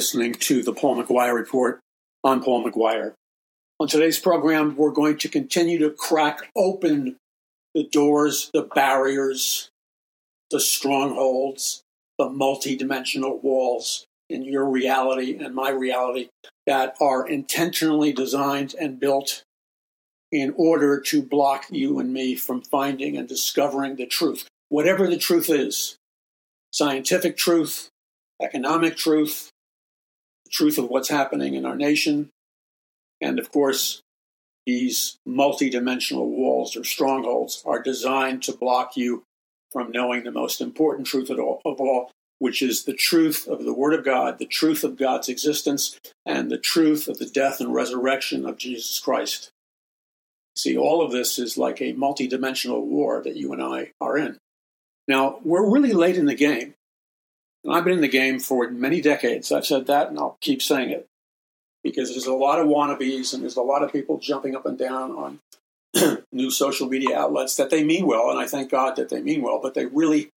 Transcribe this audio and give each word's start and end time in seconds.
listening 0.00 0.32
to 0.32 0.62
the 0.62 0.72
Paul 0.72 0.96
McGuire 0.96 1.34
Report. 1.34 1.78
I'm 2.24 2.42
Paul 2.42 2.64
McGuire. 2.64 3.12
On 3.78 3.86
today's 3.86 4.18
program, 4.18 4.74
we're 4.74 4.92
going 4.92 5.18
to 5.18 5.28
continue 5.28 5.78
to 5.80 5.90
crack 5.90 6.50
open 6.56 7.16
the 7.74 7.86
doors, 7.86 8.50
the 8.54 8.62
barriers, 8.62 9.68
the 10.50 10.58
strongholds, 10.58 11.82
the 12.18 12.30
multidimensional 12.30 13.42
walls 13.42 14.06
in 14.30 14.42
your 14.42 14.64
reality 14.64 15.36
and 15.36 15.54
my 15.54 15.68
reality 15.68 16.28
that 16.66 16.96
are 16.98 17.28
intentionally 17.28 18.10
designed 18.10 18.74
and 18.80 18.98
built 18.98 19.42
in 20.32 20.54
order 20.56 20.98
to 20.98 21.20
block 21.20 21.66
you 21.68 21.98
and 21.98 22.10
me 22.10 22.34
from 22.34 22.62
finding 22.62 23.18
and 23.18 23.28
discovering 23.28 23.96
the 23.96 24.06
truth, 24.06 24.48
whatever 24.70 25.06
the 25.06 25.18
truth 25.18 25.50
is 25.50 25.98
scientific 26.72 27.36
truth, 27.36 27.90
economic 28.40 28.96
truth, 28.96 29.50
truth 30.50 30.78
of 30.78 30.88
what's 30.88 31.08
happening 31.08 31.54
in 31.54 31.64
our 31.64 31.76
nation, 31.76 32.30
and 33.20 33.38
of 33.38 33.52
course, 33.52 34.02
these 34.66 35.18
multidimensional 35.26 36.26
walls 36.26 36.76
or 36.76 36.84
strongholds 36.84 37.62
are 37.66 37.82
designed 37.82 38.42
to 38.44 38.56
block 38.56 38.96
you 38.96 39.24
from 39.72 39.90
knowing 39.90 40.24
the 40.24 40.32
most 40.32 40.60
important 40.60 41.06
truth 41.06 41.30
of 41.30 41.38
all, 41.38 41.60
of 41.64 41.80
all, 41.80 42.10
which 42.38 42.62
is 42.62 42.84
the 42.84 42.94
truth 42.94 43.46
of 43.46 43.64
the 43.64 43.74
Word 43.74 43.94
of 43.94 44.04
God, 44.04 44.38
the 44.38 44.46
truth 44.46 44.84
of 44.84 44.96
God's 44.96 45.28
existence, 45.28 45.98
and 46.26 46.50
the 46.50 46.58
truth 46.58 47.08
of 47.08 47.18
the 47.18 47.26
death 47.26 47.60
and 47.60 47.72
resurrection 47.72 48.46
of 48.46 48.58
Jesus 48.58 48.98
Christ. 48.98 49.50
See, 50.56 50.76
all 50.76 51.02
of 51.02 51.12
this 51.12 51.38
is 51.38 51.56
like 51.56 51.80
a 51.80 51.94
multidimensional 51.94 52.82
war 52.82 53.22
that 53.22 53.36
you 53.36 53.52
and 53.52 53.62
I 53.62 53.92
are 54.00 54.18
in. 54.18 54.38
Now, 55.06 55.40
we're 55.44 55.70
really 55.70 55.92
late 55.92 56.16
in 56.16 56.26
the 56.26 56.34
game. 56.34 56.74
And 57.64 57.74
I've 57.74 57.84
been 57.84 57.94
in 57.94 58.00
the 58.00 58.08
game 58.08 58.38
for 58.38 58.70
many 58.70 59.00
decades. 59.00 59.52
I've 59.52 59.66
said 59.66 59.86
that, 59.86 60.08
and 60.08 60.18
I'll 60.18 60.38
keep 60.40 60.62
saying 60.62 60.90
it 60.90 61.06
because 61.82 62.10
there's 62.10 62.26
a 62.26 62.34
lot 62.34 62.58
of 62.58 62.66
wannabes 62.66 63.32
and 63.32 63.42
there's 63.42 63.56
a 63.56 63.62
lot 63.62 63.82
of 63.82 63.92
people 63.92 64.18
jumping 64.18 64.54
up 64.54 64.66
and 64.66 64.78
down 64.78 65.12
on 65.12 65.40
new 66.32 66.50
social 66.50 66.88
media 66.88 67.18
outlets 67.18 67.56
that 67.56 67.70
they 67.70 67.84
mean 67.84 68.06
well, 68.06 68.30
and 68.30 68.38
I 68.38 68.46
thank 68.46 68.70
God 68.70 68.96
that 68.96 69.08
they 69.08 69.20
mean 69.20 69.42
well, 69.42 69.60
but 69.62 69.74
they 69.74 69.86
really 69.86 70.30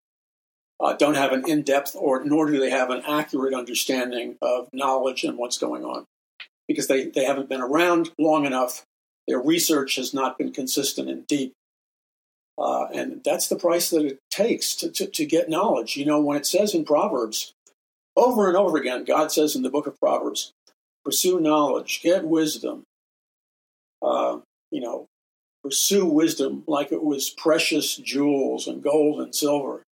uh, 0.80 0.94
don't 0.94 1.16
have 1.16 1.32
an 1.32 1.48
in-depth 1.48 1.96
or 1.96 2.24
nor 2.24 2.50
do 2.50 2.60
they 2.60 2.70
have 2.70 2.90
an 2.90 3.04
accurate 3.08 3.54
understanding 3.54 4.38
of 4.42 4.68
knowledge 4.74 5.24
and 5.24 5.38
what's 5.38 5.58
going 5.58 5.86
on 5.86 6.06
because 6.68 6.88
they, 6.88 7.06
they 7.06 7.26
haven't 7.26 7.50
been 7.50 7.62
around 7.62 8.12
long 8.18 8.46
enough. 8.46 8.86
Their 9.28 9.40
research 9.40 9.96
has 9.96 10.14
not 10.14 10.38
been 10.38 10.52
consistent 10.52 11.10
and 11.10 11.26
deep. 11.28 11.54
Uh, 12.58 12.86
and 12.94 13.22
that's 13.24 13.48
the 13.48 13.56
price 13.56 13.90
that 13.90 14.06
it 14.06 14.20
takes 14.30 14.76
to, 14.76 14.90
to, 14.92 15.08
to 15.08 15.26
get 15.26 15.50
knowledge. 15.50 15.98
You 15.98 16.06
know, 16.06 16.22
when 16.22 16.38
it 16.38 16.46
says 16.46 16.74
in 16.74 16.86
Proverbs, 16.86 17.54
over 18.16 18.48
and 18.48 18.56
over 18.56 18.78
again, 18.78 19.06
God 19.06 19.32
says 19.32 19.56
in 19.56 19.64
the 19.64 19.72
book 19.72 19.88
of 19.88 20.00
Proverbs, 20.00 20.54
pursue 21.04 21.40
knowledge, 21.40 22.02
get 22.04 22.26
wisdom. 22.26 22.84
Uh, 24.02 24.40
you 24.70 24.82
know, 24.82 25.08
pursue 25.64 26.06
wisdom 26.06 26.64
like 26.68 26.92
it 26.92 27.04
was 27.04 27.30
precious 27.30 27.96
jewels 27.96 28.68
and 28.68 28.84
gold 28.84 29.20
and 29.22 29.34
silver. 29.34 29.84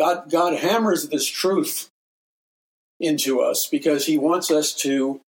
God, 0.00 0.30
God 0.30 0.54
hammers 0.54 1.08
this 1.08 1.26
truth 1.26 1.90
into 2.98 3.40
us 3.40 3.66
because 3.66 4.06
He 4.06 4.18
wants 4.18 4.50
us 4.50 4.72
to 4.74 5.20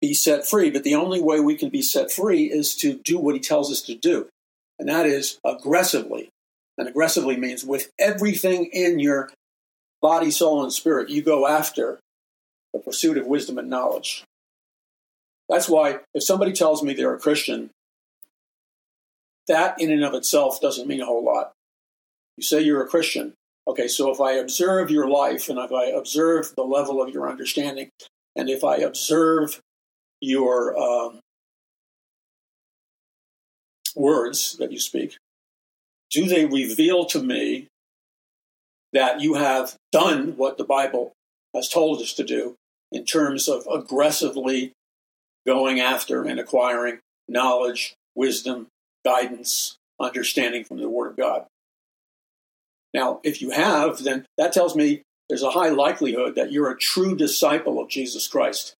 be 0.00 0.14
set 0.14 0.46
free. 0.46 0.70
But 0.70 0.84
the 0.84 0.94
only 0.94 1.20
way 1.20 1.40
we 1.40 1.56
can 1.56 1.68
be 1.68 1.82
set 1.82 2.12
free 2.12 2.44
is 2.44 2.76
to 2.76 2.94
do 2.94 3.18
what 3.18 3.34
He 3.34 3.40
tells 3.40 3.72
us 3.72 3.82
to 3.82 3.94
do 3.94 4.28
and 4.80 4.88
that 4.88 5.06
is 5.06 5.38
aggressively. 5.44 6.30
And 6.78 6.88
aggressively 6.88 7.36
means 7.36 7.62
with 7.62 7.90
everything 7.98 8.70
in 8.72 8.98
your 8.98 9.30
body, 10.00 10.30
soul, 10.30 10.62
and 10.62 10.72
spirit, 10.72 11.10
you 11.10 11.20
go 11.20 11.46
after 11.46 12.00
the 12.72 12.78
pursuit 12.78 13.18
of 13.18 13.26
wisdom 13.26 13.58
and 13.58 13.68
knowledge. 13.68 14.24
That's 15.50 15.68
why 15.68 15.98
if 16.14 16.22
somebody 16.22 16.52
tells 16.52 16.82
me 16.82 16.94
they're 16.94 17.14
a 17.14 17.20
Christian, 17.20 17.70
that 19.46 19.78
in 19.78 19.90
and 19.90 20.02
of 20.02 20.14
itself 20.14 20.60
doesn't 20.60 20.88
mean 20.88 21.02
a 21.02 21.06
whole 21.06 21.24
lot. 21.24 21.52
You 22.38 22.42
say 22.42 22.62
you're 22.62 22.82
a 22.82 22.88
Christian. 22.88 23.34
Okay, 23.68 23.88
so 23.88 24.10
if 24.10 24.20
I 24.20 24.32
observe 24.32 24.90
your 24.90 25.08
life 25.08 25.50
and 25.50 25.58
if 25.58 25.72
I 25.72 25.86
observe 25.86 26.54
the 26.56 26.62
level 26.62 27.02
of 27.02 27.12
your 27.12 27.28
understanding, 27.28 27.90
and 28.34 28.48
if 28.48 28.64
I 28.64 28.76
observe 28.76 29.60
your 30.22 30.78
um, 30.78 31.20
words 34.00 34.56
that 34.58 34.72
you 34.72 34.78
speak, 34.78 35.16
do 36.10 36.26
they 36.26 36.44
reveal 36.44 37.04
to 37.06 37.22
me 37.22 37.68
that 38.92 39.20
you 39.20 39.34
have 39.34 39.76
done 39.92 40.36
what 40.36 40.58
the 40.58 40.64
Bible 40.64 41.12
has 41.54 41.68
told 41.68 42.00
us 42.00 42.12
to 42.14 42.24
do 42.24 42.56
in 42.90 43.04
terms 43.04 43.48
of 43.48 43.66
aggressively 43.72 44.72
going 45.46 45.80
after 45.80 46.24
and 46.24 46.40
acquiring 46.40 46.98
knowledge, 47.28 47.94
wisdom, 48.16 48.66
guidance, 49.04 49.76
understanding 50.00 50.64
from 50.64 50.78
the 50.78 50.88
Word 50.88 51.12
of 51.12 51.16
God? 51.16 51.46
Now, 52.92 53.20
if 53.22 53.40
you 53.40 53.50
have, 53.50 54.02
then 54.02 54.26
that 54.36 54.52
tells 54.52 54.74
me 54.74 55.02
there's 55.28 55.44
a 55.44 55.50
high 55.50 55.68
likelihood 55.68 56.34
that 56.34 56.50
you're 56.50 56.70
a 56.70 56.76
true 56.76 57.16
disciple 57.16 57.80
of 57.80 57.88
Jesus 57.88 58.26
Christ. 58.26 58.74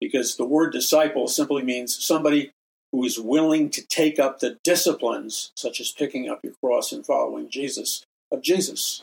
Because 0.00 0.36
the 0.36 0.44
word 0.44 0.72
disciple 0.72 1.28
simply 1.28 1.62
means 1.62 2.04
somebody 2.04 2.50
who 2.92 3.04
is 3.04 3.18
willing 3.18 3.70
to 3.70 3.86
take 3.86 4.18
up 4.18 4.40
the 4.40 4.58
disciplines, 4.64 5.52
such 5.54 5.80
as 5.80 5.92
picking 5.92 6.28
up 6.28 6.40
your 6.42 6.54
cross 6.62 6.92
and 6.92 7.04
following 7.04 7.50
Jesus, 7.50 8.04
of 8.30 8.42
Jesus. 8.42 9.02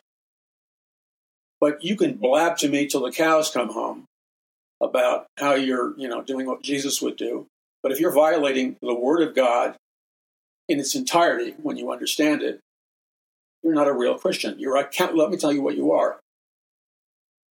But 1.62 1.84
you 1.84 1.95
can 1.95 2.16
blab 2.16 2.57
to 2.57 2.69
me 2.69 2.88
till 2.88 3.01
the 3.01 3.12
cows 3.12 3.51
come 3.51 3.69
home 3.69 4.06
about 4.81 5.28
how 5.38 5.53
you're, 5.53 5.97
you 5.97 6.07
know, 6.07 6.22
doing 6.22 6.45
what 6.45 6.63
Jesus 6.63 7.01
would 7.01 7.16
do. 7.16 7.47
But 7.81 7.91
if 7.91 8.00
you're 8.00 8.12
violating 8.12 8.78
the 8.81 8.94
Word 8.94 9.22
of 9.22 9.35
God 9.35 9.75
in 10.68 10.79
its 10.79 10.95
entirety 10.95 11.53
when 11.62 11.78
you 11.78 11.91
understand 11.91 12.41
it, 12.41 12.59
you're 13.63 13.74
not 13.74 13.88
a 13.88 13.94
real 13.94 14.18
Christian. 14.18 14.59
You're 14.59 14.78
a, 14.78 14.90
let 15.13 15.29
me 15.29 15.38
tell 15.38 15.53
you 15.53 15.62
what 15.62 15.78
you 15.78 15.91
are. 15.91 16.19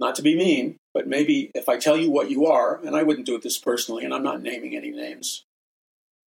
Not 0.01 0.17
to 0.17 0.23
be 0.23 0.37
mean, 0.37 0.77
but 0.93 1.07
maybe 1.07 1.51
if 1.55 1.69
I 1.69 1.77
tell 1.77 1.97
you 1.97 2.11
what 2.11 2.31
you 2.31 2.47
are, 2.47 2.81
and 2.85 2.97
I 2.97 3.05
wouldn't 3.05 3.27
do 3.27 3.37
it 3.37 3.43
this 3.43 3.59
personally, 3.59 4.05
and 4.05 4.13
I'm 4.13 4.23
not 4.23 4.43
naming 4.43 4.77
any 4.77 4.91
names, 4.91 5.45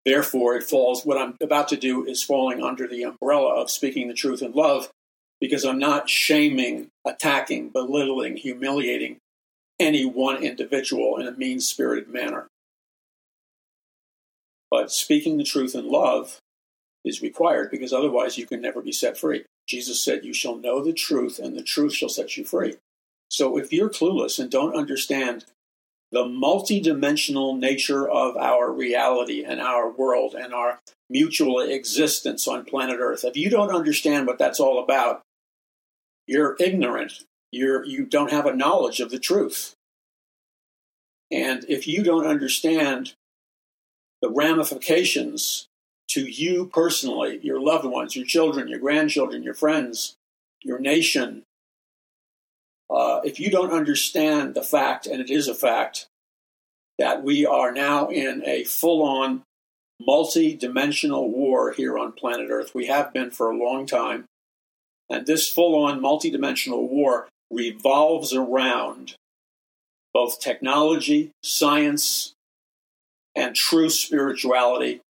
Therefore, 0.07 0.55
it 0.55 0.63
falls, 0.63 1.05
what 1.05 1.17
I'm 1.17 1.35
about 1.41 1.67
to 1.67 1.75
do 1.75 2.05
is 2.05 2.23
falling 2.23 2.63
under 2.63 2.87
the 2.87 3.03
umbrella 3.03 3.61
of 3.61 3.69
speaking 3.69 4.07
the 4.07 4.13
truth 4.13 4.41
in 4.41 4.53
love 4.53 4.89
because 5.41 5.65
I'm 5.65 5.79
not 5.79 6.09
shaming, 6.09 6.87
attacking, 7.05 7.71
belittling, 7.71 8.37
humiliating 8.37 9.17
any 9.77 10.05
one 10.05 10.41
individual 10.41 11.17
in 11.17 11.27
a 11.27 11.33
mean 11.33 11.59
spirited 11.59 12.07
manner. 12.07 12.47
But 14.71 14.93
speaking 14.93 15.37
the 15.37 15.43
truth 15.43 15.75
in 15.75 15.91
love 15.91 16.39
is 17.03 17.21
required 17.21 17.69
because 17.69 17.91
otherwise 17.91 18.37
you 18.37 18.45
can 18.45 18.61
never 18.61 18.81
be 18.81 18.93
set 18.93 19.17
free. 19.17 19.43
Jesus 19.67 20.01
said, 20.01 20.23
You 20.23 20.33
shall 20.33 20.55
know 20.55 20.81
the 20.81 20.93
truth, 20.93 21.37
and 21.37 21.53
the 21.57 21.63
truth 21.63 21.93
shall 21.93 22.07
set 22.07 22.37
you 22.37 22.45
free. 22.45 22.75
So 23.27 23.57
if 23.57 23.73
you're 23.73 23.89
clueless 23.89 24.39
and 24.39 24.49
don't 24.49 24.73
understand 24.73 25.43
the 26.11 26.23
multidimensional 26.23 27.57
nature 27.57 28.09
of 28.09 28.37
our 28.37 28.71
reality 28.71 29.43
and 29.43 29.59
our 29.59 29.89
world 29.89 30.35
and 30.35 30.53
our 30.53 30.79
mutual 31.09 31.59
existence 31.59 32.47
on 32.47 32.65
planet 32.65 32.97
Earth. 32.99 33.23
If 33.23 33.35
you 33.35 33.49
don't 33.49 33.73
understand 33.73 34.27
what 34.27 34.39
that's 34.39 34.59
all 34.59 34.81
about, 34.81 35.21
you're 36.25 36.55
ignorant. 36.59 37.23
You're, 37.51 37.85
you 37.85 38.05
don't 38.05 38.31
have 38.31 38.45
a 38.45 38.55
knowledge 38.55 38.99
of 38.99 39.09
the 39.09 39.19
truth. 39.19 39.73
And 41.31 41.65
if 41.67 41.87
you 41.87 42.03
don't 42.03 42.25
understand 42.25 43.13
the 44.21 44.29
ramifications 44.29 45.67
to 46.09 46.21
you 46.21 46.67
personally, 46.67 47.39
your 47.41 47.59
loved 47.59 47.85
ones, 47.85 48.15
your 48.15 48.25
children, 48.25 48.67
your 48.67 48.79
grandchildren, 48.79 49.43
your 49.43 49.53
friends, 49.53 50.15
your 50.63 50.79
nation, 50.79 51.43
uh, 52.89 53.21
if 53.23 53.39
you 53.39 53.49
don't 53.49 53.71
understand 53.71 54.55
the 54.55 54.63
fact, 54.63 55.07
and 55.07 55.21
it 55.21 55.29
is 55.29 55.47
a 55.47 55.55
fact, 55.55 56.07
that 56.97 57.23
we 57.23 57.45
are 57.45 57.71
now 57.71 58.07
in 58.07 58.43
a 58.45 58.63
full 58.63 59.03
on 59.03 59.43
multi 59.99 60.55
dimensional 60.55 61.29
war 61.29 61.71
here 61.71 61.97
on 61.97 62.11
planet 62.11 62.47
Earth, 62.49 62.73
we 62.73 62.87
have 62.87 63.13
been 63.13 63.31
for 63.31 63.49
a 63.49 63.57
long 63.57 63.85
time. 63.85 64.25
And 65.09 65.25
this 65.25 65.49
full 65.49 65.75
on 65.83 66.01
multi 66.01 66.29
dimensional 66.29 66.87
war 66.87 67.27
revolves 67.51 68.33
around 68.33 69.15
both 70.13 70.39
technology, 70.39 71.31
science, 71.43 72.33
and 73.35 73.55
true 73.55 73.89
spirituality 73.89 75.01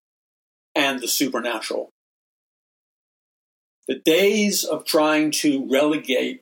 and 0.75 0.99
the 0.99 1.07
supernatural. 1.07 1.89
The 3.87 3.95
days 3.95 4.65
of 4.65 4.83
trying 4.83 5.31
to 5.31 5.65
relegate 5.71 6.41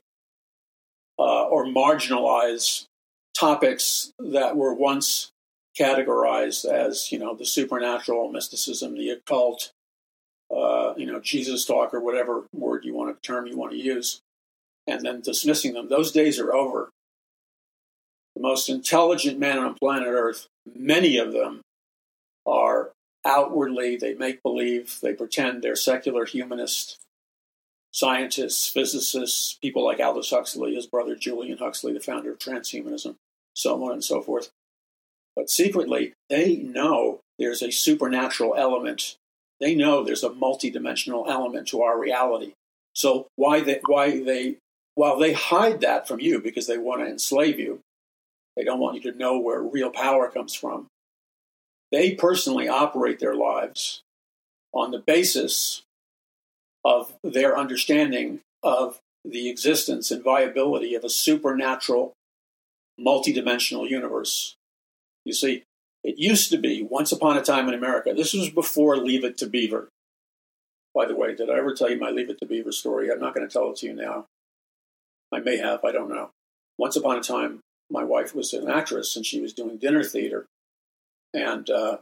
uh, 1.18 1.44
or 1.44 1.64
marginalize 1.66 2.86
topics 3.34 4.12
that 4.18 4.56
were 4.56 4.74
once 4.74 5.30
categorized 5.78 6.64
as, 6.64 7.12
you 7.12 7.18
know, 7.18 7.34
the 7.34 7.44
supernatural, 7.44 8.30
mysticism, 8.32 8.94
the 8.94 9.10
occult, 9.10 9.72
uh, 10.54 10.94
you 10.96 11.06
know, 11.06 11.20
Jesus 11.20 11.64
talk, 11.66 11.92
or 11.92 12.00
whatever 12.00 12.44
word 12.54 12.84
you 12.84 12.94
want 12.94 13.14
to 13.14 13.26
term 13.26 13.46
you 13.46 13.56
want 13.56 13.72
to 13.72 13.78
use, 13.78 14.20
and 14.86 15.02
then 15.02 15.20
dismissing 15.20 15.74
them. 15.74 15.88
Those 15.88 16.12
days 16.12 16.38
are 16.38 16.54
over. 16.54 16.90
the 18.36 18.42
most 18.42 18.68
intelligent 18.68 19.38
men 19.38 19.58
on 19.58 19.74
planet 19.74 20.08
Earth, 20.08 20.46
many 20.74 21.16
of 21.16 21.32
them 21.32 21.62
are 22.46 22.92
outwardly, 23.24 23.96
they 23.96 24.14
make 24.14 24.42
believe, 24.42 24.98
they 25.02 25.14
pretend 25.14 25.62
they're 25.62 25.74
secular 25.74 26.26
humanists, 26.26 26.96
scientists, 27.96 28.68
physicists, 28.68 29.58
people 29.62 29.82
like 29.82 30.00
Aldous 30.00 30.28
Huxley, 30.28 30.74
his 30.74 30.86
brother 30.86 31.16
Julian 31.16 31.56
Huxley, 31.56 31.94
the 31.94 32.00
founder 32.00 32.32
of 32.32 32.38
transhumanism, 32.38 33.14
so 33.54 33.82
on 33.84 33.92
and 33.92 34.04
so 34.04 34.20
forth. 34.20 34.50
But 35.34 35.48
secretly, 35.48 36.12
they 36.28 36.56
know 36.56 37.20
there's 37.38 37.62
a 37.62 37.72
supernatural 37.72 38.54
element. 38.54 39.16
They 39.60 39.74
know 39.74 40.04
there's 40.04 40.24
a 40.24 40.28
multidimensional 40.28 41.26
element 41.26 41.68
to 41.68 41.80
our 41.80 41.98
reality. 41.98 42.52
So 42.92 43.28
why 43.34 43.60
they 43.60 43.80
why 43.86 44.22
they 44.22 44.56
while 44.94 45.18
they 45.18 45.32
hide 45.32 45.80
that 45.80 46.06
from 46.06 46.20
you 46.20 46.38
because 46.38 46.66
they 46.66 46.76
want 46.76 47.00
to 47.00 47.08
enslave 47.08 47.58
you, 47.58 47.80
they 48.58 48.64
don't 48.64 48.80
want 48.80 49.02
you 49.02 49.10
to 49.10 49.18
know 49.18 49.38
where 49.38 49.62
real 49.62 49.90
power 49.90 50.28
comes 50.30 50.54
from. 50.54 50.86
They 51.90 52.14
personally 52.14 52.68
operate 52.68 53.20
their 53.20 53.34
lives 53.34 54.02
on 54.74 54.90
the 54.90 54.98
basis 54.98 55.82
of 56.86 57.12
their 57.24 57.58
understanding 57.58 58.38
of 58.62 59.00
the 59.24 59.50
existence 59.50 60.12
and 60.12 60.22
viability 60.22 60.94
of 60.94 61.02
a 61.02 61.08
supernatural, 61.08 62.12
multidimensional 62.98 63.90
universe. 63.90 64.54
You 65.24 65.32
see, 65.32 65.64
it 66.04 66.16
used 66.16 66.48
to 66.50 66.58
be 66.58 66.86
once 66.88 67.10
upon 67.10 67.36
a 67.36 67.42
time 67.42 67.66
in 67.66 67.74
America. 67.74 68.14
This 68.14 68.32
was 68.32 68.50
before 68.50 68.96
Leave 68.96 69.24
It 69.24 69.36
to 69.38 69.48
Beaver. 69.48 69.88
By 70.94 71.06
the 71.06 71.16
way, 71.16 71.34
did 71.34 71.50
I 71.50 71.58
ever 71.58 71.74
tell 71.74 71.90
you 71.90 71.98
my 71.98 72.10
Leave 72.10 72.30
It 72.30 72.38
to 72.38 72.46
Beaver 72.46 72.70
story? 72.70 73.10
I'm 73.10 73.18
not 73.18 73.34
going 73.34 73.46
to 73.46 73.52
tell 73.52 73.68
it 73.72 73.78
to 73.78 73.86
you 73.86 73.92
now. 73.92 74.26
I 75.32 75.40
may 75.40 75.56
have, 75.56 75.84
I 75.84 75.90
don't 75.90 76.08
know. 76.08 76.30
Once 76.78 76.94
upon 76.94 77.18
a 77.18 77.20
time, 77.20 77.58
my 77.90 78.04
wife 78.04 78.32
was 78.32 78.52
an 78.52 78.70
actress 78.70 79.16
and 79.16 79.26
she 79.26 79.40
was 79.40 79.52
doing 79.52 79.78
dinner 79.78 80.04
theater. 80.04 80.46
And 81.34 81.68
uh, 81.68 81.96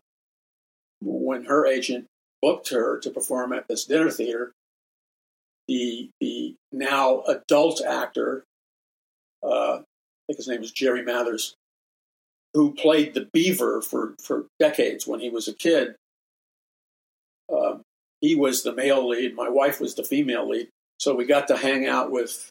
when 1.00 1.46
her 1.46 1.64
agent 1.66 2.04
booked 2.42 2.68
her 2.68 2.98
to 2.98 3.08
perform 3.08 3.54
at 3.54 3.66
this 3.66 3.86
dinner 3.86 4.10
theater, 4.10 4.52
the 5.68 6.10
the 6.20 6.54
now 6.72 7.22
adult 7.22 7.82
actor, 7.82 8.44
uh, 9.42 9.78
I 9.78 9.82
think 10.26 10.38
his 10.38 10.48
name 10.48 10.62
is 10.62 10.72
Jerry 10.72 11.02
Mathers, 11.02 11.54
who 12.52 12.72
played 12.72 13.14
the 13.14 13.28
Beaver 13.32 13.82
for 13.82 14.14
for 14.22 14.46
decades 14.58 15.06
when 15.06 15.20
he 15.20 15.30
was 15.30 15.48
a 15.48 15.54
kid. 15.54 15.96
Uh, 17.52 17.78
he 18.20 18.34
was 18.34 18.62
the 18.62 18.74
male 18.74 19.06
lead. 19.06 19.34
My 19.34 19.48
wife 19.48 19.80
was 19.80 19.94
the 19.94 20.04
female 20.04 20.48
lead. 20.48 20.68
So 20.98 21.14
we 21.14 21.26
got 21.26 21.48
to 21.48 21.56
hang 21.56 21.86
out 21.86 22.10
with 22.10 22.50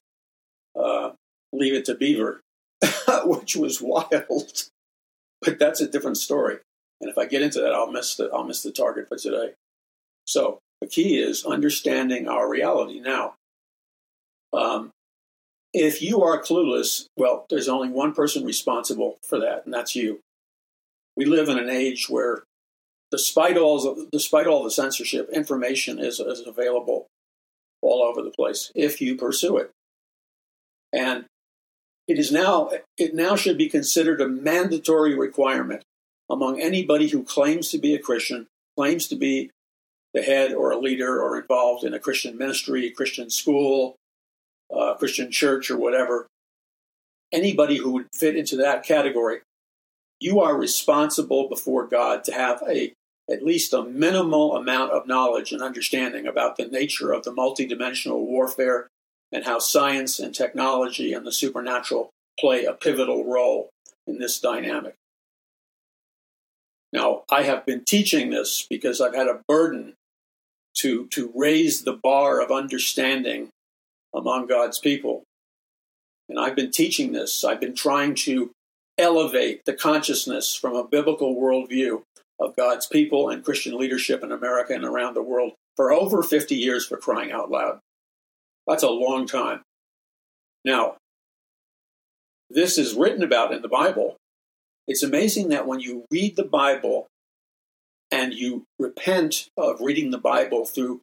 uh, 0.80 1.12
Leave 1.52 1.74
It 1.74 1.86
to 1.86 1.96
Beaver, 1.96 2.42
which 3.26 3.56
was 3.56 3.82
wild. 3.82 4.64
But 5.42 5.60
that's 5.60 5.82
a 5.82 5.88
different 5.88 6.18
story. 6.18 6.58
And 7.02 7.10
if 7.10 7.18
I 7.18 7.26
get 7.26 7.42
into 7.42 7.60
that, 7.60 7.74
I'll 7.74 7.92
miss 7.92 8.16
the 8.16 8.30
I'll 8.34 8.46
miss 8.46 8.64
the 8.64 8.72
target 8.72 9.10
for 9.10 9.18
today. 9.18 9.54
So 10.26 10.60
the 10.84 10.90
key 10.90 11.18
is 11.18 11.46
understanding 11.46 12.28
our 12.28 12.50
reality. 12.50 13.00
Now, 13.00 13.36
um, 14.52 14.92
if 15.74 16.02
you 16.02 16.22
are 16.22 16.42
clueless, 16.42 17.06
well, 17.16 17.46
there's 17.50 17.70
only 17.70 17.88
one 17.88 18.14
person 18.14 18.44
responsible 18.44 19.18
for 19.28 19.40
that, 19.40 19.64
and 19.64 19.74
that's 19.74 19.96
you. 19.96 20.20
We 21.16 21.24
live 21.24 21.48
in 21.48 21.58
an 21.58 21.70
age 21.70 22.10
where, 22.10 22.44
despite 23.12 23.58
all 23.58 24.08
despite 24.12 24.46
all 24.46 24.62
the 24.62 24.72
censorship, 24.72 25.30
information 25.30 26.00
is, 26.00 26.20
is 26.20 26.46
available 26.46 27.08
all 27.82 28.04
over 28.04 28.22
the 28.22 28.32
place 28.32 28.70
if 28.76 29.00
you 29.00 29.16
pursue 29.16 29.58
it. 29.58 29.72
And 30.92 31.26
it 32.10 32.20
is 32.20 32.30
now 32.30 32.72
it 32.98 33.16
now 33.16 33.38
should 33.38 33.58
be 33.58 33.70
considered 33.70 34.20
a 34.20 34.28
mandatory 34.28 35.16
requirement 35.16 35.84
among 36.30 36.60
anybody 36.60 37.08
who 37.08 37.24
claims 37.24 37.70
to 37.70 37.78
be 37.78 37.96
a 37.96 38.00
Christian, 38.00 38.48
claims 38.78 39.08
to 39.08 39.16
be 39.16 39.50
the 40.14 40.22
head 40.22 40.54
or 40.54 40.72
a 40.72 40.80
leader 40.80 41.22
or 41.22 41.40
involved 41.40 41.84
in 41.84 41.94
a 41.94 42.00
Christian 42.00 42.38
ministry, 42.38 42.90
Christian 42.92 43.30
school, 43.30 43.96
uh, 44.74 44.94
Christian 44.96 45.32
church, 45.32 45.72
or 45.72 45.78
whatever. 45.78 46.28
Anybody 47.32 47.78
who 47.78 47.92
would 47.92 48.08
fit 48.14 48.36
into 48.36 48.56
that 48.58 48.84
category, 48.84 49.40
you 50.20 50.40
are 50.40 50.56
responsible 50.56 51.50
before 51.50 51.88
God 51.88 52.24
to 52.26 52.34
have 52.34 52.62
a 52.68 52.94
at 53.30 53.44
least 53.44 53.74
a 53.74 53.84
minimal 53.84 54.56
amount 54.56 54.92
of 54.92 55.08
knowledge 55.08 55.54
and 55.54 55.62
understanding 55.62 56.28
about 56.28 56.58
the 56.58 56.68
nature 56.68 57.14
of 57.14 57.24
the 57.24 57.32
multidimensional 57.32 58.20
warfare 58.20 58.88
and 59.32 59.46
how 59.46 59.60
science 59.60 60.20
and 60.20 60.36
technology 60.36 61.14
and 61.14 61.26
the 61.26 61.32
supernatural 61.32 62.10
play 62.38 62.66
a 62.66 62.74
pivotal 62.74 63.26
role 63.26 63.70
in 64.06 64.20
this 64.20 64.40
dynamic. 64.40 64.96
Now, 66.92 67.24
I 67.30 67.44
have 67.44 67.66
been 67.66 67.84
teaching 67.86 68.30
this 68.30 68.68
because 68.70 69.00
I've 69.02 69.16
had 69.16 69.28
a 69.28 69.42
burden 69.48 69.94
to, 70.84 71.08
to 71.08 71.32
raise 71.34 71.84
the 71.84 71.94
bar 71.94 72.42
of 72.42 72.52
understanding 72.52 73.48
among 74.14 74.48
God's 74.48 74.80
people. 74.80 75.24
And 76.28 76.38
I've 76.38 76.58
been 76.58 76.72
teaching 76.72 77.14
this. 77.14 77.46
I've 77.46 77.62
been 77.62 77.74
trying 77.74 78.16
to 78.16 78.52
elevate 78.98 79.64
the 79.66 79.74
consciousness 79.74 80.54
from 80.54 80.76
a 80.76 80.86
biblical 80.86 81.36
worldview 81.36 82.02
of 82.38 82.56
God's 82.58 82.86
people 82.86 83.30
and 83.30 83.46
Christian 83.46 83.78
leadership 83.78 84.24
in 84.24 84.32
America 84.34 84.74
and 84.74 84.84
around 84.84 85.14
the 85.14 85.24
world 85.24 85.54
for 85.78 85.94
over 85.94 86.22
50 86.22 86.54
years 86.54 86.86
for 86.86 86.98
crying 86.98 87.32
out 87.32 87.50
loud. 87.50 87.80
That's 88.68 88.84
a 88.84 88.90
long 88.90 89.26
time. 89.26 89.62
Now, 90.66 90.98
this 92.50 92.78
is 92.78 92.94
written 92.94 93.24
about 93.24 93.54
in 93.54 93.62
the 93.62 93.70
Bible. 93.70 94.18
It's 94.86 95.04
amazing 95.04 95.48
that 95.50 95.66
when 95.66 95.80
you 95.80 96.04
read 96.12 96.36
the 96.36 96.44
Bible 96.44 97.08
and 98.24 98.34
you 98.34 98.64
repent 98.80 99.50
of 99.58 99.82
reading 99.82 100.12
the 100.12 100.18
Bible 100.18 100.64
through 100.64 101.02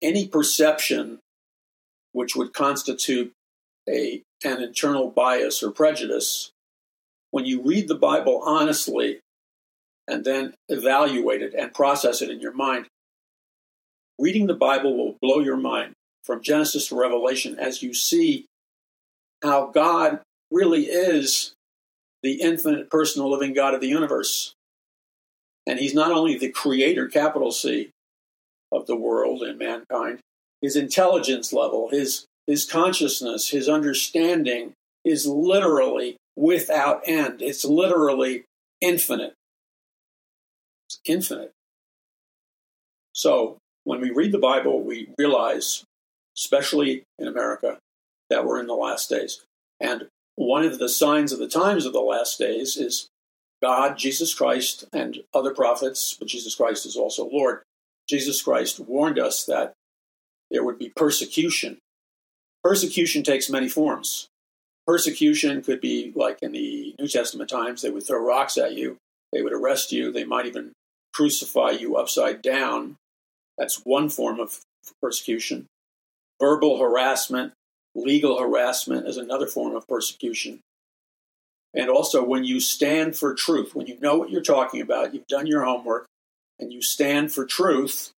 any 0.00 0.26
perception 0.26 1.18
which 2.12 2.34
would 2.34 2.54
constitute 2.54 3.32
a, 3.86 4.22
an 4.42 4.62
internal 4.62 5.10
bias 5.10 5.62
or 5.62 5.70
prejudice, 5.70 6.52
when 7.32 7.44
you 7.44 7.60
read 7.60 7.86
the 7.86 7.94
Bible 7.94 8.40
honestly 8.46 9.20
and 10.08 10.24
then 10.24 10.54
evaluate 10.70 11.42
it 11.42 11.52
and 11.52 11.74
process 11.74 12.22
it 12.22 12.30
in 12.30 12.40
your 12.40 12.54
mind, 12.54 12.86
reading 14.18 14.46
the 14.46 14.54
Bible 14.54 14.96
will 14.96 15.18
blow 15.20 15.40
your 15.40 15.58
mind 15.58 15.92
from 16.22 16.42
Genesis 16.42 16.88
to 16.88 16.98
Revelation 16.98 17.58
as 17.58 17.82
you 17.82 17.92
see 17.92 18.46
how 19.42 19.66
God 19.66 20.20
really 20.50 20.84
is 20.84 21.52
the 22.22 22.40
infinite 22.40 22.88
personal 22.88 23.30
living 23.30 23.52
God 23.52 23.74
of 23.74 23.82
the 23.82 23.88
universe. 23.88 24.54
And 25.66 25.78
he's 25.78 25.94
not 25.94 26.12
only 26.12 26.36
the 26.36 26.50
creator, 26.50 27.08
capital 27.08 27.50
C, 27.50 27.90
of 28.70 28.86
the 28.86 28.96
world 28.96 29.42
and 29.42 29.58
mankind, 29.58 30.18
his 30.60 30.76
intelligence 30.76 31.52
level, 31.52 31.88
his, 31.90 32.26
his 32.46 32.64
consciousness, 32.64 33.50
his 33.50 33.68
understanding 33.68 34.72
is 35.04 35.26
literally 35.26 36.16
without 36.36 37.02
end. 37.06 37.40
It's 37.40 37.64
literally 37.64 38.44
infinite. 38.80 39.34
It's 40.88 41.00
infinite. 41.06 41.52
So 43.12 43.58
when 43.84 44.00
we 44.00 44.10
read 44.10 44.32
the 44.32 44.38
Bible, 44.38 44.82
we 44.82 45.08
realize 45.18 45.84
especially 46.36 47.04
in 47.18 47.28
America, 47.28 47.78
that 48.30 48.44
we're 48.44 48.60
in 48.60 48.66
the 48.66 48.74
last 48.74 49.08
days. 49.08 49.42
And 49.80 50.08
one 50.36 50.64
of 50.64 50.78
the 50.78 50.88
signs 50.88 51.32
of 51.32 51.38
the 51.38 51.48
times 51.48 51.86
of 51.86 51.92
the 51.92 52.00
last 52.00 52.38
days 52.38 52.76
is 52.76 53.08
God, 53.64 53.96
Jesus 53.96 54.34
Christ, 54.34 54.84
and 54.92 55.20
other 55.32 55.54
prophets, 55.54 56.14
but 56.18 56.28
Jesus 56.28 56.54
Christ 56.54 56.84
is 56.84 56.96
also 56.96 57.26
Lord. 57.26 57.62
Jesus 58.06 58.42
Christ 58.42 58.78
warned 58.78 59.18
us 59.18 59.46
that 59.46 59.72
there 60.50 60.62
would 60.62 60.78
be 60.78 60.92
persecution. 60.94 61.78
Persecution 62.62 63.22
takes 63.22 63.48
many 63.48 63.70
forms. 63.70 64.28
Persecution 64.86 65.62
could 65.62 65.80
be 65.80 66.12
like 66.14 66.40
in 66.42 66.52
the 66.52 66.94
New 66.98 67.08
Testament 67.08 67.48
times, 67.48 67.80
they 67.80 67.88
would 67.88 68.06
throw 68.06 68.22
rocks 68.22 68.58
at 68.58 68.74
you, 68.74 68.98
they 69.32 69.40
would 69.40 69.54
arrest 69.54 69.92
you, 69.92 70.12
they 70.12 70.24
might 70.24 70.44
even 70.44 70.72
crucify 71.14 71.70
you 71.70 71.96
upside 71.96 72.42
down. 72.42 72.96
That's 73.56 73.80
one 73.86 74.10
form 74.10 74.40
of 74.40 74.60
persecution. 75.00 75.64
Verbal 76.38 76.78
harassment, 76.78 77.54
legal 77.94 78.38
harassment 78.38 79.08
is 79.08 79.16
another 79.16 79.46
form 79.46 79.74
of 79.74 79.88
persecution. 79.88 80.60
And 81.74 81.90
also, 81.90 82.22
when 82.22 82.44
you 82.44 82.60
stand 82.60 83.16
for 83.16 83.34
truth, 83.34 83.74
when 83.74 83.86
you 83.86 83.98
know 84.00 84.16
what 84.16 84.30
you're 84.30 84.42
talking 84.42 84.80
about, 84.80 85.12
you've 85.12 85.26
done 85.26 85.46
your 85.46 85.64
homework, 85.64 86.06
and 86.58 86.72
you 86.72 86.80
stand 86.80 87.32
for 87.32 87.44
truth, 87.44 88.12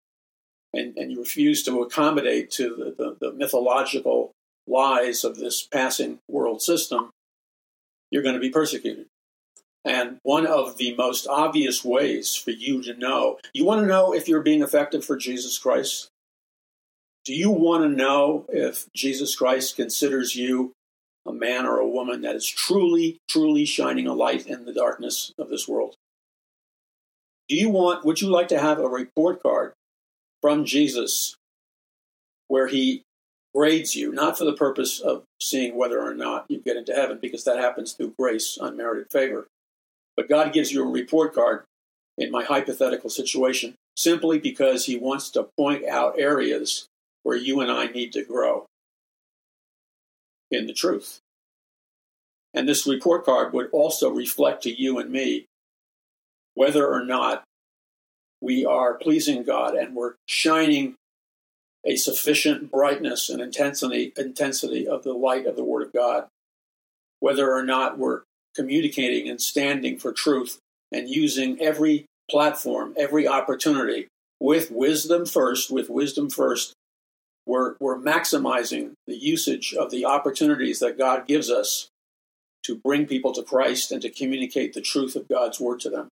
and, 0.74 0.96
and 0.98 1.10
you 1.10 1.20
refuse 1.20 1.62
to 1.64 1.82
accommodate 1.82 2.50
to 2.52 2.68
the, 2.76 2.94
the, 2.96 3.16
the 3.18 3.32
mythological 3.32 4.32
lies 4.66 5.24
of 5.24 5.36
this 5.36 5.62
passing 5.62 6.18
world 6.28 6.60
system, 6.60 7.10
you're 8.10 8.22
going 8.22 8.34
to 8.34 8.40
be 8.40 8.50
persecuted. 8.50 9.06
And 9.84 10.18
one 10.22 10.46
of 10.46 10.78
the 10.78 10.94
most 10.96 11.28
obvious 11.28 11.84
ways 11.84 12.34
for 12.34 12.50
you 12.50 12.82
to 12.82 12.94
know, 12.94 13.38
you 13.52 13.64
want 13.64 13.82
to 13.82 13.86
know 13.86 14.12
if 14.12 14.28
you're 14.28 14.42
being 14.42 14.62
effective 14.62 15.04
for 15.04 15.16
Jesus 15.16 15.58
Christ? 15.58 16.08
Do 17.24 17.32
you 17.32 17.50
want 17.50 17.84
to 17.84 17.88
know 17.88 18.46
if 18.48 18.92
Jesus 18.92 19.36
Christ 19.36 19.76
considers 19.76 20.34
you 20.34 20.72
a 21.26 21.32
man 21.32 21.66
or 21.66 21.78
a 21.78 21.88
woman 21.88 22.22
that 22.22 22.36
is 22.36 22.46
truly, 22.46 23.18
truly 23.28 23.64
shining 23.64 24.06
a 24.06 24.14
light 24.14 24.46
in 24.46 24.64
the 24.64 24.72
darkness 24.72 25.32
of 25.38 25.48
this 25.48 25.66
world? 25.66 25.96
Do 27.48 27.56
you 27.56 27.68
want, 27.68 28.04
would 28.04 28.20
you 28.20 28.28
like 28.28 28.48
to 28.48 28.58
have 28.58 28.78
a 28.78 28.88
report 28.88 29.42
card 29.42 29.72
from 30.42 30.64
Jesus 30.64 31.36
where 32.48 32.68
he 32.68 33.02
grades 33.54 33.96
you, 33.96 34.12
not 34.12 34.36
for 34.36 34.44
the 34.44 34.52
purpose 34.52 35.00
of 35.00 35.24
seeing 35.40 35.76
whether 35.76 36.00
or 36.00 36.14
not 36.14 36.44
you 36.48 36.60
get 36.60 36.76
into 36.76 36.94
heaven, 36.94 37.18
because 37.20 37.44
that 37.44 37.58
happens 37.58 37.92
through 37.92 38.14
grace, 38.18 38.58
unmerited 38.60 39.06
favor. 39.10 39.46
But 40.16 40.28
God 40.28 40.52
gives 40.52 40.72
you 40.72 40.82
a 40.82 40.90
report 40.90 41.34
card 41.34 41.64
in 42.18 42.30
my 42.30 42.44
hypothetical 42.44 43.10
situation 43.10 43.74
simply 43.96 44.38
because 44.38 44.86
he 44.86 44.96
wants 44.96 45.30
to 45.30 45.48
point 45.58 45.86
out 45.86 46.18
areas 46.18 46.86
where 47.22 47.36
you 47.36 47.60
and 47.60 47.70
I 47.70 47.86
need 47.86 48.12
to 48.12 48.24
grow 48.24 48.66
in 50.50 50.66
the 50.66 50.72
truth. 50.72 51.20
And 52.54 52.68
this 52.68 52.86
report 52.86 53.24
card 53.24 53.52
would 53.52 53.68
also 53.70 54.10
reflect 54.10 54.62
to 54.62 54.70
you 54.70 54.98
and 54.98 55.10
me 55.10 55.46
whether 56.54 56.86
or 56.86 57.04
not 57.04 57.44
we 58.40 58.64
are 58.64 58.94
pleasing 58.94 59.42
God 59.42 59.74
and 59.74 59.94
we're 59.94 60.14
shining 60.26 60.94
a 61.84 61.96
sufficient 61.96 62.70
brightness 62.70 63.28
and 63.28 63.40
intensity 63.40 64.12
intensity 64.16 64.88
of 64.88 65.04
the 65.04 65.12
light 65.12 65.46
of 65.46 65.56
the 65.56 65.64
Word 65.64 65.86
of 65.86 65.92
God, 65.92 66.26
whether 67.20 67.52
or 67.52 67.62
not 67.62 67.98
we're 67.98 68.22
communicating 68.54 69.28
and 69.28 69.40
standing 69.40 69.98
for 69.98 70.12
truth 70.12 70.58
and 70.90 71.08
using 71.08 71.60
every 71.60 72.06
platform, 72.30 72.94
every 72.96 73.28
opportunity 73.28 74.08
with 74.40 74.70
wisdom 74.70 75.26
first, 75.26 75.70
with 75.70 75.88
wisdom 75.88 76.28
first, 76.28 76.72
we're, 77.46 77.76
we're 77.78 77.98
maximizing 77.98 78.92
the 79.06 79.16
usage 79.16 79.72
of 79.74 79.90
the 79.90 80.04
opportunities 80.04 80.80
that 80.80 80.98
God 80.98 81.26
gives 81.26 81.50
us 81.50 81.88
to 82.64 82.76
bring 82.76 83.06
people 83.06 83.32
to 83.32 83.42
Christ 83.42 83.92
and 83.92 84.02
to 84.02 84.10
communicate 84.10 84.72
the 84.72 84.80
truth 84.80 85.14
of 85.14 85.28
God's 85.28 85.60
word 85.60 85.80
to 85.80 85.90
them. 85.90 86.08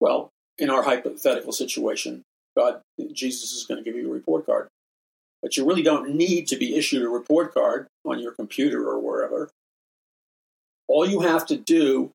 Well, 0.00 0.30
in 0.58 0.70
our 0.70 0.82
hypothetical 0.82 1.52
situation, 1.52 2.22
God, 2.56 2.80
Jesus 3.12 3.52
is 3.52 3.64
going 3.64 3.82
to 3.82 3.84
give 3.84 3.98
you 3.98 4.08
a 4.08 4.14
report 4.14 4.46
card. 4.46 4.68
But 5.42 5.56
you 5.56 5.66
really 5.66 5.82
don't 5.82 6.14
need 6.14 6.46
to 6.48 6.56
be 6.56 6.76
issued 6.76 7.02
a 7.02 7.08
report 7.08 7.52
card 7.52 7.88
on 8.04 8.20
your 8.20 8.32
computer 8.32 8.88
or 8.88 9.00
wherever. 9.00 9.50
All 10.88 11.06
you 11.06 11.20
have 11.20 11.46
to 11.46 11.56
do 11.56 12.10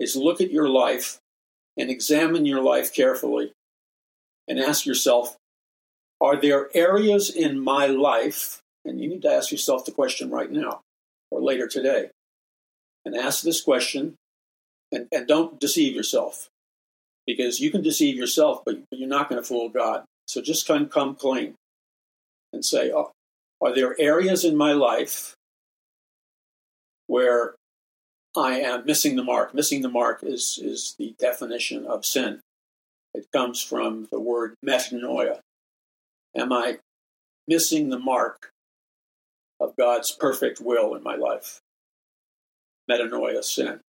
is 0.00 0.16
look 0.16 0.40
at 0.40 0.50
your 0.50 0.68
life 0.68 1.18
and 1.76 1.90
examine 1.90 2.46
your 2.46 2.62
life 2.62 2.94
carefully 2.94 3.52
and 4.48 4.58
ask 4.58 4.86
yourself 4.86 5.36
are 6.20 6.40
there 6.40 6.68
areas 6.74 7.30
in 7.30 7.58
my 7.58 7.86
life, 7.86 8.60
and 8.84 9.00
you 9.00 9.08
need 9.08 9.22
to 9.22 9.32
ask 9.32 9.50
yourself 9.50 9.84
the 9.84 9.92
question 9.92 10.30
right 10.30 10.50
now 10.50 10.80
or 11.30 11.40
later 11.40 11.66
today, 11.66 12.10
and 13.04 13.16
ask 13.16 13.42
this 13.42 13.60
question 13.60 14.14
and, 14.92 15.08
and 15.12 15.26
don't 15.26 15.60
deceive 15.60 15.94
yourself 15.94 16.48
because 17.26 17.60
you 17.60 17.70
can 17.70 17.82
deceive 17.82 18.16
yourself, 18.16 18.62
but 18.64 18.78
you're 18.90 19.08
not 19.08 19.28
going 19.28 19.40
to 19.40 19.46
fool 19.46 19.68
God. 19.68 20.04
So 20.26 20.40
just 20.40 20.66
come, 20.66 20.88
come 20.88 21.14
clean 21.14 21.54
and 22.52 22.64
say, 22.64 22.92
oh, 22.92 23.12
are 23.60 23.74
there 23.74 23.98
areas 24.00 24.44
in 24.44 24.56
my 24.56 24.72
life 24.72 25.34
where 27.06 27.54
I 28.36 28.60
am 28.60 28.84
missing 28.84 29.16
the 29.16 29.24
mark? 29.24 29.54
Missing 29.54 29.82
the 29.82 29.88
mark 29.88 30.22
is, 30.22 30.58
is 30.62 30.94
the 30.98 31.14
definition 31.18 31.86
of 31.86 32.04
sin. 32.04 32.40
It 33.14 33.26
comes 33.32 33.62
from 33.62 34.08
the 34.10 34.20
word 34.20 34.54
metanoia. 34.64 35.40
Am 36.36 36.52
I 36.52 36.78
missing 37.46 37.88
the 37.88 37.98
mark 37.98 38.50
of 39.60 39.76
God's 39.76 40.10
perfect 40.10 40.60
will 40.60 40.94
in 40.94 41.02
my 41.02 41.16
life? 41.16 41.60
Metanoia, 42.90 43.42
sin. 43.42 43.80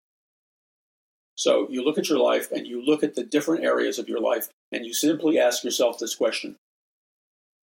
So 1.35 1.67
you 1.69 1.83
look 1.83 1.97
at 1.97 2.09
your 2.09 2.19
life 2.19 2.51
and 2.51 2.65
you 2.65 2.83
look 2.83 3.03
at 3.03 3.15
the 3.15 3.23
different 3.23 3.63
areas 3.63 3.99
of 3.99 4.07
your 4.07 4.21
life 4.21 4.47
and 4.71 4.85
you 4.85 4.93
simply 4.93 5.37
ask 5.37 5.63
yourself 5.63 5.99
this 5.99 6.15
question. 6.15 6.55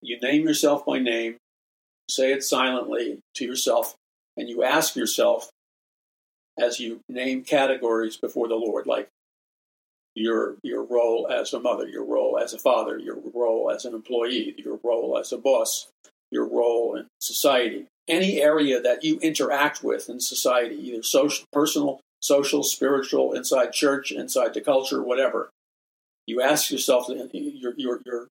You 0.02 0.18
name 0.20 0.42
yourself 0.42 0.84
by 0.84 0.98
name, 0.98 1.36
say 2.10 2.32
it 2.32 2.42
silently 2.42 3.20
to 3.36 3.44
yourself, 3.44 3.94
and 4.36 4.48
you 4.48 4.62
ask 4.62 4.96
yourself 4.96 5.48
as 6.58 6.80
you 6.80 7.00
name 7.08 7.44
categories 7.44 8.16
before 8.16 8.48
the 8.48 8.56
Lord, 8.56 8.86
like 8.86 9.08
your 10.14 10.56
your 10.62 10.84
role 10.84 11.28
as 11.30 11.52
a 11.52 11.60
mother, 11.60 11.88
your 11.88 12.04
role 12.04 12.38
as 12.38 12.52
a 12.52 12.58
father, 12.58 12.98
your 12.98 13.16
role 13.34 13.70
as 13.70 13.84
an 13.84 13.94
employee, 13.94 14.54
your 14.58 14.78
role 14.82 15.18
as 15.18 15.32
a 15.32 15.38
boss, 15.38 15.88
your 16.30 16.46
role 16.46 16.96
in 16.96 17.06
society, 17.20 17.86
any 18.08 18.40
area 18.40 18.80
that 18.80 19.04
you 19.04 19.18
interact 19.20 19.82
with 19.82 20.08
in 20.08 20.20
society, 20.20 20.76
either 20.76 21.02
social, 21.02 21.46
personal, 21.52 22.00
social, 22.20 22.62
spiritual, 22.62 23.32
inside 23.32 23.72
church, 23.72 24.12
inside 24.12 24.54
the 24.54 24.60
culture, 24.60 25.02
whatever. 25.02 25.50
You 26.26 26.40
ask 26.40 26.70
yourself 26.70 27.08
your, 27.08 27.74
your, 27.76 28.00
your, 28.04 28.28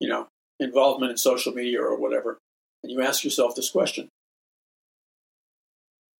you 0.00 0.08
know, 0.08 0.26
involvement 0.58 1.10
in 1.10 1.16
social 1.16 1.52
media 1.52 1.82
or 1.82 1.98
whatever, 1.98 2.38
and 2.82 2.90
you 2.90 3.02
ask 3.02 3.24
yourself 3.24 3.54
this 3.54 3.70
question. 3.70 4.08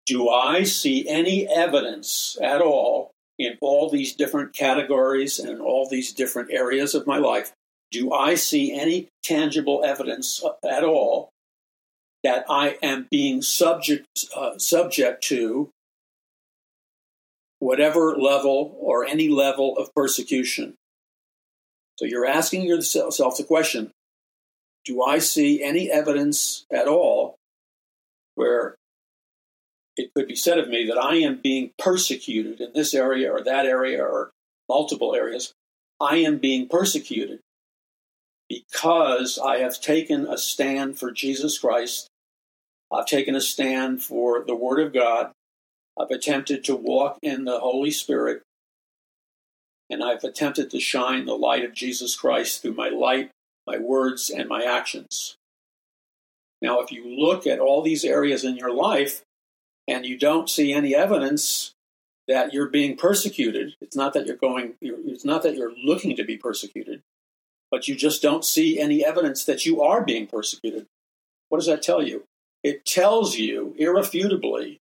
Do 0.06 0.28
I 0.28 0.64
see 0.64 1.08
any 1.08 1.48
evidence 1.48 2.36
at 2.42 2.60
all 2.60 3.13
in 3.38 3.56
all 3.60 3.88
these 3.88 4.14
different 4.14 4.52
categories 4.52 5.38
and 5.38 5.60
all 5.60 5.88
these 5.88 6.12
different 6.12 6.50
areas 6.52 6.94
of 6.94 7.06
my 7.06 7.18
life? 7.18 7.52
Do 7.90 8.12
I 8.12 8.34
see 8.34 8.72
any 8.72 9.08
tangible 9.22 9.82
evidence 9.84 10.42
at 10.68 10.84
all 10.84 11.30
that 12.24 12.44
I 12.48 12.78
am 12.82 13.06
being 13.10 13.42
subject 13.42 14.06
uh, 14.34 14.58
subject 14.58 15.22
to 15.24 15.70
whatever 17.64 18.16
level 18.16 18.76
or 18.78 19.06
any 19.06 19.28
level 19.28 19.76
of 19.78 19.94
persecution. 19.94 20.74
So 21.98 22.04
you're 22.04 22.26
asking 22.26 22.64
yourself 22.64 23.36
the 23.36 23.44
question 23.44 23.90
Do 24.84 25.02
I 25.02 25.18
see 25.18 25.62
any 25.62 25.90
evidence 25.90 26.66
at 26.72 26.88
all 26.88 27.36
where 28.34 28.74
it 29.96 30.12
could 30.14 30.28
be 30.28 30.36
said 30.36 30.58
of 30.58 30.68
me 30.68 30.86
that 30.86 30.98
I 30.98 31.16
am 31.16 31.40
being 31.42 31.70
persecuted 31.78 32.60
in 32.60 32.72
this 32.74 32.94
area 32.94 33.30
or 33.30 33.42
that 33.42 33.66
area 33.66 34.02
or 34.02 34.30
multiple 34.68 35.14
areas? 35.14 35.52
I 36.00 36.16
am 36.16 36.38
being 36.38 36.68
persecuted 36.68 37.40
because 38.48 39.38
I 39.38 39.58
have 39.58 39.80
taken 39.80 40.26
a 40.26 40.36
stand 40.36 40.98
for 40.98 41.10
Jesus 41.10 41.58
Christ. 41.58 42.08
I've 42.92 43.06
taken 43.06 43.34
a 43.34 43.40
stand 43.40 44.02
for 44.02 44.44
the 44.44 44.54
Word 44.54 44.80
of 44.80 44.92
God. 44.92 45.32
I've 45.98 46.10
attempted 46.10 46.64
to 46.64 46.76
walk 46.76 47.18
in 47.22 47.44
the 47.44 47.60
Holy 47.60 47.90
Spirit, 47.90 48.42
and 49.88 50.02
I've 50.02 50.24
attempted 50.24 50.70
to 50.70 50.80
shine 50.80 51.24
the 51.24 51.36
light 51.36 51.64
of 51.64 51.72
Jesus 51.72 52.16
Christ 52.16 52.62
through 52.62 52.74
my 52.74 52.88
light, 52.88 53.30
my 53.66 53.78
words, 53.78 54.28
and 54.28 54.48
my 54.48 54.64
actions. 54.64 55.36
Now, 56.60 56.80
if 56.80 56.90
you 56.90 57.06
look 57.06 57.46
at 57.46 57.60
all 57.60 57.82
these 57.82 58.04
areas 58.04 58.44
in 58.44 58.56
your 58.56 58.72
life 58.72 59.22
and 59.86 60.06
you 60.06 60.18
don't 60.18 60.48
see 60.48 60.72
any 60.72 60.94
evidence 60.94 61.74
that 62.26 62.54
you're 62.54 62.68
being 62.68 62.96
persecuted, 62.96 63.74
it's 63.80 63.96
not 63.96 64.14
that 64.14 64.26
you're 64.26 64.36
going, 64.36 64.74
it's 64.80 65.24
not 65.24 65.42
that 65.42 65.56
you're 65.56 65.74
looking 65.84 66.16
to 66.16 66.24
be 66.24 66.36
persecuted, 66.36 67.02
but 67.70 67.86
you 67.86 67.94
just 67.94 68.22
don't 68.22 68.44
see 68.44 68.78
any 68.78 69.04
evidence 69.04 69.44
that 69.44 69.66
you 69.66 69.82
are 69.82 70.02
being 70.02 70.26
persecuted. 70.26 70.86
What 71.48 71.58
does 71.58 71.66
that 71.66 71.82
tell 71.82 72.02
you? 72.02 72.24
It 72.62 72.86
tells 72.86 73.36
you 73.36 73.74
irrefutably 73.78 74.80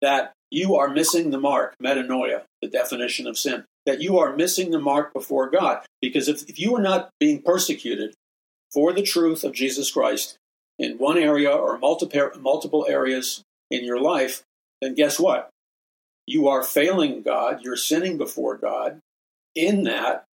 that 0.00 0.32
you 0.50 0.76
are 0.76 0.88
missing 0.88 1.30
the 1.30 1.38
mark, 1.38 1.74
metanoia, 1.82 2.42
the 2.62 2.68
definition 2.68 3.26
of 3.26 3.38
sin, 3.38 3.64
that 3.86 4.00
you 4.00 4.18
are 4.18 4.36
missing 4.36 4.70
the 4.70 4.78
mark 4.78 5.12
before 5.12 5.50
God. 5.50 5.84
Because 6.00 6.28
if, 6.28 6.48
if 6.48 6.58
you 6.58 6.74
are 6.76 6.82
not 6.82 7.10
being 7.18 7.42
persecuted 7.42 8.14
for 8.72 8.92
the 8.92 9.02
truth 9.02 9.42
of 9.44 9.52
Jesus 9.52 9.90
Christ 9.90 10.38
in 10.78 10.98
one 10.98 11.18
area 11.18 11.50
or 11.50 11.78
multiple, 11.78 12.30
multiple 12.40 12.86
areas 12.88 13.42
in 13.70 13.84
your 13.84 14.00
life, 14.00 14.42
then 14.80 14.94
guess 14.94 15.18
what? 15.18 15.50
You 16.26 16.48
are 16.48 16.62
failing 16.62 17.22
God, 17.22 17.60
you're 17.62 17.76
sinning 17.76 18.18
before 18.18 18.56
God. 18.56 19.00
In 19.54 19.84
that, 19.84 20.24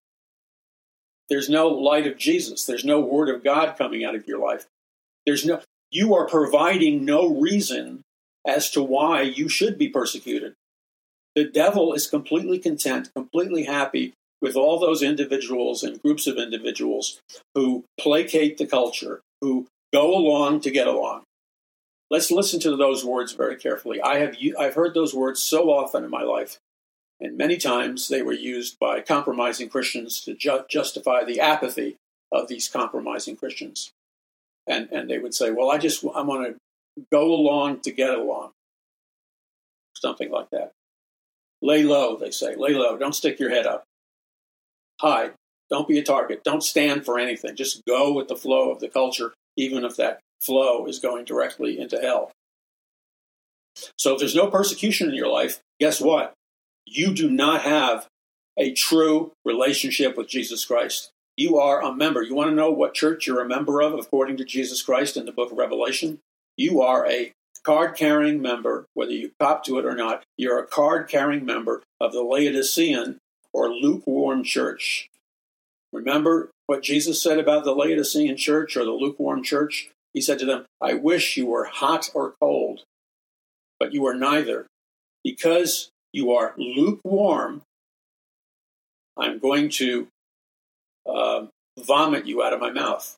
there's 1.29 1.50
no 1.50 1.67
light 1.67 2.08
of 2.08 2.17
Jesus, 2.17 2.65
there's 2.65 2.86
no 2.86 3.00
word 3.00 3.29
of 3.29 3.44
God 3.44 3.77
coming 3.77 4.03
out 4.03 4.15
of 4.15 4.27
your 4.27 4.39
life. 4.39 4.65
There's 5.25 5.46
no 5.46 5.62
you 5.89 6.13
are 6.15 6.27
providing 6.27 7.06
no 7.06 7.39
reason 7.39 8.01
as 8.46 8.70
to 8.72 8.84
why 8.84 9.22
you 9.22 9.48
should 9.48 9.77
be 9.77 9.89
persecuted. 9.89 10.53
The 11.36 11.46
devil 11.46 11.94
is 11.94 12.08
completely 12.08 12.60
content, 12.60 13.12
completely 13.15 13.63
happy 13.63 14.13
with 14.41 14.56
all 14.56 14.79
those 14.79 15.01
individuals 15.01 15.84
and 15.84 16.01
groups 16.01 16.27
of 16.27 16.38
individuals 16.38 17.20
who 17.56 17.86
placate 18.00 18.58
the 18.58 18.67
culture, 18.67 19.22
who 19.41 19.67
go 19.94 20.15
along 20.15 20.62
to 20.62 20.72
get 20.72 20.88
along. 20.88 21.24
Let's 22.10 22.32
listen 22.32 22.60
to 22.62 22.76
those 22.76 23.04
words 23.04 23.34
very 23.34 23.58
carefully. 23.58 24.02
I 24.02 24.20
have 24.20 24.36
I've 24.58 24.76
heard 24.76 24.94
those 24.94 25.14
words 25.14 25.42
so 25.42 25.70
often 25.70 26.04
in 26.04 26.10
my 26.10 26.24
life, 26.24 26.58
and 27.20 27.38
many 27.38 27.58
times 27.58 28.08
they 28.08 28.22
were 28.22 28.34
used 28.34 28.80
by 28.80 29.02
compromising 29.02 29.70
Christians 29.70 30.22
to 30.22 30.34
ju- 30.34 30.66
justify 30.70 31.24
the 31.24 31.42
apathy 31.42 31.98
of 32.32 32.48
these 32.48 32.70
compromising 32.70 33.36
Christians. 33.36 33.92
And 34.66 34.90
and 34.92 35.10
they 35.10 35.18
would 35.18 35.34
say, 35.34 35.52
"Well, 35.52 35.70
I 35.70 35.78
just 35.78 36.04
I 36.16 36.22
want 36.22 36.48
to 36.48 37.06
go 37.12 37.34
along 37.34 37.82
to 37.82 37.92
get 37.92 38.14
along. 38.14 38.52
Something 39.96 40.32
like 40.32 40.50
that. 40.52 40.72
Lay 41.62 41.84
low, 41.84 42.16
they 42.16 42.32
say. 42.32 42.56
Lay 42.56 42.74
low. 42.74 42.98
Don't 42.98 43.16
stick 43.16 43.40
your 43.40 43.50
head 43.50 43.66
up. 43.66 43.84
Hide. 45.02 45.34
Don't 45.70 45.88
be 45.88 45.98
a 45.98 46.04
target. 46.04 46.44
Don't 46.44 46.64
stand 46.64 47.04
for 47.04 47.20
anything. 47.20 47.56
Just 47.56 47.84
go 47.86 48.14
with 48.14 48.28
the 48.28 48.36
flow 48.36 48.72
of 48.72 48.80
the 48.80 48.88
culture, 48.88 49.34
even 49.58 49.84
if 49.84 49.96
that 49.98 50.20
flow 50.41 50.86
is 50.86 51.00
going 51.00 51.25
directly 51.25 51.79
into 51.79 52.00
hell. 52.00 52.32
So 53.98 54.13
if 54.13 54.20
there's 54.20 54.36
no 54.36 54.48
persecution 54.48 55.10
in 55.10 55.15
your 55.15 55.29
life, 55.29 55.60
guess 55.79 56.01
what? 56.01 56.34
You 56.86 57.13
do 57.13 57.29
not 57.29 57.62
have 57.62 58.08
a 58.58 58.74
true 58.74 59.32
relationship 59.46 60.17
with 60.17 60.27
Jesus 60.27 60.65
Christ. 60.65 61.12
You 61.36 61.60
are 61.60 61.84
a 61.84 61.94
member. 61.94 62.24
You 62.24 62.34
want 62.34 62.50
to 62.50 62.56
know 62.56 62.72
what 62.72 62.96
church 62.96 63.27
you're 63.27 63.41
a 63.41 63.48
member 63.48 63.82
of 63.82 63.94
according 63.94 64.38
to 64.38 64.46
Jesus 64.46 64.82
Christ 64.82 65.15
in 65.15 65.25
the 65.25 65.32
book 65.32 65.51
of 65.51 65.58
Revelation? 65.58 66.20
You 66.56 66.82
are 66.82 67.06
a 67.08 67.32
card 67.63 67.96
carrying 67.96 68.41
member, 68.41 68.86
whether 68.96 69.12
you 69.12 69.32
cop 69.39 69.63
to 69.65 69.77
it 69.77 69.86
or 69.86 69.96
not. 69.96 70.24
You're 70.38 70.58
a 70.58 70.65
card 70.65 71.08
carrying 71.08 71.46
member 71.46 71.84
of 72.01 72.13
the 72.13 72.24
Laodicean 72.24 73.20
or 73.53 73.70
lukewarm 73.70 74.44
church. 74.44 75.10
Remember 75.94 76.50
what 76.65 76.82
Jesus 76.82 77.22
said 77.22 77.38
about 77.38 77.63
the 77.63 77.74
Laodicean 77.74 78.36
church 78.38 78.75
or 78.75 78.84
the 78.84 78.91
lukewarm 78.91 79.44
church? 79.44 79.91
He 80.17 80.21
said 80.21 80.39
to 80.39 80.47
them, 80.47 80.65
I 80.81 80.95
wish 80.95 81.38
you 81.38 81.45
were 81.45 81.65
hot 81.65 82.09
or 82.15 82.33
cold, 82.39 82.86
but 83.79 83.93
you 83.93 84.07
are 84.07 84.15
neither. 84.15 84.65
Because 85.24 85.91
you 86.12 86.31
are 86.31 86.55
lukewarm, 86.57 87.62
I'm 89.15 89.38
going 89.38 89.69
to 89.77 90.07
uh, 91.07 91.45
vomit 91.79 92.25
you 92.25 92.41
out 92.41 92.51
of 92.51 92.59
my 92.59 92.71
mouth. 92.71 93.15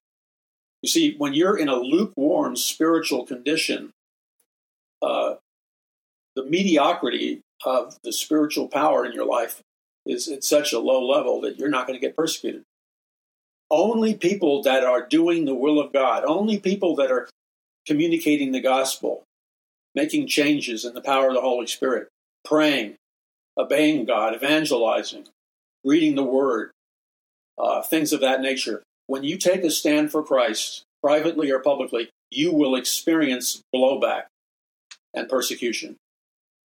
You 0.82 0.90
see, 0.90 1.16
when 1.16 1.34
you're 1.34 1.58
in 1.58 1.70
a 1.70 1.78
lukewarm 1.78 2.58
spiritual 2.58 3.26
condition, 3.26 3.92
uh, 5.02 5.36
the 6.36 6.44
mediocrity 6.44 7.40
of 7.64 7.98
the 8.04 8.12
spiritual 8.12 8.68
power 8.68 9.06
in 9.06 9.14
your 9.14 9.26
life 9.26 9.62
is 10.06 10.28
at 10.28 10.44
such 10.44 10.74
a 10.74 10.80
low 10.80 11.02
level 11.02 11.40
that 11.40 11.58
you're 11.58 11.70
not 11.70 11.88
going 11.88 11.98
to 11.98 12.06
get 12.06 12.18
persecuted. 12.18 12.64
Only 13.72 14.16
people 14.16 14.64
that 14.64 14.84
are 14.84 15.06
doing 15.06 15.46
the 15.46 15.54
will 15.54 15.80
of 15.80 15.94
God, 15.94 16.24
only 16.26 16.58
people 16.60 16.96
that 16.96 17.12
are 17.12 17.30
communicating 17.86 18.52
the 18.52 18.62
gospel, 18.62 19.24
making 19.94 20.28
changes 20.28 20.86
in 20.86 20.94
the 20.94 21.02
power 21.02 21.30
of 21.30 21.36
the 21.36 21.42
Holy 21.42 21.68
Spirit, 21.68 22.08
praying, 22.44 22.96
obeying 23.58 24.06
God, 24.06 24.34
evangelizing, 24.34 25.28
reading 25.84 26.16
the 26.16 26.24
Word, 26.24 26.72
uh, 27.58 27.82
things 27.82 28.12
of 28.12 28.22
that 28.22 28.42
nature. 28.42 28.82
When 29.08 29.24
you 29.24 29.38
take 29.38 29.64
a 29.64 29.72
stand 29.72 30.12
for 30.12 30.24
Christ, 30.24 30.84
privately 31.04 31.52
or 31.52 31.60
publicly, 31.60 32.10
you 32.30 32.54
will 32.54 32.76
experience 32.76 33.62
blowback 33.74 34.24
and 35.14 35.30
persecution. 35.30 35.96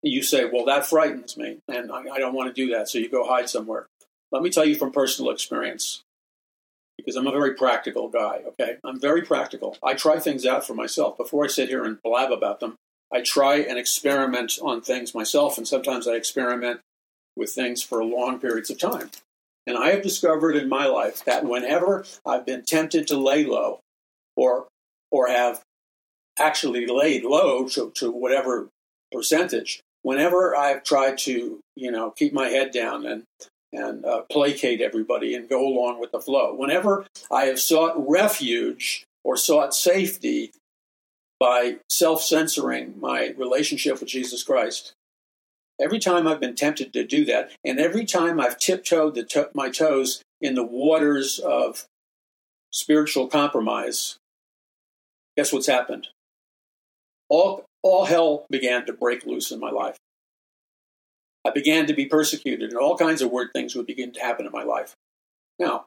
You 0.01 0.21
say, 0.21 0.45
Well, 0.45 0.65
that 0.65 0.85
frightens 0.85 1.37
me, 1.37 1.59
and 1.67 1.91
I, 1.91 2.03
I 2.13 2.19
don't 2.19 2.33
want 2.33 2.53
to 2.53 2.65
do 2.65 2.73
that, 2.73 2.89
so 2.89 2.97
you 2.97 3.09
go 3.09 3.25
hide 3.25 3.49
somewhere. 3.49 3.87
Let 4.31 4.41
me 4.41 4.49
tell 4.49 4.65
you 4.65 4.75
from 4.75 4.91
personal 4.91 5.31
experience 5.31 6.01
because 7.03 7.17
I'm 7.17 7.27
a 7.27 7.31
very 7.31 7.53
practical 7.53 8.07
guy, 8.07 8.41
okay? 8.47 8.77
I'm 8.83 8.99
very 8.99 9.21
practical. 9.21 9.77
I 9.83 9.93
try 9.93 10.19
things 10.19 10.45
out 10.45 10.65
for 10.65 10.73
myself. 10.73 11.17
Before 11.17 11.43
I 11.43 11.47
sit 11.47 11.69
here 11.69 11.83
and 11.83 12.01
blab 12.01 12.31
about 12.31 12.59
them, 12.59 12.75
I 13.11 13.21
try 13.21 13.57
and 13.57 13.77
experiment 13.77 14.57
on 14.61 14.81
things 14.81 15.13
myself, 15.13 15.57
and 15.57 15.67
sometimes 15.67 16.07
I 16.07 16.13
experiment 16.13 16.79
with 17.35 17.51
things 17.51 17.83
for 17.83 18.03
long 18.03 18.39
periods 18.39 18.69
of 18.69 18.79
time. 18.79 19.11
And 19.67 19.77
I 19.77 19.91
have 19.91 20.01
discovered 20.01 20.55
in 20.55 20.69
my 20.69 20.85
life 20.85 21.23
that 21.25 21.45
whenever 21.45 22.05
I've 22.25 22.45
been 22.45 22.63
tempted 22.63 23.07
to 23.07 23.17
lay 23.17 23.45
low 23.45 23.79
or 24.35 24.67
or 25.11 25.27
have 25.27 25.61
actually 26.39 26.87
laid 26.87 27.23
low 27.23 27.67
to, 27.69 27.91
to 27.91 28.11
whatever 28.11 28.67
percentage, 29.11 29.79
whenever 30.01 30.55
I've 30.55 30.83
tried 30.83 31.19
to, 31.19 31.59
you 31.75 31.91
know, 31.91 32.11
keep 32.11 32.33
my 32.33 32.49
head 32.49 32.71
down 32.71 33.05
and 33.05 33.23
and 33.73 34.05
uh, 34.05 34.21
placate 34.31 34.81
everybody 34.81 35.35
and 35.35 35.49
go 35.49 35.67
along 35.67 35.99
with 35.99 36.11
the 36.11 36.21
flow. 36.21 36.53
Whenever 36.53 37.05
I 37.31 37.45
have 37.45 37.59
sought 37.59 37.95
refuge 38.07 39.03
or 39.23 39.35
sought 39.35 39.73
safety 39.73 40.51
by 41.39 41.77
self 41.89 42.23
censoring 42.23 42.99
my 42.99 43.33
relationship 43.37 43.99
with 43.99 44.09
Jesus 44.09 44.43
Christ, 44.43 44.93
every 45.81 45.99
time 45.99 46.27
I've 46.27 46.39
been 46.39 46.55
tempted 46.55 46.93
to 46.93 47.03
do 47.05 47.25
that, 47.25 47.51
and 47.65 47.79
every 47.79 48.05
time 48.05 48.39
I've 48.39 48.59
tiptoed 48.59 49.15
to- 49.29 49.49
my 49.53 49.69
toes 49.69 50.21
in 50.39 50.55
the 50.55 50.63
waters 50.63 51.39
of 51.39 51.85
spiritual 52.71 53.27
compromise, 53.27 54.17
guess 55.35 55.51
what's 55.51 55.67
happened? 55.67 56.07
All, 57.29 57.65
all 57.81 58.05
hell 58.05 58.45
began 58.49 58.85
to 58.85 58.93
break 58.93 59.25
loose 59.25 59.51
in 59.51 59.59
my 59.59 59.71
life. 59.71 59.97
I 61.45 61.51
began 61.51 61.87
to 61.87 61.93
be 61.93 62.05
persecuted, 62.05 62.69
and 62.69 62.79
all 62.79 62.97
kinds 62.97 63.21
of 63.21 63.31
weird 63.31 63.51
things 63.53 63.75
would 63.75 63.85
begin 63.85 64.11
to 64.13 64.21
happen 64.21 64.45
in 64.45 64.51
my 64.51 64.63
life. 64.63 64.95
Now, 65.59 65.85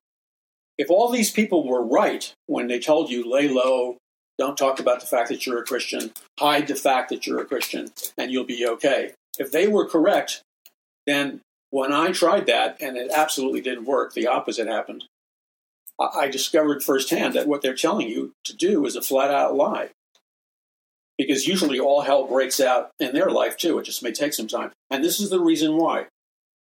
if 0.79 0.91
all 0.91 1.11
these 1.11 1.31
people 1.31 1.67
were 1.67 1.83
right 1.83 2.33
when 2.47 2.69
they 2.69 2.79
told 2.79 3.11
you 3.11 3.29
lay 3.29 3.49
low, 3.49 3.97
don't 4.39 4.59
talk 4.59 4.79
about 4.79 5.01
the 5.01 5.07
fact 5.07 5.31
that 5.31 5.47
you're 5.47 5.61
a 5.61 5.65
Christian, 5.65 6.13
hide 6.39 6.67
the 6.69 6.75
fact 6.75 7.09
that 7.09 7.27
you're 7.27 7.41
a 7.41 7.47
Christian, 7.47 7.89
and 8.19 8.31
you'll 8.31 8.45
be 8.45 8.67
okay. 8.67 9.13
If 9.39 9.51
they 9.51 9.67
were 9.67 9.89
correct, 9.89 10.43
then 11.07 11.41
when 11.71 11.93
I 11.93 12.13
tried 12.13 12.47
that 12.47 12.77
and 12.81 12.97
it 12.97 13.11
absolutely 13.11 13.63
didn't 13.63 13.87
work, 13.87 14.13
the 14.13 14.27
opposite 14.27 14.69
happened. 14.69 15.05
I 15.99 16.29
discovered 16.29 16.83
firsthand 16.83 17.35
that 17.35 17.49
what 17.49 17.63
they're 17.63 17.75
telling 17.75 18.09
you 18.09 18.33
to 18.45 18.55
do 18.55 18.85
is 18.85 18.97
a 18.97 19.03
flat 19.03 19.31
out 19.31 19.55
lie 19.55 19.91
because 21.19 21.47
usually 21.47 21.81
all 21.81 22.03
hell 22.03 22.27
breaks 22.27 22.61
out 22.61 22.91
in 23.01 23.15
their 23.15 23.31
life 23.31 23.57
too. 23.57 23.79
It 23.79 23.85
just 23.85 24.03
may 24.03 24.13
take 24.13 24.35
some 24.35 24.49
time. 24.49 24.73
And 24.91 25.03
this 25.03 25.21
is 25.21 25.31
the 25.31 25.41
reason 25.41 25.77
why. 25.77 26.07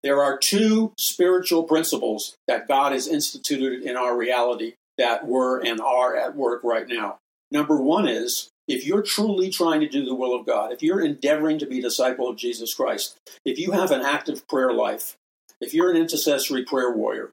There 0.02 0.22
are 0.22 0.36
two 0.36 0.92
spiritual 0.98 1.64
principles 1.64 2.36
that 2.46 2.68
God 2.68 2.92
has 2.92 3.08
instituted 3.08 3.82
in 3.82 3.96
our 3.96 4.16
reality 4.16 4.74
that 4.98 5.26
were 5.26 5.58
and 5.58 5.80
are 5.80 6.14
at 6.14 6.36
work 6.36 6.62
right 6.62 6.86
now. 6.86 7.18
Number 7.50 7.80
one 7.80 8.06
is 8.06 8.50
if 8.68 8.86
you're 8.86 9.02
truly 9.02 9.50
trying 9.50 9.80
to 9.80 9.88
do 9.88 10.04
the 10.04 10.14
will 10.14 10.34
of 10.34 10.46
God, 10.46 10.72
if 10.72 10.82
you're 10.82 11.04
endeavoring 11.04 11.58
to 11.58 11.66
be 11.66 11.78
a 11.78 11.82
disciple 11.82 12.28
of 12.28 12.36
Jesus 12.36 12.74
Christ, 12.74 13.16
if 13.44 13.58
you 13.58 13.72
have 13.72 13.90
an 13.90 14.02
active 14.02 14.46
prayer 14.48 14.72
life, 14.72 15.16
if 15.60 15.74
you're 15.74 15.90
an 15.90 15.96
intercessory 15.96 16.64
prayer 16.64 16.90
warrior, 16.90 17.30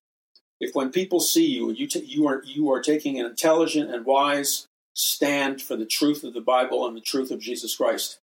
if 0.60 0.76
when 0.76 0.92
people 0.92 1.20
see 1.20 1.46
you, 1.46 1.72
you, 1.72 1.88
t- 1.88 2.06
you, 2.06 2.28
are, 2.28 2.44
you 2.46 2.72
are 2.72 2.82
taking 2.82 3.20
an 3.20 3.26
intelligent 3.26 3.94
and 3.94 4.06
wise 4.06 4.68
stand 4.94 5.62
for 5.62 5.76
the 5.76 5.86
truth 5.86 6.24
of 6.24 6.34
the 6.34 6.42
Bible 6.42 6.88
and 6.88 6.96
the 6.96 7.02
truth 7.02 7.32
of 7.32 7.40
Jesus 7.40 7.76
Christ. 7.76 8.20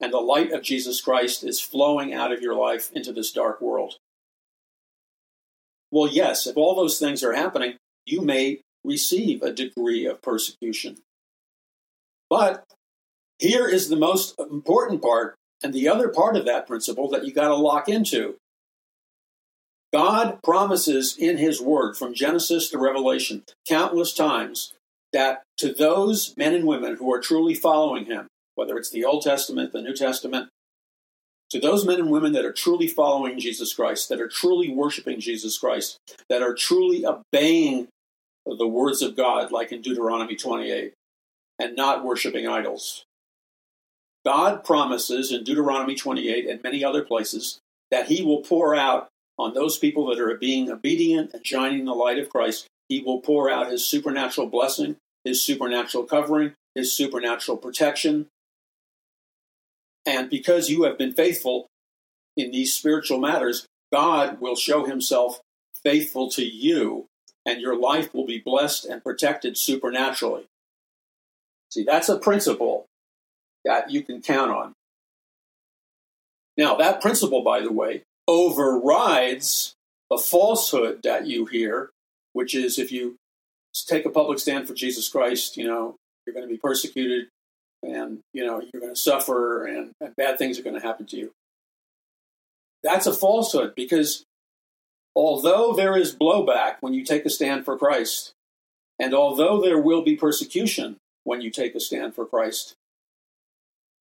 And 0.00 0.12
the 0.12 0.18
light 0.18 0.52
of 0.52 0.62
Jesus 0.62 1.00
Christ 1.00 1.44
is 1.44 1.60
flowing 1.60 2.14
out 2.14 2.32
of 2.32 2.40
your 2.40 2.54
life 2.54 2.90
into 2.92 3.12
this 3.12 3.32
dark 3.32 3.60
world. 3.60 3.96
Well, 5.90 6.08
yes, 6.08 6.46
if 6.46 6.56
all 6.56 6.74
those 6.74 6.98
things 6.98 7.22
are 7.22 7.34
happening, 7.34 7.74
you 8.06 8.22
may 8.22 8.62
receive 8.84 9.42
a 9.42 9.52
degree 9.52 10.06
of 10.06 10.22
persecution. 10.22 10.98
But 12.30 12.64
here 13.38 13.68
is 13.68 13.88
the 13.88 13.96
most 13.96 14.38
important 14.38 15.02
part, 15.02 15.34
and 15.62 15.74
the 15.74 15.88
other 15.88 16.08
part 16.08 16.36
of 16.36 16.46
that 16.46 16.66
principle 16.66 17.08
that 17.10 17.26
you 17.26 17.32
got 17.32 17.48
to 17.48 17.54
lock 17.54 17.88
into. 17.88 18.36
God 19.92 20.38
promises 20.42 21.16
in 21.18 21.36
His 21.36 21.60
Word 21.60 21.96
from 21.96 22.14
Genesis 22.14 22.70
to 22.70 22.78
Revelation 22.78 23.42
countless 23.68 24.14
times 24.14 24.74
that 25.12 25.42
to 25.58 25.72
those 25.72 26.34
men 26.36 26.54
and 26.54 26.66
women 26.66 26.96
who 26.96 27.12
are 27.12 27.20
truly 27.20 27.54
following 27.54 28.06
him, 28.06 28.26
whether 28.54 28.76
it's 28.76 28.90
the 28.90 29.04
Old 29.04 29.22
Testament, 29.22 29.72
the 29.72 29.82
New 29.82 29.94
Testament, 29.94 30.48
to 31.50 31.58
those 31.58 31.84
men 31.84 31.98
and 31.98 32.10
women 32.10 32.32
that 32.32 32.44
are 32.44 32.52
truly 32.52 32.86
following 32.86 33.38
Jesus 33.38 33.74
Christ, 33.74 34.08
that 34.08 34.20
are 34.20 34.28
truly 34.28 34.70
worshiping 34.70 35.20
Jesus 35.20 35.58
Christ, 35.58 35.98
that 36.28 36.42
are 36.42 36.54
truly 36.54 37.04
obeying 37.04 37.88
the 38.46 38.66
words 38.66 39.02
of 39.02 39.16
God, 39.16 39.50
like 39.50 39.72
in 39.72 39.82
Deuteronomy 39.82 40.36
28, 40.36 40.92
and 41.58 41.76
not 41.76 42.04
worshiping 42.04 42.46
idols. 42.46 43.04
God 44.24 44.64
promises 44.64 45.32
in 45.32 45.44
Deuteronomy 45.44 45.94
28 45.94 46.48
and 46.48 46.62
many 46.62 46.84
other 46.84 47.02
places 47.02 47.58
that 47.90 48.06
He 48.06 48.22
will 48.22 48.42
pour 48.42 48.74
out 48.74 49.08
on 49.38 49.54
those 49.54 49.78
people 49.78 50.06
that 50.06 50.20
are 50.20 50.36
being 50.36 50.70
obedient 50.70 51.32
and 51.32 51.46
shining 51.46 51.84
the 51.84 51.94
light 51.94 52.18
of 52.18 52.28
Christ 52.28 52.66
he 52.90 53.00
will 53.00 53.20
pour 53.20 53.48
out 53.48 53.70
his 53.70 53.86
supernatural 53.86 54.48
blessing, 54.48 54.96
his 55.24 55.42
supernatural 55.42 56.04
covering, 56.04 56.52
his 56.74 56.92
supernatural 56.92 57.56
protection. 57.56 58.26
And 60.04 60.28
because 60.28 60.68
you 60.68 60.82
have 60.82 60.98
been 60.98 61.12
faithful 61.12 61.68
in 62.36 62.50
these 62.50 62.74
spiritual 62.74 63.20
matters, 63.20 63.66
God 63.92 64.40
will 64.40 64.56
show 64.56 64.84
himself 64.84 65.40
faithful 65.84 66.28
to 66.30 66.44
you, 66.44 67.06
and 67.46 67.60
your 67.60 67.78
life 67.78 68.12
will 68.12 68.26
be 68.26 68.38
blessed 68.38 68.84
and 68.84 69.02
protected 69.02 69.56
supernaturally. 69.56 70.46
See, 71.70 71.84
that's 71.84 72.08
a 72.08 72.18
principle 72.18 72.86
that 73.64 73.90
you 73.90 74.02
can 74.02 74.20
count 74.20 74.50
on. 74.50 74.72
Now, 76.56 76.74
that 76.76 77.00
principle, 77.00 77.42
by 77.42 77.60
the 77.60 77.72
way, 77.72 78.02
overrides 78.26 79.74
the 80.10 80.18
falsehood 80.18 81.00
that 81.04 81.26
you 81.26 81.46
hear 81.46 81.90
which 82.32 82.54
is 82.54 82.78
if 82.78 82.92
you 82.92 83.16
take 83.86 84.04
a 84.04 84.10
public 84.10 84.38
stand 84.38 84.66
for 84.66 84.74
Jesus 84.74 85.08
Christ, 85.08 85.56
you 85.56 85.66
know, 85.66 85.96
you're 86.26 86.34
going 86.34 86.46
to 86.46 86.52
be 86.52 86.58
persecuted. 86.58 87.28
and 87.82 88.20
you 88.32 88.44
know 88.44 88.60
you're 88.60 88.80
going 88.80 88.94
to 88.94 89.00
suffer 89.00 89.64
and, 89.66 89.92
and 90.00 90.14
bad 90.16 90.38
things 90.38 90.58
are 90.58 90.62
going 90.62 90.78
to 90.78 90.86
happen 90.86 91.06
to 91.06 91.16
you. 91.16 91.32
That's 92.82 93.06
a 93.06 93.12
falsehood 93.12 93.74
because 93.74 94.24
although 95.14 95.72
there 95.74 95.96
is 95.96 96.14
blowback 96.14 96.76
when 96.80 96.94
you 96.94 97.04
take 97.04 97.24
a 97.24 97.30
stand 97.30 97.64
for 97.64 97.76
Christ, 97.78 98.32
and 98.98 99.14
although 99.14 99.60
there 99.60 99.80
will 99.80 100.02
be 100.02 100.16
persecution 100.16 100.96
when 101.24 101.40
you 101.40 101.50
take 101.50 101.74
a 101.74 101.80
stand 101.80 102.14
for 102.14 102.26
Christ, 102.26 102.74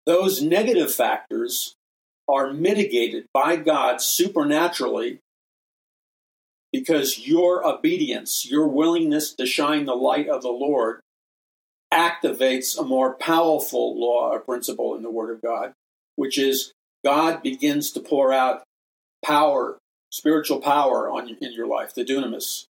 those 0.05 0.41
negative 0.41 0.93
factors 0.93 1.75
are 2.27 2.53
mitigated 2.53 3.25
by 3.33 3.55
God 3.55 4.01
supernaturally 4.01 5.19
because 6.71 7.27
your 7.27 7.65
obedience, 7.65 8.49
your 8.49 8.67
willingness 8.67 9.33
to 9.33 9.45
shine 9.45 9.85
the 9.85 9.95
light 9.95 10.27
of 10.27 10.41
the 10.41 10.49
Lord, 10.49 11.01
activates 11.93 12.77
a 12.77 12.83
more 12.83 13.15
powerful 13.15 13.99
law 13.99 14.29
or 14.31 14.39
principle 14.39 14.95
in 14.95 15.03
the 15.03 15.09
Word 15.09 15.33
of 15.33 15.41
God, 15.41 15.73
which 16.15 16.37
is 16.37 16.73
God 17.03 17.41
begins 17.41 17.91
to 17.93 17.99
pour 17.99 18.31
out 18.31 18.63
power, 19.25 19.77
spiritual 20.11 20.61
power 20.61 21.09
on 21.09 21.29
in 21.29 21.53
your 21.53 21.67
life, 21.67 21.93
the 21.93 22.05
dunamis. 22.05 22.65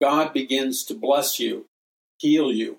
God 0.00 0.32
begins 0.32 0.84
to 0.84 0.94
bless 0.94 1.38
you, 1.38 1.66
heal 2.18 2.50
you, 2.50 2.78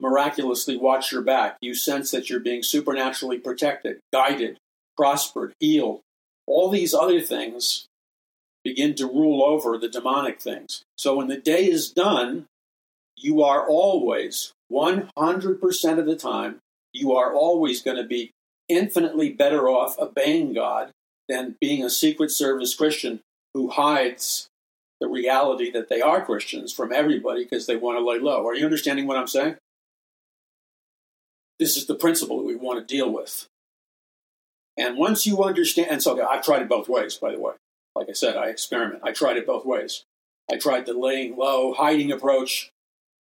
miraculously 0.00 0.76
watch 0.76 1.12
your 1.12 1.22
back. 1.22 1.58
You 1.60 1.74
sense 1.74 2.10
that 2.10 2.30
you're 2.30 2.40
being 2.40 2.62
supernaturally 2.62 3.38
protected, 3.38 3.98
guided, 4.12 4.58
prospered, 4.96 5.54
healed. 5.60 6.00
All 6.46 6.70
these 6.70 6.94
other 6.94 7.20
things 7.20 7.87
begin 8.68 8.94
to 8.94 9.06
rule 9.06 9.42
over 9.42 9.78
the 9.78 9.88
demonic 9.88 10.42
things. 10.42 10.82
So 10.98 11.16
when 11.16 11.28
the 11.28 11.38
day 11.38 11.64
is 11.64 11.90
done, 11.90 12.44
you 13.16 13.42
are 13.42 13.66
always, 13.66 14.52
100% 14.70 15.98
of 15.98 16.04
the 16.04 16.16
time, 16.16 16.58
you 16.92 17.14
are 17.14 17.32
always 17.32 17.80
going 17.80 17.96
to 17.96 18.04
be 18.04 18.30
infinitely 18.68 19.30
better 19.30 19.70
off 19.70 19.98
obeying 19.98 20.52
God 20.52 20.90
than 21.30 21.56
being 21.62 21.82
a 21.82 21.88
secret 21.88 22.30
service 22.30 22.74
Christian 22.74 23.20
who 23.54 23.70
hides 23.70 24.48
the 25.00 25.08
reality 25.08 25.70
that 25.70 25.88
they 25.88 26.02
are 26.02 26.22
Christians 26.22 26.70
from 26.70 26.92
everybody 26.92 27.44
because 27.44 27.64
they 27.64 27.76
want 27.76 27.96
to 27.96 28.04
lay 28.04 28.18
low. 28.18 28.46
Are 28.46 28.54
you 28.54 28.66
understanding 28.66 29.06
what 29.06 29.16
I'm 29.16 29.26
saying? 29.26 29.56
This 31.58 31.78
is 31.78 31.86
the 31.86 31.94
principle 31.94 32.36
that 32.36 32.44
we 32.44 32.54
want 32.54 32.86
to 32.86 32.94
deal 32.94 33.10
with. 33.10 33.46
And 34.76 34.98
once 34.98 35.26
you 35.26 35.42
understand, 35.42 35.90
and 35.90 36.02
so 36.02 36.22
I've 36.28 36.44
tried 36.44 36.60
it 36.60 36.68
both 36.68 36.86
ways, 36.86 37.16
by 37.16 37.32
the 37.32 37.40
way. 37.40 37.54
Like 37.98 38.10
I 38.10 38.12
said, 38.12 38.36
I 38.36 38.46
experiment. 38.46 39.02
I 39.02 39.10
tried 39.10 39.38
it 39.38 39.46
both 39.46 39.66
ways. 39.66 40.04
I 40.48 40.56
tried 40.56 40.86
the 40.86 40.96
laying 40.96 41.36
low, 41.36 41.74
hiding 41.74 42.12
approach, 42.12 42.70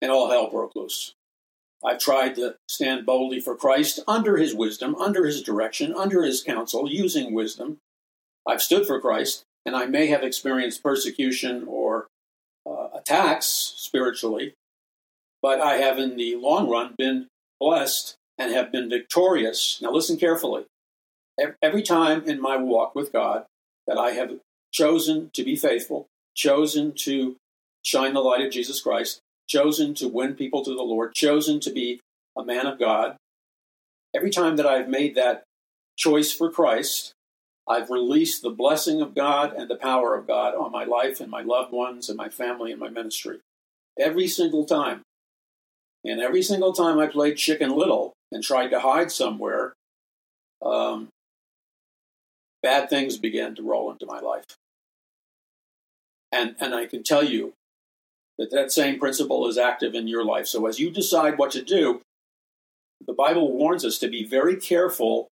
and 0.01 0.11
all 0.11 0.31
hell 0.31 0.49
broke 0.49 0.75
loose. 0.75 1.13
I've 1.85 1.99
tried 1.99 2.33
to 2.35 2.55
stand 2.67 3.05
boldly 3.05 3.39
for 3.39 3.55
Christ 3.55 3.99
under 4.07 4.37
his 4.37 4.55
wisdom, 4.55 4.95
under 4.95 5.27
his 5.27 5.43
direction, 5.43 5.93
under 5.93 6.23
his 6.23 6.41
counsel, 6.41 6.89
using 6.89 7.35
wisdom. 7.35 7.77
I've 8.47 8.63
stood 8.63 8.87
for 8.87 8.99
Christ, 8.99 9.43
and 9.63 9.75
I 9.75 9.85
may 9.85 10.07
have 10.07 10.23
experienced 10.23 10.81
persecution 10.81 11.65
or 11.67 12.07
uh, 12.65 12.87
attacks 12.95 13.45
spiritually, 13.45 14.55
but 15.39 15.61
I 15.61 15.75
have 15.75 15.99
in 15.99 16.17
the 16.17 16.35
long 16.35 16.67
run 16.67 16.95
been 16.97 17.27
blessed 17.59 18.15
and 18.39 18.51
have 18.51 18.71
been 18.71 18.89
victorious. 18.89 19.79
Now, 19.83 19.91
listen 19.91 20.17
carefully. 20.17 20.65
Every 21.61 21.83
time 21.83 22.23
in 22.23 22.41
my 22.41 22.57
walk 22.57 22.95
with 22.95 23.13
God 23.13 23.45
that 23.85 23.99
I 23.99 24.11
have 24.11 24.39
chosen 24.73 25.29
to 25.33 25.43
be 25.43 25.55
faithful, 25.55 26.07
chosen 26.35 26.93
to 26.93 27.37
shine 27.83 28.13
the 28.13 28.19
light 28.19 28.41
of 28.41 28.51
Jesus 28.51 28.81
Christ, 28.81 29.21
chosen 29.47 29.93
to 29.95 30.07
win 30.07 30.33
people 30.33 30.63
to 30.63 30.75
the 30.75 30.83
Lord, 30.83 31.13
chosen 31.13 31.59
to 31.61 31.71
be 31.71 31.99
a 32.37 32.43
man 32.43 32.65
of 32.65 32.79
God, 32.79 33.15
every 34.15 34.29
time 34.29 34.55
that 34.57 34.65
I've 34.65 34.89
made 34.89 35.15
that 35.15 35.43
choice 35.97 36.31
for 36.31 36.49
Christ, 36.49 37.13
I've 37.67 37.89
released 37.89 38.41
the 38.41 38.49
blessing 38.49 39.01
of 39.01 39.15
God 39.15 39.53
and 39.53 39.69
the 39.69 39.75
power 39.75 40.15
of 40.15 40.27
God 40.27 40.55
on 40.55 40.71
my 40.71 40.83
life 40.83 41.19
and 41.19 41.31
my 41.31 41.41
loved 41.41 41.71
ones 41.71 42.09
and 42.09 42.17
my 42.17 42.29
family 42.29 42.71
and 42.71 42.79
my 42.79 42.89
ministry. 42.89 43.39
Every 43.99 44.27
single 44.27 44.65
time. 44.65 45.01
And 46.05 46.19
every 46.19 46.41
single 46.41 46.73
time 46.73 46.99
I 46.99 47.07
played 47.07 47.37
Chicken 47.37 47.71
Little 47.71 48.13
and 48.31 48.43
tried 48.43 48.69
to 48.69 48.79
hide 48.81 49.11
somewhere, 49.11 49.73
um, 50.61 51.07
bad 52.61 52.89
things 52.89 53.17
began 53.17 53.55
to 53.55 53.61
roll 53.61 53.91
into 53.91 54.05
my 54.05 54.19
life. 54.19 54.43
And, 56.33 56.55
and 56.59 56.73
I 56.73 56.85
can 56.85 57.03
tell 57.03 57.23
you 57.23 57.53
that 58.37 58.51
that 58.51 58.71
same 58.71 58.99
principle 58.99 59.47
is 59.47 59.57
active 59.57 59.93
in 59.93 60.07
your 60.07 60.25
life. 60.25 60.47
So 60.47 60.65
as 60.65 60.79
you 60.79 60.89
decide 60.89 61.37
what 61.37 61.51
to 61.51 61.61
do, 61.61 62.01
the 63.05 63.13
Bible 63.13 63.51
warns 63.51 63.85
us 63.85 63.99
to 63.99 64.07
be 64.07 64.25
very 64.25 64.55
careful 64.55 65.27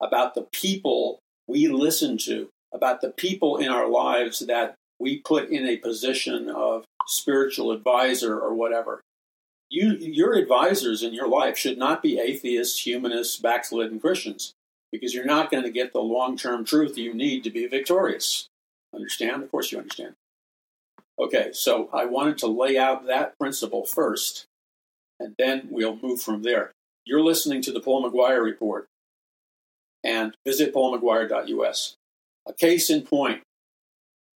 about 0.00 0.34
the 0.34 0.46
people 0.52 1.18
we 1.46 1.68
listen 1.68 2.16
to, 2.18 2.48
about 2.72 3.00
the 3.00 3.10
people 3.10 3.58
in 3.58 3.68
our 3.68 3.88
lives 3.88 4.38
that 4.46 4.74
we 4.98 5.18
put 5.18 5.50
in 5.50 5.66
a 5.66 5.76
position 5.76 6.48
of 6.48 6.84
spiritual 7.06 7.72
advisor 7.72 8.38
or 8.38 8.54
whatever 8.54 9.02
you, 9.70 9.96
your 10.00 10.34
advisors 10.34 11.02
in 11.02 11.14
your 11.14 11.28
life 11.28 11.56
should 11.56 11.78
not 11.78 12.02
be 12.02 12.18
atheists, 12.18 12.84
humanists, 12.84 13.36
backslidden 13.36 14.00
Christians, 14.00 14.52
because 14.90 15.14
you're 15.14 15.24
not 15.24 15.50
going 15.50 15.62
to 15.62 15.70
get 15.70 15.92
the 15.92 16.00
long 16.00 16.36
term 16.36 16.64
truth 16.64 16.98
you 16.98 17.14
need 17.14 17.44
to 17.44 17.50
be 17.50 17.66
victorious. 17.68 18.48
Understand? 18.92 19.44
Of 19.44 19.50
course, 19.50 19.70
you 19.70 19.78
understand. 19.78 20.14
Okay, 21.20 21.50
so 21.52 21.90
I 21.92 22.06
wanted 22.06 22.38
to 22.38 22.46
lay 22.46 22.78
out 22.78 23.06
that 23.06 23.38
principle 23.38 23.84
first, 23.84 24.46
and 25.18 25.34
then 25.38 25.68
we'll 25.70 25.98
move 26.02 26.22
from 26.22 26.42
there. 26.42 26.72
You're 27.04 27.22
listening 27.22 27.60
to 27.62 27.72
the 27.72 27.80
Paul 27.80 28.10
McGuire 28.10 28.42
Report, 28.42 28.86
and 30.02 30.34
visit 30.46 30.74
paulmcguire.us. 30.74 31.94
A 32.48 32.54
case 32.54 32.88
in 32.88 33.02
point 33.02 33.42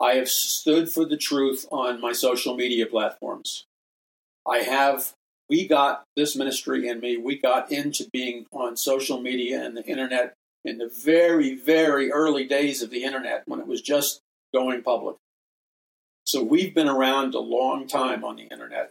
I 0.00 0.14
have 0.14 0.28
stood 0.28 0.90
for 0.90 1.06
the 1.06 1.16
truth 1.16 1.66
on 1.72 2.02
my 2.02 2.12
social 2.12 2.54
media 2.54 2.84
platforms. 2.84 3.64
I 4.46 4.58
have 4.58 5.14
we 5.48 5.66
got 5.66 6.04
this 6.16 6.36
ministry 6.36 6.88
and 6.88 7.00
me, 7.00 7.16
we 7.16 7.38
got 7.38 7.70
into 7.70 8.08
being 8.12 8.46
on 8.52 8.76
social 8.76 9.20
media 9.20 9.64
and 9.64 9.76
the 9.76 9.84
internet 9.84 10.34
in 10.64 10.78
the 10.78 10.88
very, 10.88 11.54
very 11.54 12.10
early 12.10 12.44
days 12.44 12.82
of 12.82 12.90
the 12.90 13.04
internet 13.04 13.42
when 13.46 13.60
it 13.60 13.66
was 13.66 13.82
just 13.82 14.20
going 14.54 14.82
public. 14.82 15.16
So 16.34 16.42
we've 16.42 16.74
been 16.74 16.88
around 16.88 17.36
a 17.36 17.38
long 17.38 17.86
time 17.86 18.24
on 18.24 18.34
the 18.34 18.48
internet. 18.48 18.90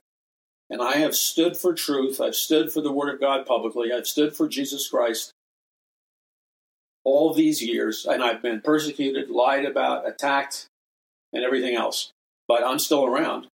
And 0.69 0.82
I 0.82 0.93
have 0.99 1.13
stood 1.13 1.58
for 1.58 1.73
truth. 1.73 2.21
I've 2.21 2.36
stood 2.36 2.71
for 2.71 2.79
the 2.79 2.89
Word 2.89 3.13
of 3.13 3.19
God 3.19 3.45
publicly. 3.45 3.91
I've 3.91 4.08
stood 4.08 4.34
for 4.34 4.47
Jesus 4.47 4.88
Christ 4.88 5.34
all 7.03 7.34
these 7.34 7.62
years. 7.62 8.06
And 8.06 8.23
I've 8.23 8.41
been 8.41 8.62
persecuted, 8.62 9.29
lied 9.29 9.65
about, 9.65 10.08
attacked, 10.08 10.67
and 11.34 11.43
everything 11.43 11.75
else. 11.75 12.12
But 12.47 12.65
I'm 12.65 12.79
still 12.79 13.06
around 13.06 13.47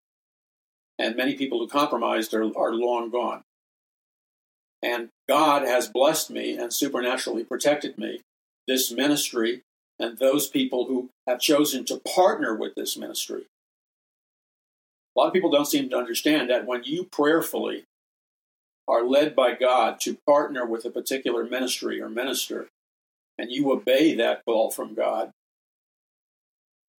and 0.99 1.17
many 1.17 1.35
people 1.35 1.59
who 1.59 1.67
compromised 1.67 2.35
are, 2.35 2.45
are 2.59 2.75
long 2.75 3.09
gone. 3.09 3.41
And 4.83 5.09
God 5.27 5.63
has 5.63 5.89
blessed 5.89 6.29
me 6.29 6.59
and 6.59 6.75
supernaturally 6.75 7.43
protected 7.43 7.97
me, 7.97 8.21
this 8.67 8.93
ministry, 8.93 9.63
and 9.99 10.19
those 10.19 10.47
people 10.47 10.85
who 10.85 11.09
have 11.27 11.41
chosen 11.41 11.87
to 11.87 12.03
partner 12.15 12.55
with 12.55 12.75
this 12.75 12.95
ministry. 12.99 13.47
A 15.17 15.19
lot 15.19 15.27
of 15.27 15.33
people 15.33 15.51
don't 15.51 15.67
seem 15.67 15.89
to 15.91 15.97
understand 15.97 16.49
that 16.51 16.67
when 16.67 16.85
you 16.85 17.05
prayerfully 17.05 17.85
are 18.87 19.05
led 19.07 19.35
by 19.35 19.55
God 19.55 20.01
to 20.01 20.19
partner 20.27 20.65
with 20.65 20.85
a 20.85 20.91
particular 20.91 21.45
ministry 21.45 22.01
or 22.01 22.09
minister, 22.09 22.69
and 23.37 23.51
you 23.51 23.71
obey 23.73 24.15
that 24.15 24.45
call 24.45 24.71
from 24.71 24.95
God, 24.95 25.31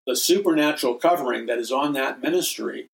the 0.05 0.15
supernatural 0.15 0.95
covering 0.95 1.45
that 1.47 1.57
is 1.57 1.71
on 1.71 1.93
that 1.93 2.21
ministry 2.21 2.87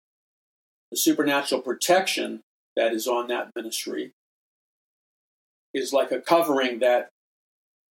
the 0.92 0.98
supernatural 0.98 1.62
protection 1.62 2.42
that 2.76 2.94
is 2.94 3.08
on 3.08 3.28
that 3.28 3.50
ministry 3.56 4.12
is 5.74 5.92
like 5.92 6.12
a 6.12 6.22
covering 6.22 6.80
that 6.80 7.10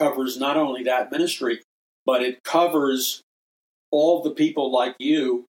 covers 0.00 0.38
not 0.38 0.56
only 0.56 0.84
that 0.84 1.10
ministry, 1.10 1.60
but 2.06 2.22
it 2.22 2.42
covers 2.42 3.20
all 3.90 4.22
the 4.22 4.30
people 4.30 4.72
like 4.72 4.96
you 4.98 5.44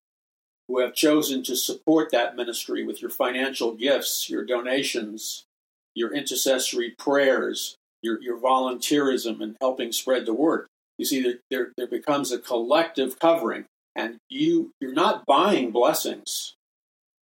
who 0.68 0.80
have 0.80 0.96
chosen 0.96 1.44
to 1.44 1.56
support 1.56 2.12
that 2.12 2.36
ministry 2.36 2.84
with 2.84 3.02
your 3.02 3.12
financial 3.12 3.74
gifts, 3.74 4.30
your 4.30 4.44
donations, 4.44 5.46
your 5.94 6.14
intercessory 6.14 6.92
prayers, 6.98 7.76
your, 8.02 8.22
your 8.22 8.40
volunteerism, 8.40 9.42
and 9.42 9.56
helping 9.62 9.92
spread 9.92 10.26
the 10.26 10.34
word. 10.34 10.68
You 10.98 11.06
see, 11.06 11.22
there, 11.22 11.36
there, 11.52 11.72
there 11.78 11.88
becomes 11.88 12.32
a 12.32 12.40
collective 12.40 13.20
covering, 13.20 13.66
and 13.96 14.18
you, 14.30 14.72
you're 14.80 14.94
not 14.94 15.26
buying 15.26 15.72
blessings. 15.72 16.56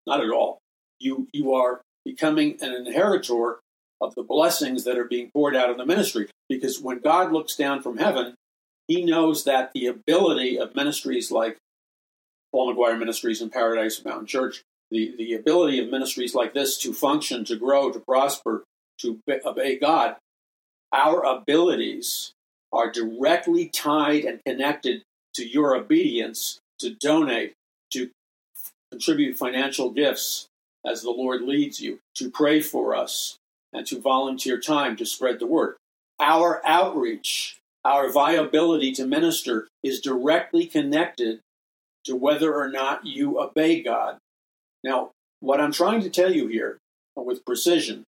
Not 0.06 0.22
at 0.22 0.30
all. 0.30 0.58
You, 0.98 1.28
you 1.32 1.54
are 1.54 1.82
becoming 2.04 2.58
an 2.60 2.72
inheritor 2.72 3.60
of 4.00 4.14
the 4.14 4.22
blessings 4.22 4.84
that 4.84 4.98
are 4.98 5.04
being 5.04 5.30
poured 5.32 5.56
out 5.56 5.70
in 5.70 5.76
the 5.76 5.86
ministry. 5.86 6.28
Because 6.48 6.80
when 6.80 6.98
God 6.98 7.32
looks 7.32 7.56
down 7.56 7.82
from 7.82 7.96
heaven, 7.96 8.34
he 8.86 9.02
knows 9.02 9.44
that 9.44 9.72
the 9.72 9.86
ability 9.86 10.58
of 10.58 10.74
ministries 10.74 11.30
like 11.30 11.56
Paul 12.54 12.72
McGuire 12.72 13.00
Ministries 13.00 13.42
and 13.42 13.50
Paradise 13.50 14.04
Mountain 14.04 14.26
Church, 14.26 14.62
the, 14.88 15.12
the 15.18 15.34
ability 15.34 15.80
of 15.80 15.90
ministries 15.90 16.36
like 16.36 16.54
this 16.54 16.78
to 16.78 16.92
function, 16.92 17.44
to 17.46 17.56
grow, 17.56 17.90
to 17.90 17.98
prosper, 17.98 18.62
to 19.00 19.20
obey 19.44 19.76
God, 19.76 20.14
our 20.92 21.24
abilities 21.24 22.30
are 22.72 22.92
directly 22.92 23.66
tied 23.66 24.24
and 24.24 24.38
connected 24.46 25.02
to 25.34 25.44
your 25.44 25.74
obedience 25.74 26.60
to 26.78 26.94
donate, 26.94 27.54
to 27.90 28.10
contribute 28.92 29.36
financial 29.36 29.90
gifts 29.90 30.46
as 30.86 31.02
the 31.02 31.10
Lord 31.10 31.42
leads 31.42 31.80
you, 31.80 31.98
to 32.14 32.30
pray 32.30 32.60
for 32.60 32.94
us, 32.94 33.36
and 33.72 33.84
to 33.88 34.00
volunteer 34.00 34.60
time 34.60 34.94
to 34.98 35.06
spread 35.06 35.40
the 35.40 35.46
word. 35.48 35.74
Our 36.20 36.64
outreach, 36.64 37.58
our 37.84 38.12
viability 38.12 38.92
to 38.92 39.04
minister 39.04 39.66
is 39.82 40.00
directly 40.00 40.66
connected 40.66 41.40
to 42.04 42.16
whether 42.16 42.54
or 42.54 42.68
not 42.68 43.06
you 43.06 43.40
obey 43.40 43.82
God. 43.82 44.18
Now, 44.82 45.10
what 45.40 45.60
I'm 45.60 45.72
trying 45.72 46.02
to 46.02 46.10
tell 46.10 46.32
you 46.32 46.48
here 46.48 46.78
with 47.16 47.44
precision 47.44 48.04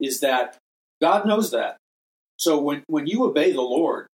is 0.00 0.20
that 0.20 0.56
God 1.00 1.26
knows 1.26 1.50
that. 1.50 1.76
So 2.36 2.60
when, 2.60 2.84
when 2.86 3.06
you 3.06 3.24
obey 3.24 3.52
the 3.52 3.62
Lord, 3.62 4.06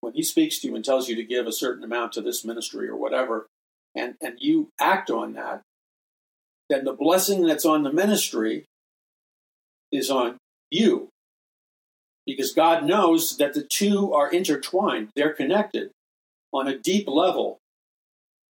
when 0.00 0.14
He 0.14 0.22
speaks 0.22 0.58
to 0.60 0.68
you 0.68 0.76
and 0.76 0.84
tells 0.84 1.08
you 1.08 1.16
to 1.16 1.24
give 1.24 1.46
a 1.46 1.52
certain 1.52 1.84
amount 1.84 2.12
to 2.12 2.20
this 2.20 2.44
ministry 2.44 2.88
or 2.88 2.96
whatever, 2.96 3.46
and, 3.94 4.14
and 4.20 4.36
you 4.38 4.68
act 4.80 5.10
on 5.10 5.32
that, 5.34 5.62
then 6.68 6.84
the 6.84 6.92
blessing 6.92 7.46
that's 7.46 7.64
on 7.64 7.82
the 7.82 7.92
ministry 7.92 8.66
is 9.90 10.10
on 10.10 10.36
you. 10.70 11.08
Because 12.26 12.52
God 12.52 12.84
knows 12.84 13.38
that 13.38 13.54
the 13.54 13.62
two 13.62 14.12
are 14.12 14.30
intertwined, 14.30 15.08
they're 15.16 15.32
connected 15.32 15.90
on 16.52 16.68
a 16.68 16.78
deep 16.78 17.08
level. 17.08 17.58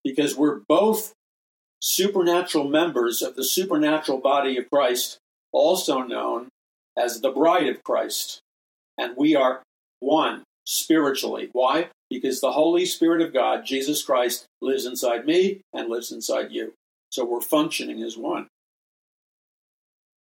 Because 0.08 0.38
we're 0.38 0.62
both 0.70 1.12
supernatural 1.82 2.70
members 2.70 3.22
of 3.22 3.36
the 3.36 3.43
supernatural 3.43 4.20
body 4.20 4.56
of 4.56 4.70
Christ, 4.70 5.17
also 5.52 6.02
known 6.02 6.48
as 6.98 7.20
the 7.20 7.30
bride 7.30 7.67
of 7.67 7.84
Christ. 7.84 8.39
And 8.98 9.17
we 9.17 9.36
are 9.36 9.63
one 10.00 10.43
spiritually. 10.65 11.50
Why? 11.52 11.89
Because 12.10 12.39
the 12.39 12.54
Holy 12.54 12.86
Spirit 12.86 13.22
of 13.22 13.34
God, 13.34 13.65
Jesus 13.65 14.02
Christ, 14.02 14.46
lives 14.62 14.86
inside 14.86 15.26
me 15.26 15.60
and 15.74 15.89
lives 15.89 16.10
inside 16.10 16.52
you. 16.52 16.72
So 17.10 17.26
we're 17.26 17.41
functioning 17.41 18.02
as 18.02 18.15
one. 18.15 18.48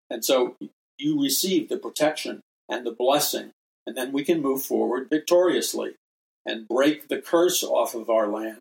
And 0.10 0.26
so 0.26 0.56
you 0.98 1.21
receive 1.21 1.69
the 1.69 1.78
protection 1.78 2.41
and 2.67 2.88
the 2.88 2.91
blessing, 2.91 3.52
and 3.86 3.95
then 3.95 4.12
we 4.12 4.24
can 4.24 4.41
move 4.41 4.63
forward 4.63 5.12
victoriously 5.12 5.91
and 6.43 6.67
break 6.67 7.08
the 7.08 7.21
curse 7.21 7.63
off 7.63 7.93
of 7.93 8.10
our 8.10 8.28
land 8.28 8.58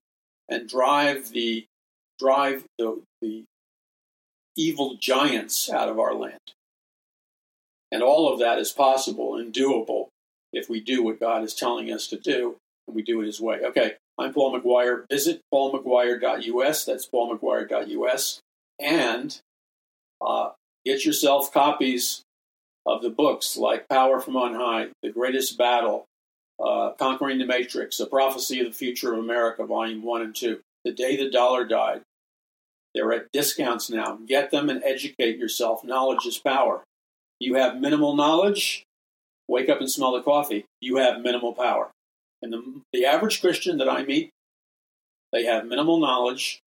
and 0.49 0.69
drive 0.69 1.31
the 1.31 1.67
drive 2.19 2.65
the, 2.79 3.03
the 3.21 3.45
evil 4.57 4.97
giants 5.01 5.71
out 5.71 5.89
of 5.89 5.99
our 5.99 6.15
land. 6.15 6.39
And 7.91 8.03
all 8.03 8.33
of 8.33 8.39
that 8.41 8.59
is 8.59 8.73
possible 8.73 9.37
and 9.37 9.53
doable 9.53 10.09
if 10.53 10.69
we 10.69 10.81
do 10.81 11.03
what 11.03 11.21
God 11.21 11.43
is 11.45 11.55
telling 11.55 11.93
us 11.93 12.07
to 12.09 12.19
do 12.19 12.57
and 12.87 12.95
we 12.95 13.03
do 13.03 13.21
it 13.21 13.27
His 13.27 13.41
way. 13.41 13.61
Okay, 13.65 13.95
I'm 14.19 14.33
Paul 14.33 14.59
McGuire. 14.59 15.05
Visit 15.11 15.41
paulmcguire.us. 15.53 16.85
That's 16.85 17.09
paulmcguire.us. 17.09 18.41
And 18.81 19.41
uh, 20.21 20.51
get 20.85 21.05
yourself 21.05 21.53
copies 21.53 22.23
of 22.87 23.03
the 23.03 23.11
books 23.11 23.57
like 23.57 23.89
Power 23.89 24.21
from 24.21 24.37
On 24.37 24.55
High, 24.55 24.89
The 25.03 25.11
Greatest 25.11 25.57
Battle, 25.57 26.05
uh, 26.63 26.91
Conquering 26.99 27.39
the 27.39 27.47
Matrix, 27.47 28.01
A 28.01 28.07
Prophecy 28.07 28.61
of 28.61 28.67
the 28.67 28.73
Future 28.73 29.13
of 29.13 29.19
America, 29.19 29.65
Volume 29.65 30.03
1 30.03 30.23
and 30.23 30.35
2, 30.35 30.61
The 30.85 30.93
Day 30.93 31.17
the 31.17 31.31
Dollar 31.31 31.65
Died. 31.65 32.03
They're 32.95 33.13
at 33.13 33.33
discounts 33.33 33.91
now. 33.91 34.19
Get 34.27 34.51
them 34.51 34.71
and 34.71 34.83
educate 34.85 35.37
yourself. 35.37 35.83
Knowledge 35.83 36.27
is 36.27 36.39
power. 36.39 36.85
You 37.41 37.55
have 37.57 37.81
minimal 37.81 38.15
knowledge, 38.15 38.85
wake 39.49 39.69
up 39.69 39.81
and 39.81 39.91
smell 39.91 40.13
the 40.13 40.23
coffee. 40.23 40.65
You 40.81 40.97
have 40.97 41.21
minimal 41.21 41.53
power. 41.53 41.91
And 42.41 42.53
the, 42.53 42.81
the 42.93 43.05
average 43.05 43.41
Christian 43.41 43.79
that 43.79 43.89
I 43.89 44.05
meet, 44.05 44.31
they 45.33 45.45
have 45.45 45.67
minimal 45.67 45.99
knowledge. 45.99 46.61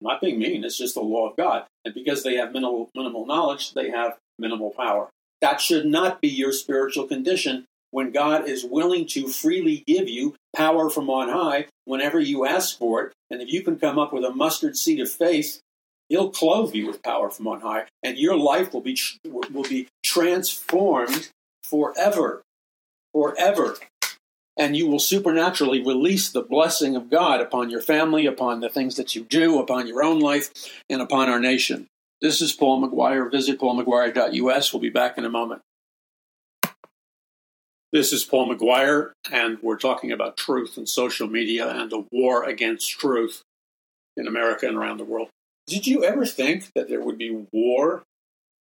I'm 0.00 0.08
not 0.08 0.20
being 0.20 0.38
mean, 0.38 0.62
it's 0.62 0.76
just 0.76 0.94
the 0.94 1.00
law 1.00 1.30
of 1.30 1.36
God. 1.36 1.64
And 1.84 1.94
because 1.94 2.22
they 2.22 2.36
have 2.36 2.52
minimal, 2.52 2.90
minimal 2.94 3.24
knowledge, 3.24 3.72
they 3.72 3.90
have 3.90 4.18
minimal 4.38 4.70
power. 4.70 5.08
That 5.40 5.60
should 5.60 5.86
not 5.86 6.20
be 6.20 6.28
your 6.28 6.52
spiritual 6.52 7.06
condition 7.06 7.64
when 7.90 8.12
God 8.12 8.48
is 8.48 8.64
willing 8.64 9.06
to 9.08 9.28
freely 9.28 9.84
give 9.86 10.08
you 10.08 10.34
power 10.54 10.90
from 10.90 11.08
on 11.10 11.28
high 11.28 11.66
whenever 11.84 12.20
you 12.20 12.46
ask 12.46 12.78
for 12.78 13.04
it. 13.04 13.12
And 13.30 13.40
if 13.40 13.52
you 13.52 13.62
can 13.62 13.78
come 13.78 13.98
up 13.98 14.12
with 14.12 14.24
a 14.24 14.34
mustard 14.34 14.76
seed 14.76 15.00
of 15.00 15.10
faith, 15.10 15.60
He'll 16.08 16.30
clothe 16.30 16.74
you 16.74 16.86
with 16.86 17.02
power 17.02 17.30
from 17.30 17.48
on 17.48 17.60
high, 17.60 17.86
and 18.02 18.16
your 18.16 18.36
life 18.36 18.72
will 18.72 18.80
be 18.80 18.96
will 19.24 19.64
be 19.64 19.88
transformed 20.04 21.30
forever, 21.64 22.42
forever. 23.12 23.76
And 24.58 24.76
you 24.76 24.86
will 24.86 25.00
supernaturally 25.00 25.82
release 25.82 26.30
the 26.30 26.42
blessing 26.42 26.96
of 26.96 27.10
God 27.10 27.40
upon 27.40 27.68
your 27.68 27.82
family, 27.82 28.24
upon 28.24 28.60
the 28.60 28.70
things 28.70 28.96
that 28.96 29.14
you 29.14 29.24
do, 29.24 29.58
upon 29.58 29.86
your 29.86 30.02
own 30.02 30.18
life, 30.18 30.50
and 30.88 31.02
upon 31.02 31.28
our 31.28 31.40
nation. 31.40 31.88
This 32.22 32.40
is 32.40 32.52
Paul 32.52 32.88
McGuire. 32.88 33.30
Visit 33.30 33.60
paulmcguire.us. 33.60 34.72
We'll 34.72 34.80
be 34.80 34.88
back 34.88 35.18
in 35.18 35.26
a 35.26 35.28
moment. 35.28 35.60
This 37.96 38.12
is 38.12 38.26
Paul 38.26 38.54
McGuire, 38.54 39.12
and 39.32 39.56
we're 39.62 39.78
talking 39.78 40.12
about 40.12 40.36
truth 40.36 40.76
and 40.76 40.86
social 40.86 41.26
media 41.26 41.66
and 41.66 41.90
the 41.90 42.04
war 42.12 42.44
against 42.44 42.90
truth 42.90 43.40
in 44.18 44.26
America 44.26 44.68
and 44.68 44.76
around 44.76 44.98
the 44.98 45.04
world. 45.04 45.30
Did 45.66 45.86
you 45.86 46.04
ever 46.04 46.26
think 46.26 46.68
that 46.74 46.90
there 46.90 47.00
would 47.00 47.16
be 47.16 47.46
war 47.54 48.02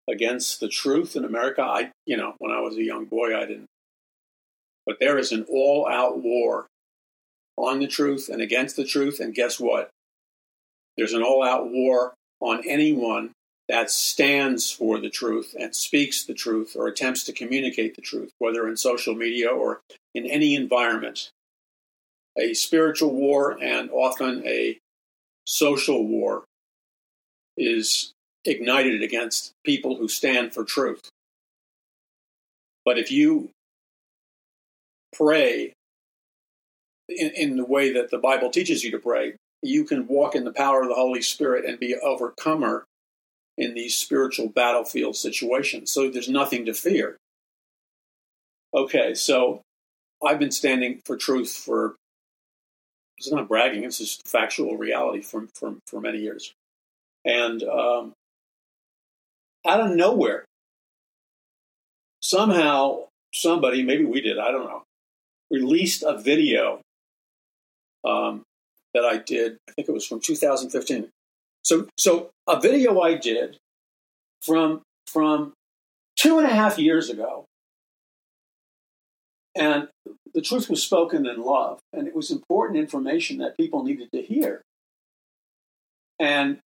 against 0.10 0.62
the 0.62 0.70
truth 0.70 1.18
in 1.18 1.26
America? 1.26 1.62
I, 1.64 1.92
you 2.06 2.16
know, 2.16 2.36
when 2.38 2.50
I 2.50 2.62
was 2.62 2.78
a 2.78 2.84
young 2.84 3.04
boy, 3.04 3.38
I 3.38 3.42
didn't. 3.42 3.66
But 4.86 5.02
there 5.02 5.18
is 5.18 5.34
an 5.34 5.46
all 5.50 5.86
out 5.86 6.24
war 6.24 6.68
on 7.58 7.80
the 7.80 7.88
truth 7.88 8.30
and 8.30 8.42
against 8.42 8.78
the 8.78 8.86
truth. 8.86 9.20
And 9.20 9.36
guess 9.36 9.60
what? 9.60 9.90
There's 10.96 11.12
an 11.12 11.24
all 11.24 11.44
out 11.44 11.70
war 11.70 12.14
on 12.40 12.64
anyone 12.66 13.32
that 13.68 13.90
stands 13.90 14.72
for 14.72 15.00
the 15.00 15.10
truth 15.10 15.56
and 15.60 15.76
speaks 15.76 16.24
the 16.24 16.34
truth 16.34 16.76
or 16.76 16.88
attempts 16.88 17.24
to 17.24 17.34
communicate 17.34 17.96
the 17.96 18.02
truth, 18.02 18.32
whether 18.38 18.68
in 18.68 18.78
social 18.78 19.16
media 19.16 19.50
or 19.50 19.82
in 20.14 20.26
any 20.26 20.56
environment. 20.56 21.32
A 22.38 22.54
spiritual 22.54 23.14
war 23.14 23.58
and 23.62 23.90
often 23.90 24.46
a 24.46 24.78
social 25.46 26.06
war 26.06 26.44
is 27.58 28.12
ignited 28.44 29.02
against 29.02 29.54
people 29.66 29.96
who 29.98 30.08
stand 30.08 30.54
for 30.54 30.64
truth. 30.64 31.10
But 32.84 33.00
if 33.00 33.12
you 33.12 33.50
pray 35.14 35.74
in, 37.10 37.32
in, 37.36 37.58
the 37.58 37.66
way 37.66 37.94
that 37.94 38.12
the 38.12 38.18
Bible 38.18 38.52
teaches 38.52 38.84
you 38.84 38.92
to 38.92 39.00
pray, 39.00 39.36
you 39.64 39.86
can 39.86 40.08
walk 40.08 40.36
in 40.36 40.44
the 40.44 40.52
power 40.52 40.84
of 40.84 40.90
the 40.90 40.96
Holy 40.96 41.22
Spirit 41.22 41.66
and 41.66 41.80
be 41.80 41.94
an 41.94 42.00
overcomer 42.04 42.86
in 43.58 43.74
these 43.74 43.96
spiritual 43.96 44.50
battlefield 44.50 45.16
situations. 45.16 45.92
So 45.92 46.10
there's 46.10 46.30
nothing 46.30 46.66
to 46.66 46.74
fear. 46.74 47.18
Okay, 48.74 49.14
so 49.14 49.62
I've 50.26 50.40
been 50.40 50.52
standing 50.52 51.02
for 51.06 51.16
truth 51.16 51.52
for, 51.52 51.96
it's 53.18 53.32
not 53.32 53.48
bragging, 53.48 53.84
it's 53.84 54.00
just 54.00 54.28
factual 54.28 54.78
reality 54.78 55.22
for, 55.22 55.48
for, 55.54 55.76
for 55.88 56.02
many 56.02 56.20
years. 56.20 56.54
And 57.24 57.64
um, 57.64 58.14
out 59.66 59.80
of 59.80 59.96
nowhere, 59.96 60.46
somehow 62.22 63.06
somebody, 63.34 63.84
maybe 63.84 64.04
we 64.04 64.22
did, 64.22 64.38
I 64.38 64.52
don't 64.52 64.66
know, 64.66 64.84
released 65.50 66.04
a 66.04 66.18
video 66.18 66.82
um, 68.04 68.44
that 68.94 69.06
I 69.06 69.18
did. 69.18 69.58
I 69.70 69.72
think 69.74 69.88
it 69.88 69.94
was 69.94 70.06
from 70.06 70.20
2015. 70.20 71.10
So, 71.66 71.88
so 71.98 72.30
a 72.48 72.62
video 72.62 73.02
I 73.02 73.16
did 73.16 73.58
from 74.44 74.84
from 75.08 75.54
two 76.16 76.38
and 76.38 76.48
a 76.48 76.54
half 76.54 76.78
years 76.78 77.10
ago, 77.10 77.46
and 79.56 79.88
the 80.34 80.42
truth 80.42 80.70
was 80.70 80.84
spoken 80.84 81.26
in 81.26 81.42
love, 81.42 81.80
and 81.92 82.08
it 82.08 82.16
was 82.16 82.30
important 82.30 82.78
information 82.78 83.40
that 83.40 83.58
people 83.58 83.84
needed 83.84 84.12
to 84.14 84.22
hear. 84.22 84.62
And 86.20 86.60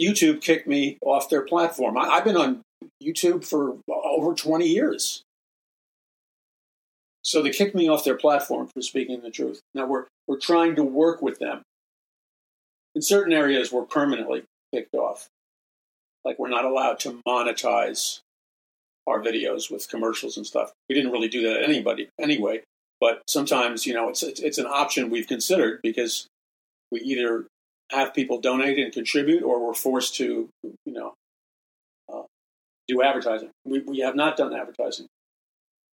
YouTube 0.00 0.40
kicked 0.40 0.66
me 0.66 0.98
off 1.00 1.30
their 1.30 1.42
platform. 1.42 1.96
I, 1.96 2.08
I've 2.08 2.24
been 2.24 2.36
on 2.36 2.62
YouTube 3.02 3.44
for 3.44 3.76
over 3.88 4.34
20 4.34 4.66
years. 4.66 5.22
So 7.22 7.40
they 7.40 7.50
kicked 7.50 7.74
me 7.74 7.88
off 7.88 8.04
their 8.04 8.16
platform 8.16 8.68
for 8.68 8.82
speaking 8.82 9.20
the 9.20 9.30
truth. 9.30 9.60
Now 9.74 9.86
we're 9.86 10.06
we're 10.26 10.40
trying 10.40 10.74
to 10.74 10.82
work 10.82 11.22
with 11.22 11.38
them 11.38 11.62
in 12.98 13.02
certain 13.02 13.32
areas, 13.32 13.70
we're 13.70 13.84
permanently 13.84 14.42
kicked 14.74 14.92
off. 14.92 15.28
Like 16.24 16.36
we're 16.36 16.48
not 16.48 16.64
allowed 16.64 16.98
to 17.00 17.20
monetize 17.24 18.18
our 19.06 19.22
videos 19.22 19.70
with 19.70 19.88
commercials 19.88 20.36
and 20.36 20.44
stuff. 20.44 20.72
We 20.88 20.96
didn't 20.96 21.12
really 21.12 21.28
do 21.28 21.42
that 21.42 21.62
anybody 21.62 22.08
anyway. 22.20 22.62
But 23.00 23.22
sometimes, 23.28 23.86
you 23.86 23.94
know, 23.94 24.08
it's 24.08 24.24
it's 24.24 24.58
an 24.58 24.66
option 24.66 25.10
we've 25.10 25.28
considered 25.28 25.78
because 25.80 26.26
we 26.90 26.98
either 27.02 27.46
have 27.92 28.14
people 28.14 28.40
donate 28.40 28.80
and 28.80 28.92
contribute, 28.92 29.44
or 29.44 29.64
we're 29.64 29.74
forced 29.74 30.16
to, 30.16 30.48
you 30.64 30.92
know, 30.92 31.14
uh, 32.12 32.22
do 32.88 33.00
advertising. 33.00 33.50
We, 33.64 33.78
we 33.78 34.00
have 34.00 34.16
not 34.16 34.36
done 34.36 34.52
advertising, 34.52 35.06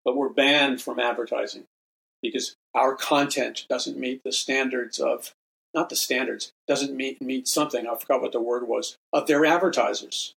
but 0.06 0.16
we're 0.16 0.30
banned 0.30 0.82
from 0.82 1.02
advertising 1.02 1.66
because 2.22 2.56
our 2.74 2.96
content 2.96 3.66
doesn't 3.68 4.00
meet 4.00 4.22
the 4.24 4.32
standards 4.32 5.00
of, 5.00 5.34
not 5.74 5.90
the 5.90 5.96
standards, 5.96 6.52
doesn't 6.68 6.96
meet, 6.96 7.22
meet 7.22 7.48
something, 7.48 7.88
I 7.88 7.96
forgot 7.96 8.22
what 8.22 8.32
the 8.32 8.42
word 8.42 8.68
was, 8.68 8.98
of 9.12 9.28
their 9.28 9.46
advertisers. 9.46 10.34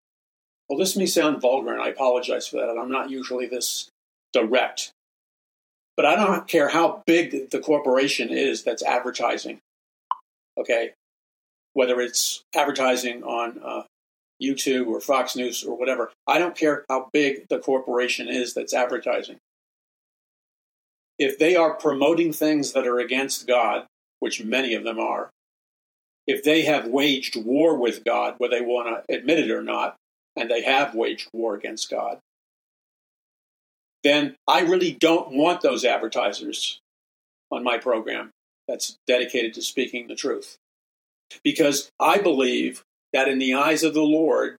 Well, 0.68 0.78
this 0.78 0.96
may 0.96 1.06
sound 1.06 1.40
vulgar, 1.40 1.72
and 1.72 1.82
I 1.82 1.88
apologize 1.88 2.46
for 2.46 2.56
that. 2.56 2.68
and 2.68 2.80
I'm 2.80 2.90
not 2.90 3.10
usually 3.10 3.46
this 3.46 3.88
direct. 4.32 4.92
But 5.96 6.06
I 6.06 6.16
don't 6.16 6.48
care 6.48 6.68
how 6.68 7.02
big 7.06 7.50
the 7.50 7.60
corporation 7.60 8.30
is 8.30 8.64
that's 8.64 8.82
advertising. 8.82 9.58
Okay? 10.58 10.92
Whether 11.74 12.00
it's 12.00 12.42
advertising 12.54 13.22
on 13.22 13.60
uh, 13.64 13.82
YouTube 14.42 14.86
or 14.86 15.00
Fox 15.00 15.36
News 15.36 15.64
or 15.64 15.76
whatever. 15.76 16.10
I 16.26 16.38
don't 16.38 16.56
care 16.56 16.84
how 16.88 17.08
big 17.12 17.48
the 17.48 17.58
corporation 17.58 18.28
is 18.28 18.54
that's 18.54 18.74
advertising. 18.74 19.38
If 21.18 21.38
they 21.38 21.54
are 21.54 21.74
promoting 21.74 22.32
things 22.32 22.72
that 22.72 22.86
are 22.86 22.98
against 22.98 23.46
God, 23.46 23.86
which 24.24 24.42
many 24.42 24.74
of 24.74 24.84
them 24.84 24.98
are, 24.98 25.28
if 26.26 26.42
they 26.42 26.62
have 26.62 26.86
waged 26.86 27.36
war 27.36 27.76
with 27.76 28.06
God, 28.06 28.36
whether 28.38 28.56
they 28.58 28.64
want 28.64 29.04
to 29.06 29.14
admit 29.14 29.38
it 29.38 29.50
or 29.50 29.62
not, 29.62 29.96
and 30.34 30.50
they 30.50 30.62
have 30.62 30.94
waged 30.94 31.28
war 31.34 31.54
against 31.54 31.90
God, 31.90 32.20
then 34.02 34.34
I 34.48 34.60
really 34.60 34.92
don't 34.92 35.32
want 35.32 35.60
those 35.60 35.84
advertisers 35.84 36.80
on 37.50 37.62
my 37.62 37.76
program 37.76 38.30
that's 38.66 38.96
dedicated 39.06 39.52
to 39.54 39.62
speaking 39.62 40.08
the 40.08 40.14
truth. 40.14 40.56
Because 41.42 41.90
I 42.00 42.16
believe 42.16 42.82
that 43.12 43.28
in 43.28 43.38
the 43.38 43.52
eyes 43.52 43.82
of 43.82 43.92
the 43.92 44.00
Lord, 44.00 44.56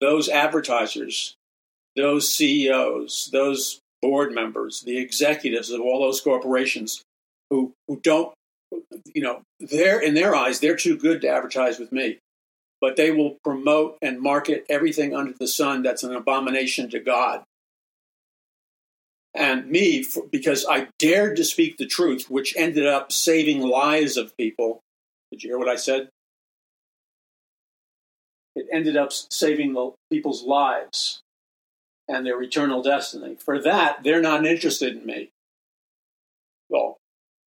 those 0.00 0.28
advertisers, 0.28 1.34
those 1.96 2.32
CEOs, 2.32 3.30
those 3.32 3.80
board 4.00 4.32
members, 4.32 4.82
the 4.82 4.98
executives 4.98 5.72
of 5.72 5.80
all 5.80 6.00
those 6.00 6.20
corporations 6.20 7.02
who, 7.50 7.72
who 7.88 7.98
don't, 8.00 8.32
you 9.14 9.22
know, 9.22 9.42
they're 9.58 10.00
in 10.00 10.14
their 10.14 10.34
eyes, 10.34 10.60
they're 10.60 10.76
too 10.76 10.96
good 10.96 11.20
to 11.22 11.28
advertise 11.28 11.78
with 11.78 11.92
me. 11.92 12.18
But 12.80 12.96
they 12.96 13.10
will 13.10 13.36
promote 13.44 13.98
and 14.00 14.20
market 14.20 14.64
everything 14.70 15.14
under 15.14 15.34
the 15.38 15.48
sun 15.48 15.82
that's 15.82 16.02
an 16.02 16.14
abomination 16.14 16.88
to 16.90 17.00
God 17.00 17.44
and 19.34 19.66
me 19.70 20.02
for, 20.02 20.24
because 20.30 20.66
I 20.68 20.88
dared 20.98 21.36
to 21.36 21.44
speak 21.44 21.76
the 21.76 21.86
truth, 21.86 22.30
which 22.30 22.56
ended 22.56 22.86
up 22.86 23.12
saving 23.12 23.60
lives 23.60 24.16
of 24.16 24.36
people. 24.36 24.80
Did 25.30 25.42
you 25.42 25.50
hear 25.50 25.58
what 25.58 25.68
I 25.68 25.76
said? 25.76 26.08
It 28.56 28.66
ended 28.72 28.96
up 28.96 29.12
saving 29.12 29.74
the 29.74 29.92
people's 30.10 30.42
lives 30.42 31.20
and 32.08 32.26
their 32.26 32.42
eternal 32.42 32.82
destiny. 32.82 33.36
For 33.36 33.60
that, 33.62 34.02
they're 34.02 34.20
not 34.20 34.44
interested 34.44 34.96
in 34.96 35.06
me. 35.06 35.30
Well, 36.68 36.96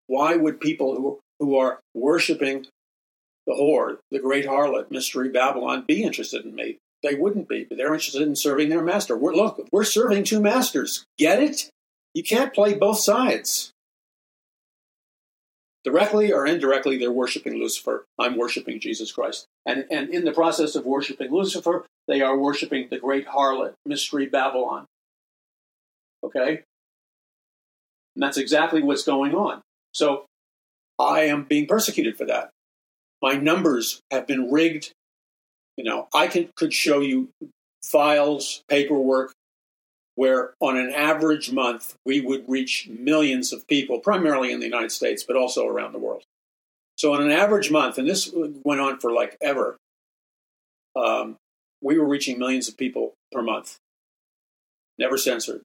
why 0.07 0.37
would 0.37 0.61
people 0.61 0.95
who, 0.95 1.21
who 1.39 1.57
are 1.57 1.81
worshiping 1.95 2.67
the 3.47 3.55
whore, 3.55 3.99
the 4.11 4.19
great 4.19 4.47
harlot, 4.47 4.91
Mystery 4.91 5.29
Babylon, 5.29 5.85
be 5.87 6.03
interested 6.03 6.45
in 6.45 6.55
me? 6.55 6.79
They 7.03 7.15
wouldn't 7.15 7.49
be, 7.49 7.65
but 7.65 7.79
they're 7.79 7.95
interested 7.95 8.23
in 8.23 8.37
serving 8.37 8.69
their 8.69 8.83
master. 8.83 9.17
We're, 9.17 9.35
look, 9.35 9.67
we're 9.73 9.85
serving 9.85 10.25
two 10.25 10.41
masters. 10.41 11.05
Get 11.19 11.43
it? 11.43 11.69
You 12.15 12.23
can't 12.23 12.55
play 12.55 12.75
both 12.75 12.99
sides. 12.99 13.73
Directly 15.85 16.33
or 16.33 16.47
indirectly, 16.47 16.97
they're 16.97 17.11
worshiping 17.11 17.55
Lucifer. 17.55 18.05
I'm 18.19 18.37
worshiping 18.37 18.79
Jesus 18.79 19.11
Christ. 19.11 19.47
And, 19.67 19.85
and 19.91 20.11
in 20.11 20.25
the 20.25 20.33
process 20.33 20.77
of 20.77 20.87
worshiping 20.87 21.33
Lucifer, 21.33 21.87
they 22.07 22.21
are 22.21 22.39
worshiping 22.39 22.87
the 22.89 22.99
great 22.99 23.27
harlot, 23.27 23.73
Mystery 23.85 24.27
Babylon. 24.27 24.87
Okay? 26.23 26.63
And 28.15 28.23
that's 28.23 28.37
exactly 28.37 28.83
what's 28.83 29.03
going 29.05 29.35
on. 29.35 29.61
So 29.93 30.27
I 30.99 31.23
am 31.23 31.45
being 31.45 31.67
persecuted 31.67 32.17
for 32.17 32.25
that. 32.27 32.51
My 33.21 33.35
numbers 33.35 34.01
have 34.11 34.27
been 34.27 34.51
rigged. 34.51 34.93
You 35.77 35.85
know, 35.85 36.09
I 36.15 36.27
can, 36.27 36.51
could 36.57 36.73
show 36.73 37.01
you 37.01 37.31
files, 37.85 38.63
paperwork, 38.69 39.33
where 40.15 40.55
on 40.61 40.77
an 40.77 40.93
average 40.93 41.53
month 41.53 41.95
we 42.05 42.21
would 42.21 42.45
reach 42.49 42.89
millions 42.89 43.53
of 43.53 43.67
people, 43.67 43.99
primarily 43.99 44.53
in 44.53 44.61
the 44.61 44.67
United 44.67 44.93
States, 44.93 45.25
but 45.25 45.37
also 45.37 45.67
around 45.67 45.93
the 45.93 45.99
world. 45.99 46.23
So, 46.97 47.15
on 47.15 47.23
an 47.23 47.31
average 47.31 47.71
month, 47.71 47.97
and 47.99 48.09
this 48.09 48.31
went 48.35 48.81
on 48.81 49.01
for 49.01 49.13
like 49.13 49.37
ever, 49.41 49.77
um, 50.95 51.37
we 51.81 51.99
were 51.99 52.07
reaching 52.07 52.39
millions 52.39 52.69
of 52.69 52.77
people 52.77 53.15
per 53.33 53.43
month, 53.43 53.77
never 54.99 55.17
censored. 55.17 55.63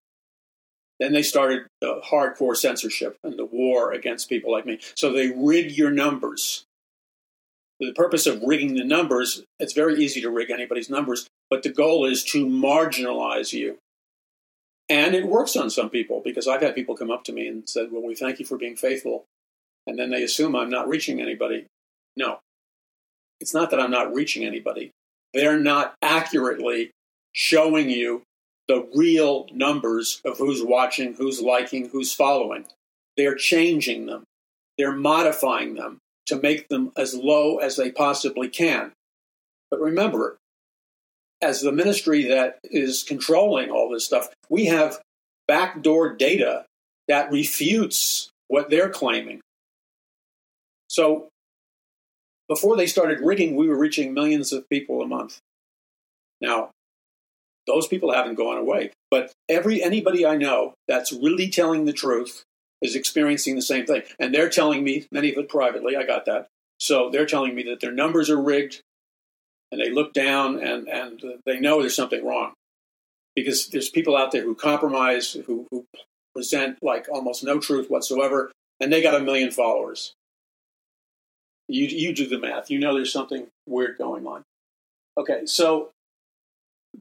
Then 1.00 1.14
they 1.14 1.22
started 1.22 1.68
the 1.80 2.02
hardcore 2.12 2.56
censorship 2.56 3.18
and 3.24 3.38
the 3.38 3.46
war 3.46 3.92
against 3.92 4.30
people 4.30 4.52
like 4.52 4.66
me. 4.66 4.80
So 4.96 5.12
they 5.12 5.32
rig 5.36 5.78
your 5.78 5.92
numbers. 5.92 6.66
The 7.80 7.94
purpose 7.94 8.26
of 8.26 8.42
rigging 8.42 8.74
the 8.74 8.84
numbers, 8.84 9.44
it's 9.60 9.74
very 9.74 10.04
easy 10.04 10.20
to 10.22 10.32
rig 10.32 10.50
anybody's 10.50 10.90
numbers, 10.90 11.28
but 11.50 11.62
the 11.62 11.70
goal 11.70 12.06
is 12.06 12.24
to 12.26 12.46
marginalize 12.46 13.54
you. 13.54 13.78
And 14.90 15.14
it 15.14 15.28
works 15.28 15.56
on 15.56 15.70
some 15.70 15.90
people 15.90 16.22
because 16.24 16.48
I've 16.48 16.62
had 16.62 16.74
people 16.74 16.96
come 16.96 17.12
up 17.12 17.24
to 17.26 17.34
me 17.34 17.48
and 17.48 17.70
said, 17.70 17.90
Well, 17.92 18.02
we 18.02 18.16
thank 18.16 18.40
you 18.40 18.46
for 18.46 18.58
being 18.58 18.76
faithful. 18.76 19.26
And 19.86 20.00
then 20.00 20.10
they 20.10 20.24
assume 20.24 20.56
I'm 20.56 20.70
not 20.70 20.88
reaching 20.88 21.22
anybody. 21.22 21.68
No, 22.16 22.40
it's 23.40 23.54
not 23.54 23.70
that 23.72 23.80
I'm 23.80 23.92
not 23.92 24.14
reaching 24.14 24.44
anybody. 24.44 24.92
They're 25.34 25.60
not 25.60 25.94
accurately 26.02 26.92
showing 27.34 27.90
you 27.90 28.24
the 28.68 28.88
real 28.94 29.48
numbers 29.52 30.22
of 30.26 30.38
who's 30.38 30.64
watching, 30.64 31.14
who's 31.14 31.42
liking, 31.42 31.90
who's 31.90 32.14
following. 32.14 32.66
They're 33.16 33.36
changing 33.36 34.06
them, 34.06 34.24
they're 34.78 34.96
modifying 34.96 35.76
them 35.76 36.00
to 36.28 36.40
make 36.40 36.68
them 36.68 36.92
as 36.98 37.14
low 37.14 37.58
as 37.58 37.78
they 37.78 37.92
possibly 37.92 38.50
can. 38.50 38.92
But 39.72 39.80
remember, 39.80 40.38
as 41.42 41.62
the 41.62 41.72
ministry 41.72 42.24
that 42.26 42.60
is 42.64 43.04
controlling 43.04 43.70
all 43.70 43.90
this 43.90 44.06
stuff, 44.06 44.30
we 44.50 44.66
have 44.66 45.00
backdoor 45.48 46.14
data 46.16 46.66
that 47.08 47.32
refutes 47.32 48.30
what 48.48 48.70
they're 48.70 48.90
claiming. 48.90 49.40
So 50.90 51.30
before 52.50 52.76
they 52.76 52.88
started 52.88 53.20
rigging, 53.22 53.56
we 53.56 53.68
were 53.68 53.78
reaching 53.78 54.14
millions 54.14 54.52
of 54.52 54.70
people 54.70 55.02
a 55.02 55.08
month. 55.08 55.40
Now, 56.42 56.72
those 57.68 57.88
people 57.88 58.14
haven't 58.14 58.36
gone 58.36 58.58
away, 58.58 58.92
but 59.12 59.32
every 59.50 59.84
anybody 59.84 60.26
I 60.26 60.38
know 60.38 60.74
that's 60.88 61.12
really 61.12 61.50
telling 61.50 61.86
the 61.86 61.94
truth 61.94 62.44
is 62.82 62.96
experiencing 62.96 63.56
the 63.56 63.62
same 63.62 63.86
thing. 63.86 64.04
And 64.20 64.34
they're 64.34 64.50
telling 64.50 64.84
me, 64.84 65.08
many 65.12 65.32
of 65.32 65.38
it 65.38 65.50
privately, 65.50 65.96
I 65.96 66.04
got 66.04 66.26
that. 66.26 66.48
So 66.80 67.10
they're 67.10 67.26
telling 67.26 67.56
me 67.56 67.64
that 67.64 67.80
their 67.80 67.92
numbers 67.92 68.30
are 68.30 68.42
rigged, 68.42 68.82
and 69.72 69.82
they 69.82 69.90
look 69.90 70.14
down 70.14 70.60
and, 70.60 70.88
and 70.88 71.22
they 71.46 71.60
know 71.60 71.80
there's 71.82 71.96
something 71.96 72.26
wrong 72.26 72.54
because 73.36 73.68
there's 73.68 73.90
people 73.90 74.16
out 74.16 74.32
there 74.32 74.44
who 74.44 74.56
compromise, 74.56 75.34
who, 75.34 75.68
who 75.72 75.86
present 76.34 76.78
like 76.82 77.08
almost 77.12 77.44
no 77.44 77.60
truth 77.60 77.90
whatsoever, 77.90 78.52
and 78.80 78.92
they 78.92 79.02
got 79.02 79.20
a 79.20 79.24
million 79.24 79.52
followers. 79.52 80.14
You, 81.68 81.86
you 81.86 82.14
do 82.14 82.28
the 82.28 82.40
math. 82.40 82.72
You 82.72 82.80
know 82.80 82.94
there's 82.94 83.12
something 83.12 83.48
weird 83.68 83.98
going 83.98 84.26
on. 84.26 84.44
Okay, 85.18 85.46
so 85.46 85.90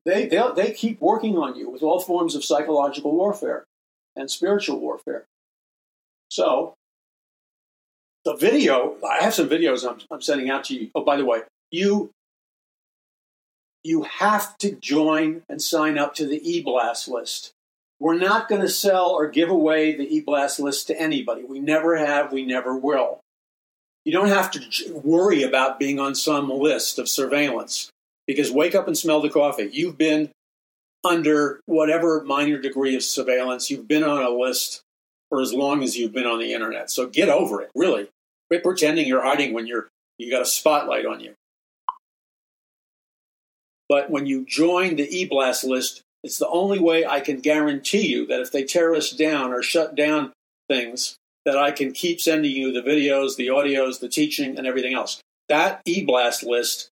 they, 0.04 0.26
they, 0.26 0.42
they 0.54 0.72
keep 0.72 1.00
working 1.00 1.36
on 1.36 1.56
you 1.56 1.70
with 1.70 1.82
all 1.82 2.00
forms 2.00 2.34
of 2.34 2.44
psychological 2.44 3.12
warfare 3.12 3.64
and 4.14 4.30
spiritual 4.30 4.80
warfare. 4.80 5.24
So, 6.30 6.74
the 8.24 8.34
video, 8.34 8.96
I 9.08 9.22
have 9.22 9.34
some 9.34 9.48
videos 9.48 9.88
I'm, 9.88 10.00
I'm 10.10 10.20
sending 10.20 10.50
out 10.50 10.64
to 10.64 10.74
you. 10.74 10.90
Oh, 10.94 11.04
by 11.04 11.16
the 11.16 11.24
way, 11.24 11.42
you 11.70 12.10
you 13.84 14.02
have 14.02 14.58
to 14.58 14.72
join 14.72 15.42
and 15.48 15.62
sign 15.62 15.96
up 15.96 16.12
to 16.16 16.26
the 16.26 16.40
e-blast 16.42 17.06
list. 17.06 17.52
We're 18.00 18.18
not 18.18 18.48
going 18.48 18.62
to 18.62 18.68
sell 18.68 19.10
or 19.10 19.28
give 19.28 19.48
away 19.48 19.94
the 19.94 20.12
e-blast 20.12 20.58
list 20.58 20.88
to 20.88 21.00
anybody. 21.00 21.44
We 21.44 21.60
never 21.60 21.96
have, 21.96 22.32
we 22.32 22.44
never 22.44 22.76
will. 22.76 23.20
You 24.04 24.12
don't 24.12 24.28
have 24.28 24.50
to 24.52 24.92
worry 24.92 25.44
about 25.44 25.78
being 25.78 26.00
on 26.00 26.16
some 26.16 26.50
list 26.50 26.98
of 26.98 27.08
surveillance 27.08 27.90
because 28.26 28.50
wake 28.50 28.74
up 28.74 28.86
and 28.86 28.96
smell 28.96 29.20
the 29.20 29.30
coffee. 29.30 29.68
You've 29.72 29.98
been 29.98 30.30
under 31.04 31.60
whatever 31.66 32.24
minor 32.24 32.58
degree 32.58 32.96
of 32.96 33.02
surveillance, 33.02 33.70
you've 33.70 33.88
been 33.88 34.02
on 34.04 34.22
a 34.22 34.30
list 34.30 34.82
for 35.28 35.40
as 35.40 35.52
long 35.52 35.82
as 35.82 35.96
you've 35.96 36.12
been 36.12 36.26
on 36.26 36.38
the 36.38 36.52
internet. 36.52 36.90
So 36.90 37.06
get 37.06 37.28
over 37.28 37.62
it, 37.62 37.70
really. 37.74 38.08
Quit 38.48 38.62
pretending 38.62 39.06
you're 39.06 39.24
hiding 39.24 39.52
when 39.52 39.66
you're 39.66 39.88
you 40.18 40.30
got 40.30 40.42
a 40.42 40.46
spotlight 40.46 41.04
on 41.04 41.20
you. 41.20 41.34
But 43.88 44.10
when 44.10 44.26
you 44.26 44.44
join 44.44 44.96
the 44.96 45.08
e-blast 45.08 45.62
list, 45.62 46.02
it's 46.24 46.38
the 46.38 46.48
only 46.48 46.78
way 46.78 47.04
I 47.04 47.20
can 47.20 47.40
guarantee 47.40 48.08
you 48.08 48.26
that 48.26 48.40
if 48.40 48.50
they 48.50 48.64
tear 48.64 48.94
us 48.94 49.10
down 49.10 49.52
or 49.52 49.62
shut 49.62 49.94
down 49.94 50.32
things, 50.68 51.16
that 51.44 51.56
I 51.56 51.70
can 51.70 51.92
keep 51.92 52.20
sending 52.20 52.50
you 52.50 52.72
the 52.72 52.82
videos, 52.82 53.36
the 53.36 53.48
audios, 53.48 54.00
the 54.00 54.08
teaching, 54.08 54.58
and 54.58 54.66
everything 54.66 54.94
else. 54.94 55.20
That 55.48 55.82
e-blast 55.84 56.42
list 56.42 56.88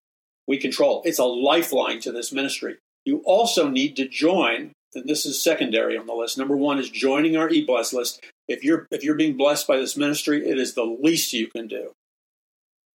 we 0.47 0.57
control. 0.57 1.01
It's 1.05 1.19
a 1.19 1.25
lifeline 1.25 1.99
to 2.01 2.11
this 2.11 2.31
ministry. 2.31 2.77
You 3.03 3.21
also 3.25 3.67
need 3.67 3.95
to 3.97 4.07
join, 4.07 4.71
and 4.93 5.07
this 5.07 5.25
is 5.25 5.41
secondary 5.41 5.97
on 5.97 6.07
the 6.07 6.13
list. 6.13 6.37
Number 6.37 6.57
one 6.57 6.79
is 6.79 6.89
joining 6.89 7.37
our 7.37 7.49
eBlast 7.49 7.93
list. 7.93 8.23
If 8.47 8.63
you're 8.63 8.87
if 8.91 9.03
you're 9.03 9.15
being 9.15 9.37
blessed 9.37 9.67
by 9.67 9.77
this 9.77 9.97
ministry, 9.97 10.47
it 10.47 10.57
is 10.57 10.73
the 10.73 10.83
least 10.83 11.33
you 11.33 11.47
can 11.47 11.67
do. 11.67 11.91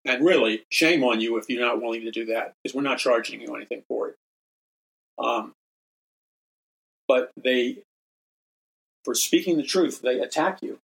And 0.05 0.25
really, 0.25 0.65
shame 0.71 1.05
on 1.05 1.21
you 1.21 1.37
if 1.37 1.49
you're 1.49 1.65
not 1.65 1.83
willing 1.83 2.03
to 2.03 2.11
do 2.11 2.27
that, 2.27 2.55
because 2.63 2.75
we're 2.75 2.83
not 2.83 2.99
charging 2.99 3.41
you 3.41 3.55
anything 3.55 3.83
for 3.87 4.09
it. 4.09 4.15
Um, 5.19 5.53
but 7.07 7.31
they, 7.37 7.79
for 9.05 9.15
speaking 9.15 9.57
the 9.57 9.63
truth, 9.63 10.01
they 10.01 10.21
attack 10.21 10.63
you 10.63 10.79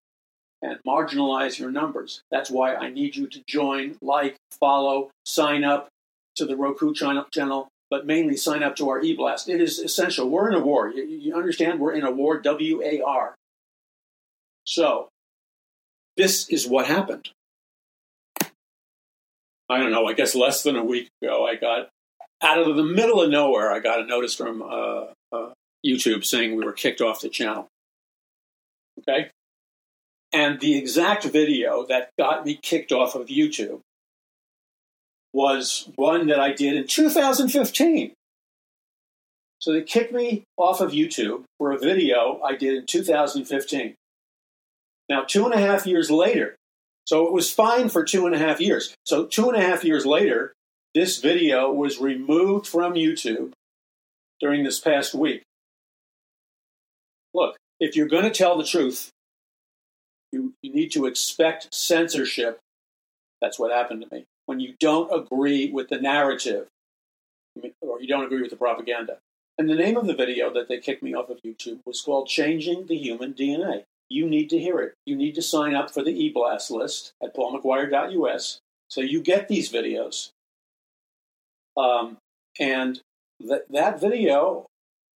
and 0.63 0.79
marginalize 0.87 1.59
your 1.59 1.69
numbers. 1.69 2.23
That's 2.31 2.49
why 2.49 2.73
I 2.73 2.89
need 2.89 3.15
you 3.15 3.27
to 3.27 3.43
join, 3.45 3.97
like, 4.01 4.37
follow, 4.59 5.11
sign 5.25 5.63
up 5.63 5.89
to 6.35 6.45
the 6.45 6.55
Roku 6.55 6.93
channel, 6.93 7.67
but 7.89 8.05
mainly 8.05 8.37
sign 8.37 8.63
up 8.63 8.75
to 8.77 8.89
our 8.89 9.01
eBlast. 9.01 9.47
It 9.47 9.61
is 9.61 9.79
essential. 9.79 10.29
We're 10.29 10.49
in 10.49 10.55
a 10.55 10.59
war. 10.59 10.89
You, 10.89 11.03
you 11.03 11.35
understand? 11.35 11.79
We're 11.79 11.93
in 11.93 12.03
a 12.03 12.11
war, 12.11 12.39
W 12.39 12.81
A 12.83 13.01
R. 13.01 13.35
So, 14.65 15.09
this 16.15 16.49
is 16.49 16.67
what 16.67 16.87
happened. 16.87 17.29
I 19.69 19.79
don't 19.79 19.91
know, 19.91 20.05
I 20.05 20.13
guess 20.13 20.35
less 20.35 20.63
than 20.63 20.75
a 20.75 20.83
week 20.83 21.09
ago, 21.21 21.45
I 21.45 21.55
got 21.55 21.89
out 22.41 22.59
of 22.59 22.75
the 22.75 22.83
middle 22.83 23.21
of 23.21 23.29
nowhere, 23.29 23.71
I 23.71 23.79
got 23.79 24.01
a 24.01 24.05
notice 24.05 24.35
from 24.35 24.61
uh, 24.61 25.05
uh, 25.31 25.53
YouTube 25.85 26.25
saying 26.25 26.55
we 26.55 26.65
were 26.65 26.73
kicked 26.73 27.01
off 27.01 27.21
the 27.21 27.29
channel. 27.29 27.67
Okay? 28.99 29.29
And 30.31 30.59
the 30.59 30.77
exact 30.77 31.23
video 31.25 31.85
that 31.87 32.09
got 32.19 32.45
me 32.45 32.59
kicked 32.61 32.91
off 32.91 33.15
of 33.15 33.27
YouTube 33.27 33.79
was 35.33 35.89
one 35.95 36.27
that 36.27 36.39
I 36.39 36.53
did 36.53 36.75
in 36.75 36.87
2015. 36.87 38.13
So 39.59 39.71
they 39.71 39.81
kicked 39.81 40.13
me 40.13 40.43
off 40.57 40.81
of 40.81 40.91
YouTube 40.91 41.43
for 41.57 41.71
a 41.71 41.79
video 41.79 42.41
I 42.43 42.55
did 42.55 42.75
in 42.75 42.85
2015. 42.85 43.95
Now, 45.09 45.23
two 45.23 45.45
and 45.45 45.53
a 45.53 45.59
half 45.59 45.85
years 45.85 46.11
later, 46.11 46.55
so 47.05 47.27
it 47.27 47.33
was 47.33 47.51
fine 47.51 47.89
for 47.89 48.03
two 48.03 48.25
and 48.25 48.35
a 48.35 48.39
half 48.39 48.61
years. 48.61 48.95
So, 49.05 49.25
two 49.25 49.49
and 49.49 49.57
a 49.57 49.65
half 49.65 49.83
years 49.83 50.05
later, 50.05 50.53
this 50.93 51.19
video 51.19 51.71
was 51.71 51.99
removed 51.99 52.67
from 52.67 52.93
YouTube 52.93 53.51
during 54.39 54.63
this 54.63 54.79
past 54.79 55.13
week. 55.13 55.43
Look, 57.33 57.57
if 57.79 57.95
you're 57.95 58.07
going 58.07 58.23
to 58.23 58.31
tell 58.31 58.57
the 58.57 58.63
truth, 58.63 59.09
you, 60.31 60.53
you 60.61 60.73
need 60.73 60.91
to 60.93 61.05
expect 61.05 61.73
censorship. 61.73 62.59
That's 63.41 63.59
what 63.59 63.71
happened 63.71 64.05
to 64.09 64.15
me. 64.15 64.25
When 64.53 64.59
you 64.59 64.75
don't 64.79 65.11
agree 65.11 65.71
with 65.71 65.89
the 65.89 65.99
narrative 65.99 66.67
or 67.81 67.99
you 67.99 68.07
don't 68.07 68.23
agree 68.23 68.43
with 68.43 68.51
the 68.51 68.55
propaganda. 68.55 69.17
And 69.57 69.67
the 69.67 69.73
name 69.73 69.97
of 69.97 70.05
the 70.05 70.13
video 70.13 70.53
that 70.53 70.67
they 70.67 70.77
kicked 70.77 71.01
me 71.01 71.15
off 71.15 71.31
of 71.31 71.41
YouTube 71.41 71.79
was 71.87 72.03
called 72.03 72.27
Changing 72.27 72.85
the 72.85 72.95
Human 72.95 73.33
DNA. 73.33 73.85
You 74.09 74.29
need 74.29 74.51
to 74.51 74.59
hear 74.59 74.79
it. 74.79 74.93
You 75.07 75.15
need 75.15 75.33
to 75.33 75.41
sign 75.41 75.73
up 75.73 75.91
for 75.91 76.03
the 76.03 76.11
eBlast 76.11 76.69
list 76.69 77.13
at 77.23 77.35
paulmcguire.us 77.35 78.59
so 78.89 79.01
you 79.01 79.23
get 79.23 79.47
these 79.47 79.71
videos. 79.71 80.29
Um, 81.75 82.17
and 82.59 83.01
that 83.39 83.99
video 83.99 84.67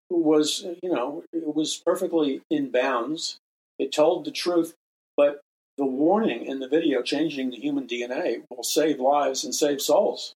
was, 0.09 0.65
you 0.81 0.89
know, 0.89 1.23
it 1.31 1.55
was 1.55 1.75
perfectly 1.85 2.41
in 2.49 2.71
bounds. 2.71 3.38
It 3.77 3.91
told 3.91 4.25
the 4.25 4.31
truth, 4.31 4.73
but 5.15 5.41
the 5.78 5.86
warning 5.86 6.45
in 6.45 6.59
the 6.59 6.67
video, 6.67 7.01
changing 7.01 7.51
the 7.51 7.57
human 7.57 7.88
DNA, 7.88 8.43
will 8.49 8.63
save 8.63 8.99
lives 8.99 9.43
and 9.43 9.53
save 9.53 9.82
souls. 9.82 10.34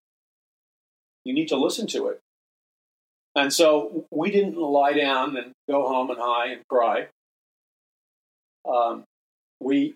You 1.24 1.34
need 1.34 1.48
to 1.48 1.58
listen 1.58 1.88
to 1.88 2.08
it. 2.08 2.20
And 3.36 3.54
so 3.54 4.06
we 4.12 4.30
didn't 4.30 4.58
lie 4.58 4.94
down 4.94 5.38
and 5.38 5.52
go 5.70 5.88
home 5.88 6.10
and 6.10 6.20
high 6.20 6.48
and 6.52 6.62
cry. 6.68 7.08
Um, 8.70 9.04
we 9.60 9.96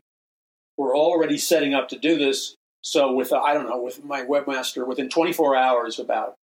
were 0.77 0.95
already 0.95 1.37
setting 1.37 1.73
up 1.73 1.89
to 1.89 1.99
do 1.99 2.17
this. 2.17 2.55
So 2.81 3.11
with 3.13 3.33
I 3.33 3.53
don't 3.53 3.67
know 3.67 3.81
with 3.81 4.03
my 4.03 4.21
webmaster 4.21 4.87
within 4.87 5.09
24 5.09 5.55
hours 5.55 5.99
about 5.99 6.35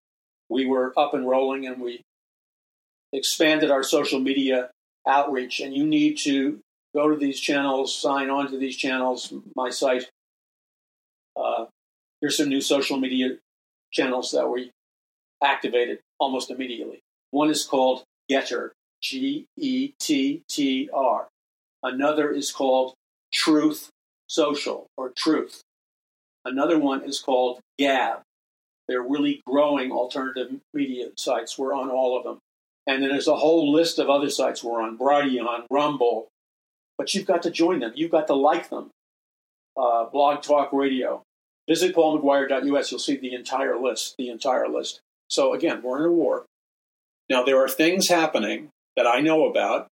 we 0.48 0.66
were 0.66 0.92
up 0.96 1.14
and 1.14 1.26
rolling 1.26 1.66
and 1.66 1.80
we 1.80 2.02
expanded 3.12 3.70
our 3.70 3.82
social 3.82 4.20
media 4.20 4.70
outreach. 5.06 5.60
And 5.60 5.74
you 5.74 5.86
need 5.86 6.18
to 6.18 6.60
go 6.94 7.08
to 7.08 7.16
these 7.16 7.40
channels, 7.40 7.94
sign 7.94 8.30
on 8.30 8.50
to 8.50 8.58
these 8.58 8.76
channels. 8.76 9.32
My 9.56 9.70
site. 9.70 10.08
Uh, 11.36 11.66
here's 12.20 12.36
some 12.36 12.48
new 12.48 12.60
social 12.60 12.98
media 12.98 13.36
channels 13.92 14.30
that 14.32 14.48
we 14.48 14.70
activated 15.42 16.00
almost 16.18 16.50
immediately. 16.50 17.00
One 17.30 17.50
is 17.50 17.64
called 17.64 18.04
Gettr, 18.30 18.70
G 19.00 19.46
E 19.56 19.92
T 19.98 20.42
T 20.48 20.90
R. 20.92 21.28
Another 21.82 22.30
is 22.30 22.52
called 22.52 22.94
Truth 23.32 23.90
Social 24.28 24.86
or 24.96 25.10
Truth. 25.10 25.62
Another 26.44 26.78
one 26.78 27.02
is 27.04 27.20
called 27.20 27.60
Gab. 27.78 28.20
They're 28.88 29.02
really 29.02 29.40
growing 29.46 29.92
alternative 29.92 30.60
media 30.74 31.08
sites. 31.16 31.58
We're 31.58 31.74
on 31.74 31.88
all 31.88 32.16
of 32.16 32.24
them. 32.24 32.38
And 32.86 33.02
then 33.02 33.10
there's 33.10 33.28
a 33.28 33.36
whole 33.36 33.72
list 33.72 33.98
of 33.98 34.10
other 34.10 34.28
sites 34.28 34.62
we're 34.62 34.82
on 34.82 34.98
Brighteon, 34.98 35.66
Rumble. 35.70 36.28
But 37.02 37.14
you've 37.14 37.26
got 37.26 37.42
to 37.42 37.50
join 37.50 37.80
them. 37.80 37.90
You've 37.96 38.12
got 38.12 38.28
to 38.28 38.34
like 38.34 38.70
them. 38.70 38.90
Uh, 39.76 40.04
Blog 40.04 40.40
Talk 40.40 40.72
Radio. 40.72 41.24
Visit 41.68 41.96
paulmcguire.us. 41.96 42.92
You'll 42.92 43.00
see 43.00 43.16
the 43.16 43.34
entire 43.34 43.76
list. 43.76 44.14
The 44.18 44.28
entire 44.28 44.68
list. 44.68 45.00
So 45.28 45.52
again, 45.52 45.82
we're 45.82 45.98
in 45.98 46.04
a 46.04 46.12
war. 46.12 46.44
Now, 47.28 47.42
there 47.42 47.60
are 47.60 47.68
things 47.68 48.06
happening 48.06 48.68
that 48.94 49.04
I 49.04 49.18
know 49.18 49.46
about 49.46 49.88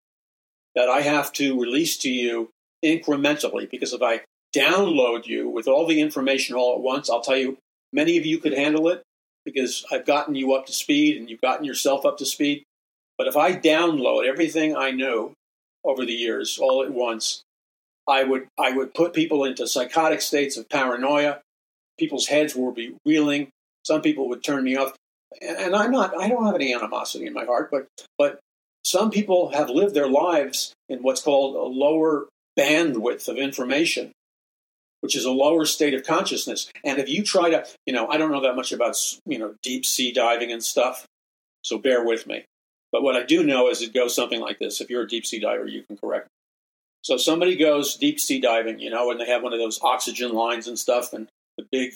that 0.77 0.89
I 0.89 1.01
have 1.01 1.33
to 1.33 1.61
release 1.61 1.99
to 1.99 2.09
you 2.09 2.51
incrementally 2.85 3.69
because 3.69 3.93
if 3.93 4.03
I 4.03 4.21
download 4.55 5.27
you 5.27 5.49
with 5.49 5.67
all 5.67 5.89
the 5.89 6.01
information 6.01 6.55
all 6.55 6.77
at 6.77 6.81
once, 6.81 7.11
I'll 7.11 7.23
tell 7.23 7.37
you 7.37 7.59
many 7.93 8.19
of 8.19 8.25
you 8.25 8.39
could 8.39 8.55
handle 8.55 8.89
it 8.89 9.03
because 9.45 9.85
I've 9.91 10.07
gotten 10.07 10.37
you 10.37 10.55
up 10.55 10.65
to 10.67 10.73
speed 10.73 11.17
and 11.17 11.29
you've 11.29 11.41
gotten 11.41 11.65
yourself 11.65 12.07
up 12.07 12.19
to 12.19 12.25
speed. 12.25 12.63
But 13.19 13.27
if 13.27 13.37
I 13.37 13.57
download 13.57 14.29
everything 14.29 14.77
I 14.77 14.93
know 14.93 15.35
over 15.85 16.05
the 16.05 16.13
years 16.13 16.59
all 16.59 16.83
at 16.83 16.93
once, 16.93 17.43
I 18.09 18.25
would 18.25 18.49
I 18.59 18.73
would 18.73 18.95
put 18.95 19.15
people 19.15 19.45
into 19.45 19.67
psychotic 19.67 20.21
states 20.21 20.57
of 20.57 20.69
paranoia. 20.69 21.41
People's 21.99 22.27
heads 22.27 22.55
will 22.55 22.73
be 22.73 22.95
reeling. 23.05 23.51
Some 23.85 24.03
people 24.03 24.29
would 24.29 24.43
turn 24.43 24.65
me 24.65 24.77
off. 24.77 24.95
And 25.41 25.75
I'm 25.77 25.91
not 25.91 26.17
I 26.19 26.29
don't 26.29 26.47
have 26.47 26.55
any 26.55 26.75
animosity 26.75 27.27
in 27.27 27.33
my 27.33 27.45
heart, 27.45 27.71
but 27.71 27.87
but 28.19 28.41
some 28.85 29.11
people 29.11 29.51
have 29.51 29.71
lived 29.71 29.95
their 29.95 30.09
lives 30.09 30.73
in 30.89 31.01
what's 31.01 31.23
called 31.23 31.55
a 31.55 31.63
lower 31.63 32.27
bandwidth 32.59 33.29
of 33.29 33.37
information, 33.37 34.13
which 35.01 35.17
is 35.17 35.25
a 35.25 35.31
lower 35.31 35.65
state 35.67 35.95
of 35.95 36.05
consciousness. 36.05 36.71
And 36.85 36.99
if 36.99 37.09
you 37.09 37.23
try 37.23 37.51
to, 37.51 37.67
you 37.87 37.93
know, 37.93 38.09
I 38.09 38.17
don't 38.17 38.33
know 38.33 38.41
that 38.43 38.57
much 38.57 38.73
about, 38.73 38.97
you 39.27 39.39
know, 39.39 39.55
deep 39.63 39.85
sea 39.85 40.13
diving 40.13 40.51
and 40.51 40.65
stuff, 40.65 41.07
so 41.63 41.79
bear 41.79 42.05
with 42.05 42.27
me. 42.27 42.45
But 42.93 43.03
what 43.03 43.17
I 43.17 43.23
do 43.23 43.45
know 43.45 43.69
is 43.69 43.83
it 43.83 43.95
goes 43.95 44.15
something 44.15 44.41
like 44.41 44.59
this. 44.59 44.81
If 44.81 44.91
you're 44.91 45.03
a 45.03 45.09
deep 45.09 45.27
sea 45.27 45.39
diver, 45.39 45.67
you 45.67 45.83
can 45.83 45.97
correct 45.97 46.27
me. 46.27 46.31
So 47.03 47.17
somebody 47.17 47.57
goes 47.57 47.97
deep 47.97 48.21
sea 48.21 48.41
diving, 48.41 48.79
you 48.79 48.91
know, 48.91 49.11
and 49.11 49.21
they 49.21 49.27
have 49.27 49.43
one 49.43 49.53
of 49.53 49.59
those 49.59 49.81
oxygen 49.83 50.33
lines 50.33 50.67
and 50.69 50.79
stuff 50.79 51.13
and 51.13 51.29
the 51.57 51.67
big, 51.71 51.93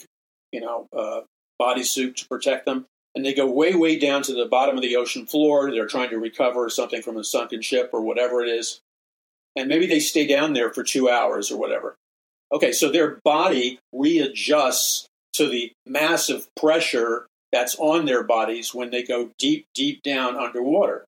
you 0.53 0.61
know, 0.61 0.89
uh, 0.97 1.21
bodysuit 1.61 2.17
to 2.17 2.29
protect 2.29 2.65
them 2.67 2.87
and 3.15 3.25
they 3.25 3.35
go 3.35 3.51
way, 3.51 3.75
way 3.75 3.99
down 3.99 4.23
to 4.23 4.35
the 4.35 4.47
bottom 4.47 4.77
of 4.77 4.83
the 4.83 4.97
ocean 4.97 5.27
floor. 5.27 5.71
They're 5.71 5.87
trying 5.87 6.11
to 6.11 6.19
recover 6.19 6.69
something 6.69 7.01
from 7.01 7.17
a 7.17 7.25
sunken 7.25 7.63
ship 7.63 7.91
or 7.93 8.01
whatever 8.01 8.43
it 8.43 8.49
is. 8.49 8.81
And 9.57 9.69
maybe 9.69 9.87
they 9.87 10.01
stay 10.01 10.27
down 10.27 10.53
there 10.53 10.73
for 10.73 10.83
two 10.83 11.09
hours 11.09 11.53
or 11.53 11.59
whatever. 11.59 11.95
Okay, 12.53 12.73
so 12.73 12.91
their 12.91 13.21
body 13.25 13.79
readjusts 13.93 15.07
to 15.35 15.49
the 15.49 15.73
massive 15.87 16.49
pressure 16.57 17.27
that's 17.55 17.77
on 17.79 18.05
their 18.05 18.25
bodies 18.25 18.75
when 18.75 18.91
they 18.91 19.05
go 19.05 19.31
deep, 19.39 19.67
deep 19.77 20.03
down 20.03 20.37
underwater. 20.37 21.05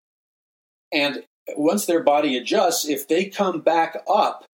And 0.93 1.25
once 1.57 1.87
their 1.87 2.05
body 2.05 2.37
adjusts, 2.37 2.89
if 2.89 3.09
they 3.09 3.25
come 3.25 3.63
back 3.63 4.05
up 4.09 4.45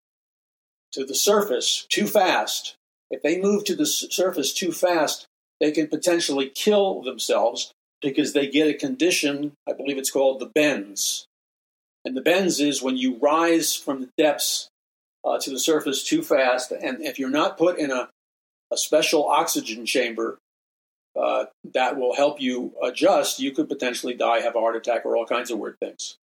to 0.93 1.05
the 1.05 1.13
surface 1.13 1.85
too 1.89 2.07
fast, 2.07 2.73
if 3.11 3.21
they 3.21 3.39
move 3.39 3.63
to 3.65 3.75
the 3.75 3.85
surface 3.85 4.55
too 4.55 4.71
fast, 4.71 5.27
they 5.59 5.71
can 5.71 5.87
potentially 5.87 6.49
kill 6.49 7.03
themselves 7.03 7.71
because 8.01 8.33
they 8.33 8.47
get 8.47 8.67
a 8.67 8.73
condition, 8.73 9.53
I 9.69 9.73
believe 9.73 9.99
it's 9.99 10.09
called 10.09 10.39
the 10.39 10.47
bends. 10.47 11.27
And 12.03 12.17
the 12.17 12.21
bends 12.21 12.59
is 12.59 12.81
when 12.81 12.97
you 12.97 13.19
rise 13.19 13.75
from 13.75 14.01
the 14.01 14.09
depths 14.17 14.67
uh, 15.23 15.37
to 15.41 15.51
the 15.51 15.59
surface 15.59 16.03
too 16.03 16.23
fast, 16.23 16.71
and 16.71 17.03
if 17.03 17.19
you're 17.19 17.29
not 17.29 17.55
put 17.55 17.77
in 17.77 17.91
a, 17.91 18.09
a 18.71 18.77
special 18.77 19.27
oxygen 19.27 19.85
chamber 19.85 20.39
uh, 21.15 21.45
that 21.73 21.97
will 21.97 22.15
help 22.15 22.41
you 22.41 22.73
adjust, 22.81 23.39
you 23.39 23.51
could 23.51 23.69
potentially 23.69 24.13
die, 24.13 24.41
have 24.41 24.55
a 24.55 24.59
heart 24.59 24.75
attack, 24.75 25.05
or 25.05 25.15
all 25.15 25.25
kinds 25.25 25.51
of 25.51 25.59
weird 25.59 25.77
things. 25.79 26.17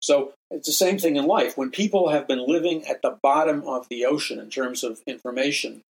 So 0.00 0.32
it's 0.50 0.66
the 0.66 0.72
same 0.72 0.98
thing 0.98 1.16
in 1.16 1.26
life. 1.26 1.56
When 1.56 1.70
people 1.70 2.10
have 2.10 2.26
been 2.26 2.46
living 2.46 2.84
at 2.86 3.02
the 3.02 3.18
bottom 3.22 3.62
of 3.66 3.88
the 3.88 4.04
ocean 4.04 4.40
in 4.40 4.50
terms 4.50 4.82
of 4.82 5.00
information, 5.06 5.82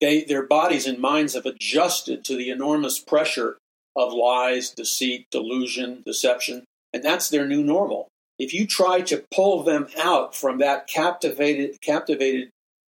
they, 0.00 0.24
their 0.24 0.44
bodies 0.44 0.86
and 0.86 0.98
minds 0.98 1.34
have 1.34 1.46
adjusted 1.46 2.24
to 2.24 2.36
the 2.36 2.50
enormous 2.50 2.98
pressure 2.98 3.58
of 3.96 4.12
lies, 4.12 4.70
deceit, 4.70 5.26
delusion, 5.30 6.02
deception, 6.04 6.64
and 6.92 7.04
that's 7.04 7.30
their 7.30 7.46
new 7.46 7.62
normal. 7.62 8.08
If 8.38 8.52
you 8.52 8.66
try 8.66 9.00
to 9.02 9.24
pull 9.32 9.62
them 9.62 9.86
out 9.96 10.34
from 10.34 10.58
that 10.58 10.88
captivated, 10.88 11.80
captivated, 11.80 12.50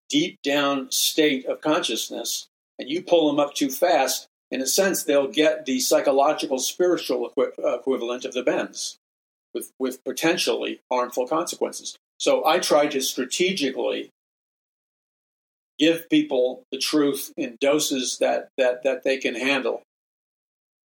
deep 0.10 0.38
down 0.44 0.92
state 0.92 1.46
of 1.46 1.60
consciousness, 1.60 2.48
and 2.80 2.90
you 2.90 3.04
pull 3.04 3.28
them 3.28 3.40
up 3.40 3.54
too 3.54 3.70
fast, 3.70 4.28
in 4.54 4.62
a 4.62 4.68
sense, 4.68 5.02
they'll 5.02 5.28
get 5.28 5.66
the 5.66 5.80
psychological, 5.80 6.60
spiritual 6.60 7.26
equi- 7.26 7.54
equivalent 7.58 8.24
of 8.24 8.34
the 8.34 8.44
bends, 8.44 9.00
with 9.52 9.72
with 9.80 10.04
potentially 10.04 10.80
harmful 10.92 11.28
consequences. 11.28 11.98
So 12.20 12.46
I 12.46 12.60
try 12.60 12.86
to 12.86 13.02
strategically 13.02 14.12
give 15.80 16.08
people 16.08 16.66
the 16.72 16.78
truth 16.78 17.34
in 17.36 17.58
doses 17.60 18.20
that 18.20 18.50
that 18.60 18.84
that 18.84 19.04
they 19.04 19.18
can 19.18 19.34
handle. 19.34 19.82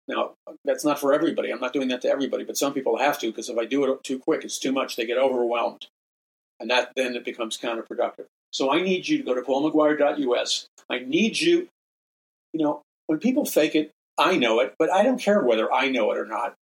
Now, 0.07 0.36
that's 0.63 0.86
not 0.86 0.97
for 0.97 1.13
everybody. 1.13 1.51
I'm 1.51 1.59
not 1.59 1.74
doing 1.74 1.89
that 1.89 2.01
to 2.03 2.09
everybody, 2.09 2.45
but 2.45 2.55
some 2.55 2.74
people 2.74 2.97
have 2.97 3.20
to 3.20 3.28
because 3.28 3.49
if 3.49 3.57
I 3.57 3.65
do 3.65 3.84
it 3.84 4.01
too 4.01 4.18
quick, 4.18 4.45
it's 4.45 4.59
too 4.59 4.72
much. 4.72 4.95
They 4.95 5.05
get 5.05 5.18
overwhelmed, 5.18 5.88
and 6.61 6.70
that 6.70 6.93
then 6.95 7.18
it 7.18 7.26
becomes 7.26 7.57
counterproductive. 7.57 8.28
So 8.51 8.72
I 8.72 8.82
need 8.82 9.09
you 9.09 9.18
to 9.18 9.24
go 9.26 9.34
to 9.34 9.41
paulmcguire.us. 9.41 10.68
I 10.89 10.99
need 10.99 11.38
you, 11.41 11.68
you 12.53 12.63
know, 12.63 12.82
when 13.08 13.20
people 13.20 13.45
fake 13.45 13.76
it, 13.76 13.91
I 14.18 14.38
know 14.38 14.60
it, 14.60 14.76
but 14.78 14.91
I 14.91 15.03
don't 15.03 15.20
care 15.20 15.41
whether 15.41 15.72
I 15.72 15.89
know 15.89 16.12
it 16.12 16.18
or 16.18 16.26
not. 16.26 16.55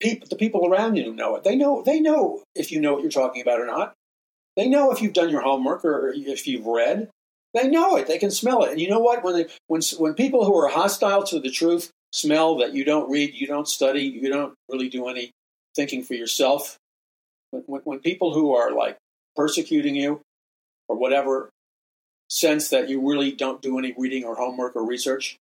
People, 0.00 0.26
the 0.28 0.36
people 0.36 0.66
around 0.66 0.96
you 0.96 1.12
know 1.14 1.36
it. 1.36 1.44
They 1.44 1.56
know. 1.56 1.82
They 1.82 2.00
know 2.00 2.42
if 2.54 2.70
you 2.70 2.80
know 2.80 2.92
what 2.92 3.02
you're 3.02 3.10
talking 3.10 3.40
about 3.40 3.60
or 3.60 3.66
not. 3.66 3.94
They 4.56 4.68
know 4.68 4.90
if 4.90 5.00
you've 5.00 5.12
done 5.12 5.30
your 5.30 5.42
homework 5.42 5.84
or 5.84 6.12
if 6.14 6.46
you've 6.46 6.66
read. 6.66 7.08
They 7.54 7.68
know 7.68 7.96
it. 7.96 8.06
They 8.06 8.18
can 8.18 8.30
smell 8.30 8.64
it. 8.64 8.70
And 8.70 8.80
you 8.80 8.90
know 8.90 8.98
what? 8.98 9.24
When 9.24 9.34
they, 9.34 9.46
when 9.66 9.80
when 9.98 10.14
people 10.14 10.44
who 10.44 10.56
are 10.58 10.68
hostile 10.68 11.22
to 11.24 11.40
the 11.40 11.50
truth 11.50 11.90
smell 12.12 12.58
that 12.58 12.74
you 12.74 12.84
don't 12.84 13.10
read, 13.10 13.34
you 13.34 13.46
don't 13.46 13.68
study, 13.68 14.02
you 14.02 14.30
don't 14.30 14.54
really 14.70 14.88
do 14.88 15.08
any 15.08 15.30
thinking 15.74 16.02
for 16.02 16.14
yourself. 16.14 16.76
When, 17.50 17.62
when, 17.66 17.80
when 17.82 17.98
people 18.00 18.34
who 18.34 18.54
are 18.54 18.72
like 18.72 18.96
persecuting 19.34 19.94
you 19.94 20.20
or 20.88 20.96
whatever 20.96 21.50
sense 22.28 22.68
that 22.70 22.88
you 22.88 23.06
really 23.06 23.32
don't 23.32 23.62
do 23.62 23.78
any 23.78 23.94
reading 23.96 24.24
or 24.24 24.36
homework 24.36 24.76
or 24.76 24.84
research, 24.84 25.36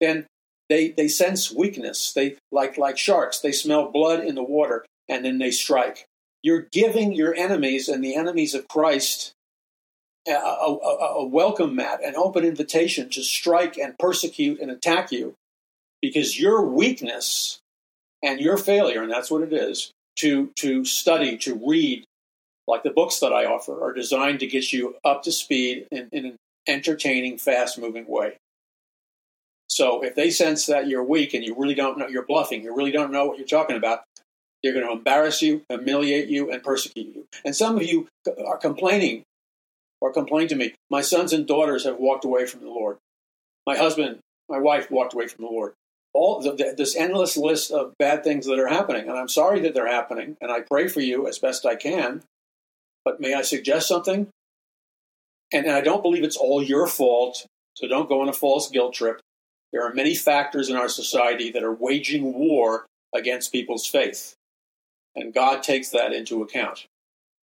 then 0.00 0.26
they 0.68 0.90
they 0.90 1.08
sense 1.08 1.52
weakness. 1.52 2.12
They 2.12 2.36
like 2.52 2.78
like 2.78 2.98
sharks. 2.98 3.40
They 3.40 3.52
smell 3.52 3.90
blood 3.90 4.20
in 4.20 4.34
the 4.34 4.42
water 4.42 4.84
and 5.08 5.24
then 5.24 5.38
they 5.38 5.50
strike. 5.50 6.04
You're 6.42 6.66
giving 6.70 7.12
your 7.12 7.34
enemies 7.34 7.88
and 7.88 8.02
the 8.04 8.14
enemies 8.14 8.54
of 8.54 8.68
Christ 8.68 9.32
a, 10.26 10.32
a, 10.32 10.74
a, 11.20 11.26
welcome 11.26 11.74
mat, 11.74 12.00
an 12.04 12.14
open 12.16 12.44
invitation 12.44 13.08
to 13.10 13.22
strike 13.22 13.78
and 13.78 13.98
persecute 13.98 14.60
and 14.60 14.70
attack 14.70 15.10
you 15.10 15.34
because 16.02 16.38
your 16.38 16.62
weakness 16.62 17.58
and 18.22 18.40
your 18.40 18.56
failure, 18.56 19.02
and 19.02 19.10
that's 19.10 19.30
what 19.30 19.42
it 19.42 19.52
is, 19.52 19.90
to, 20.16 20.50
to 20.56 20.84
study, 20.84 21.38
to 21.38 21.60
read, 21.66 22.04
like 22.66 22.82
the 22.82 22.90
books 22.90 23.20
that 23.20 23.32
I 23.32 23.46
offer, 23.46 23.82
are 23.82 23.92
designed 23.92 24.40
to 24.40 24.46
get 24.46 24.72
you 24.72 24.96
up 25.04 25.22
to 25.22 25.32
speed 25.32 25.86
in, 25.90 26.08
in 26.12 26.26
an 26.26 26.36
entertaining, 26.66 27.38
fast 27.38 27.78
moving 27.78 28.06
way. 28.06 28.36
So 29.68 30.02
if 30.02 30.14
they 30.14 30.30
sense 30.30 30.66
that 30.66 30.88
you're 30.88 31.04
weak 31.04 31.34
and 31.34 31.44
you 31.44 31.54
really 31.56 31.74
don't 31.74 31.98
know, 31.98 32.08
you're 32.08 32.24
bluffing, 32.24 32.62
you 32.62 32.74
really 32.74 32.90
don't 32.90 33.12
know 33.12 33.26
what 33.26 33.38
you're 33.38 33.46
talking 33.46 33.76
about, 33.76 34.00
they're 34.62 34.72
going 34.72 34.86
to 34.86 34.92
embarrass 34.92 35.42
you, 35.42 35.62
humiliate 35.68 36.28
you, 36.28 36.50
and 36.50 36.62
persecute 36.62 37.14
you. 37.14 37.26
And 37.44 37.54
some 37.54 37.76
of 37.76 37.82
you 37.82 38.08
are 38.46 38.56
complaining 38.56 39.22
or 40.00 40.12
complain 40.12 40.48
to 40.48 40.56
me. 40.56 40.74
My 40.90 41.00
sons 41.00 41.32
and 41.32 41.46
daughters 41.46 41.84
have 41.84 41.98
walked 41.98 42.24
away 42.24 42.46
from 42.46 42.60
the 42.60 42.70
Lord. 42.70 42.96
My 43.66 43.76
husband, 43.76 44.18
my 44.48 44.58
wife 44.58 44.90
walked 44.90 45.14
away 45.14 45.28
from 45.28 45.44
the 45.44 45.50
Lord. 45.50 45.74
All 46.14 46.40
the, 46.40 46.74
this 46.76 46.96
endless 46.96 47.36
list 47.36 47.70
of 47.70 47.92
bad 47.98 48.24
things 48.24 48.46
that 48.46 48.58
are 48.58 48.68
happening, 48.68 49.08
and 49.08 49.18
I'm 49.18 49.28
sorry 49.28 49.60
that 49.60 49.74
they're 49.74 49.86
happening, 49.86 50.36
and 50.40 50.50
I 50.50 50.60
pray 50.60 50.88
for 50.88 51.00
you 51.00 51.28
as 51.28 51.38
best 51.38 51.66
I 51.66 51.76
can. 51.76 52.22
But 53.04 53.20
may 53.20 53.34
I 53.34 53.42
suggest 53.42 53.86
something? 53.86 54.28
And, 55.52 55.66
and 55.66 55.74
I 55.74 55.80
don't 55.82 56.02
believe 56.02 56.24
it's 56.24 56.36
all 56.36 56.62
your 56.62 56.86
fault, 56.86 57.46
so 57.74 57.86
don't 57.86 58.08
go 58.08 58.22
on 58.22 58.28
a 58.28 58.32
false 58.32 58.70
guilt 58.70 58.94
trip. 58.94 59.20
There 59.72 59.84
are 59.86 59.92
many 59.92 60.14
factors 60.14 60.70
in 60.70 60.76
our 60.76 60.88
society 60.88 61.50
that 61.50 61.62
are 61.62 61.72
waging 61.72 62.34
war 62.34 62.86
against 63.14 63.52
people's 63.52 63.86
faith, 63.86 64.34
and 65.14 65.34
God 65.34 65.62
takes 65.62 65.90
that 65.90 66.12
into 66.12 66.42
account. 66.42 66.86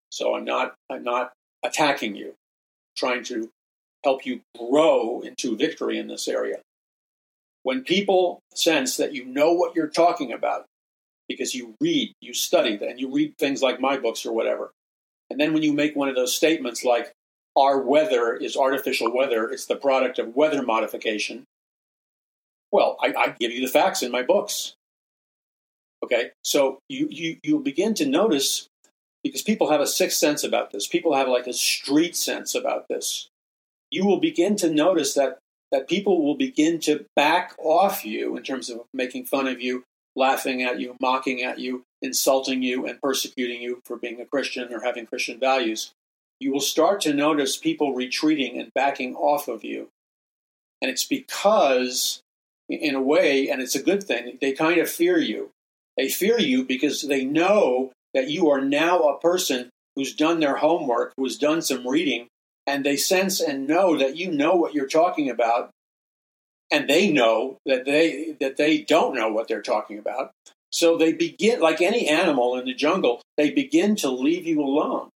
So 0.10 0.36
I'm 0.36 0.46
not 0.46 0.76
I'm 0.90 1.04
not 1.04 1.34
attacking 1.64 2.16
you 2.16 2.34
trying 2.96 3.24
to 3.26 3.50
help 4.04 4.26
you 4.26 4.42
grow 4.58 5.22
into 5.22 5.58
victory 5.58 5.98
in 5.98 6.08
this 6.08 6.28
area. 6.28 6.58
When 7.64 7.84
people 7.84 8.40
sense 8.54 8.98
that 8.98 9.14
you 9.14 9.26
know 9.26 9.52
what 9.52 9.76
you're 9.76 9.88
talking 9.88 10.32
about 10.32 10.66
because 11.28 11.56
you 11.56 11.74
read, 11.82 12.14
you 12.22 12.34
study, 12.34 12.80
and 12.82 13.00
you 13.00 13.12
read 13.12 13.38
things 13.38 13.62
like 13.62 13.80
my 13.80 13.98
books 13.98 14.26
or 14.26 14.32
whatever, 14.32 14.72
and 15.30 15.40
then 15.40 15.54
when 15.54 15.64
you 15.64 15.74
make 15.74 15.96
one 15.96 16.08
of 16.08 16.16
those 16.16 16.36
statements 16.36 16.84
like, 16.84 17.12
our 17.58 17.80
weather 17.80 18.36
is 18.36 18.56
artificial 18.56 19.12
weather, 19.14 19.50
it's 19.50 19.66
the 19.66 19.76
product 19.76 20.20
of 20.20 20.36
weather 20.36 20.62
modification, 20.62 21.46
well, 22.72 22.98
I, 23.02 23.14
I 23.18 23.36
give 23.40 23.52
you 23.52 23.66
the 23.66 23.72
facts 23.72 24.02
in 24.02 24.12
my 24.12 24.24
books. 24.24 24.76
Okay, 26.04 26.32
so 26.44 26.80
you, 26.90 27.08
you, 27.10 27.38
you 27.44 27.60
begin 27.60 27.94
to 27.96 28.06
notice 28.06 28.68
because 29.24 29.42
people 29.42 29.72
have 29.72 29.82
a 29.82 29.88
sixth 29.88 30.18
sense 30.18 30.44
about 30.44 30.72
this. 30.72 30.88
People 30.88 31.16
have 31.16 31.28
like 31.28 31.48
a 31.48 31.54
street 31.54 32.16
sense 32.16 32.54
about 32.54 32.88
this. 32.90 33.30
You 33.90 34.06
will 34.06 34.20
begin 34.20 34.56
to 34.58 34.70
notice 34.70 35.14
that 35.16 35.40
that 35.72 35.88
people 35.88 36.24
will 36.24 36.36
begin 36.36 36.80
to 36.80 37.06
back 37.16 37.54
off 37.58 38.06
you 38.06 38.38
in 38.38 38.44
terms 38.44 38.70
of 38.70 38.82
making 38.94 39.26
fun 39.26 39.48
of 39.48 39.62
you, 39.62 39.84
laughing 40.16 40.62
at 40.62 40.80
you, 40.80 40.96
mocking 41.02 41.42
at 41.42 41.60
you, 41.60 41.84
insulting 42.02 42.62
you, 42.62 42.86
and 42.86 43.02
persecuting 43.02 43.62
you 43.62 43.82
for 43.84 43.98
being 43.98 44.22
a 44.22 44.26
Christian 44.26 44.74
or 44.74 44.82
having 44.82 45.06
Christian 45.06 45.40
values. 45.40 45.92
You 46.40 46.52
will 46.54 46.62
start 46.62 47.02
to 47.02 47.14
notice 47.14 47.58
people 47.58 47.94
retreating 47.94 48.60
and 48.60 48.74
backing 48.74 49.16
off 49.16 49.48
of 49.48 49.64
you. 49.64 49.90
And 50.82 50.92
it's 50.92 51.06
because, 51.06 52.22
in 52.70 52.96
a 52.96 53.02
way, 53.02 53.50
and 53.50 53.62
it's 53.62 53.76
a 53.76 53.84
good 53.84 54.04
thing, 54.04 54.38
they 54.42 54.54
kind 54.54 54.80
of 54.80 54.90
fear 54.90 55.18
you. 55.18 55.52
They 55.98 56.10
fear 56.10 56.40
you 56.40 56.66
because 56.66 57.04
they 57.04 57.24
know 57.24 57.92
that 58.14 58.30
you 58.30 58.50
are 58.50 58.62
now 58.62 59.00
a 59.04 59.20
person 59.20 59.70
who's 59.96 60.16
done 60.16 60.40
their 60.40 60.58
homework, 60.58 61.14
who's 61.18 61.38
done 61.38 61.62
some 61.62 61.88
reading, 61.88 62.28
and 62.68 62.86
they 62.86 62.98
sense 62.98 63.40
and 63.40 63.68
know 63.68 63.98
that 63.98 64.18
you 64.18 64.32
know 64.32 64.56
what 64.56 64.74
you're 64.74 64.88
talking 64.88 65.30
about, 65.30 65.70
and 66.72 66.90
they 66.90 67.12
know 67.12 67.58
that 67.66 67.86
they 67.86 68.36
that 68.40 68.58
they 68.58 68.80
don't 68.80 69.16
know 69.16 69.32
what 69.32 69.48
they're 69.48 69.62
talking 69.62 70.00
about. 70.00 70.32
So 70.72 70.98
they 70.98 71.14
begin, 71.14 71.62
like 71.62 71.82
any 71.82 72.10
animal 72.10 72.58
in 72.58 72.66
the 72.66 72.74
jungle, 72.74 73.22
they 73.38 73.52
begin 73.52 73.96
to 73.98 74.10
leave 74.10 74.46
you 74.46 74.62
alone. 74.62 75.10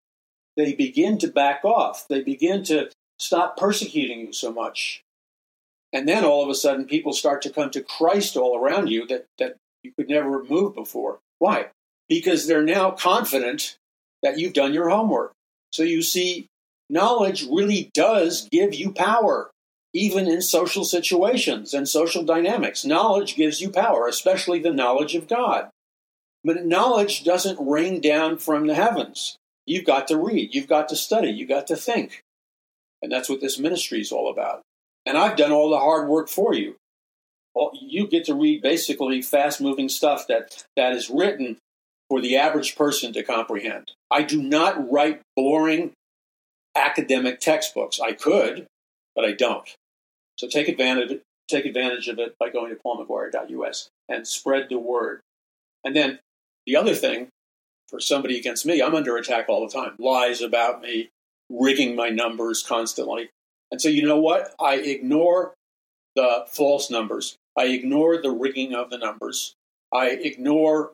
They 0.55 0.73
begin 0.73 1.17
to 1.19 1.27
back 1.27 1.65
off. 1.65 2.07
They 2.07 2.21
begin 2.21 2.63
to 2.65 2.89
stop 3.17 3.57
persecuting 3.57 4.19
you 4.19 4.33
so 4.33 4.53
much. 4.53 5.01
And 5.91 6.07
then 6.07 6.23
all 6.23 6.43
of 6.43 6.49
a 6.49 6.55
sudden, 6.55 6.85
people 6.85 7.13
start 7.13 7.41
to 7.43 7.49
come 7.49 7.71
to 7.71 7.81
Christ 7.81 8.37
all 8.37 8.57
around 8.57 8.87
you 8.87 9.07
that, 9.07 9.25
that 9.39 9.57
you 9.83 9.91
could 9.97 10.09
never 10.09 10.43
move 10.43 10.75
before. 10.75 11.19
Why? 11.39 11.67
because 12.09 12.47
they're 12.47 12.63
now 12.63 12.91
confident 12.91 13.77
that 14.23 14.37
you've 14.37 14.53
done 14.53 14.73
your 14.73 14.89
homework. 14.89 15.31
So 15.71 15.83
you 15.83 16.01
see, 16.01 16.47
knowledge 16.89 17.45
really 17.45 17.91
does 17.93 18.49
give 18.51 18.73
you 18.73 18.91
power, 18.91 19.51
even 19.93 20.27
in 20.27 20.41
social 20.41 20.83
situations 20.83 21.73
and 21.73 21.87
social 21.87 22.23
dynamics. 22.23 22.83
Knowledge 22.83 23.35
gives 23.35 23.61
you 23.61 23.69
power, 23.69 24.07
especially 24.07 24.59
the 24.59 24.73
knowledge 24.73 25.15
of 25.15 25.27
God. 25.27 25.69
But 26.43 26.65
knowledge 26.65 27.23
doesn't 27.23 27.65
rain 27.65 28.01
down 28.01 28.37
from 28.39 28.65
the 28.65 28.75
heavens. 28.75 29.37
You've 29.65 29.85
got 29.85 30.07
to 30.07 30.17
read, 30.17 30.55
you've 30.55 30.67
got 30.67 30.89
to 30.89 30.95
study, 30.95 31.29
you've 31.29 31.49
got 31.49 31.67
to 31.67 31.75
think. 31.75 32.23
And 33.01 33.11
that's 33.11 33.29
what 33.29 33.39
this 33.39 33.59
ministry 33.59 34.01
is 34.01 34.11
all 34.11 34.31
about. 34.31 34.61
And 35.09 35.17
I've 35.17 35.35
done 35.35 35.51
all 35.51 35.71
the 35.71 35.79
hard 35.79 36.07
work 36.07 36.29
for 36.29 36.53
you. 36.53 36.75
You 37.73 38.05
get 38.05 38.25
to 38.25 38.35
read 38.35 38.61
basically 38.61 39.23
fast 39.23 39.59
moving 39.59 39.89
stuff 39.89 40.27
that, 40.27 40.65
that 40.75 40.93
is 40.93 41.09
written 41.09 41.57
for 42.09 42.21
the 42.21 42.37
average 42.37 42.75
person 42.75 43.11
to 43.13 43.23
comprehend. 43.23 43.91
I 44.11 44.21
do 44.21 44.39
not 44.39 44.91
write 44.91 45.21
boring 45.35 45.93
academic 46.75 47.39
textbooks. 47.39 47.99
I 47.99 48.11
could, 48.11 48.67
but 49.15 49.25
I 49.25 49.31
don't. 49.31 49.67
So 50.37 50.47
take 50.47 50.67
advantage 50.67 51.21
take 51.49 51.65
advantage 51.65 52.07
of 52.07 52.19
it 52.19 52.35
by 52.39 52.49
going 52.49 52.69
to 52.69 52.79
paulmcguire.us 52.79 53.89
and 54.09 54.27
spread 54.27 54.67
the 54.69 54.77
word. 54.77 55.21
And 55.83 55.95
then 55.95 56.19
the 56.67 56.75
other 56.75 56.93
thing 56.93 57.29
for 57.87 57.99
somebody 57.99 58.37
against 58.37 58.63
me, 58.63 58.79
I'm 58.79 58.93
under 58.93 59.17
attack 59.17 59.49
all 59.49 59.67
the 59.67 59.73
time. 59.73 59.95
Lies 59.97 60.39
about 60.39 60.83
me, 60.83 61.09
rigging 61.49 61.95
my 61.95 62.09
numbers 62.09 62.61
constantly. 62.61 63.31
And 63.71 63.81
so 63.81 63.89
you 63.89 64.05
know 64.05 64.19
what? 64.19 64.53
I 64.59 64.75
ignore 64.75 65.53
the 66.15 66.45
false 66.47 66.89
numbers. 66.89 67.37
I 67.57 67.65
ignore 67.65 68.21
the 68.21 68.31
rigging 68.31 68.73
of 68.73 68.89
the 68.89 68.97
numbers. 68.97 69.55
I 69.93 70.09
ignore 70.09 70.93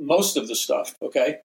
most 0.00 0.36
of 0.36 0.48
the 0.48 0.56
stuff, 0.56 0.96
okay? 1.02 1.38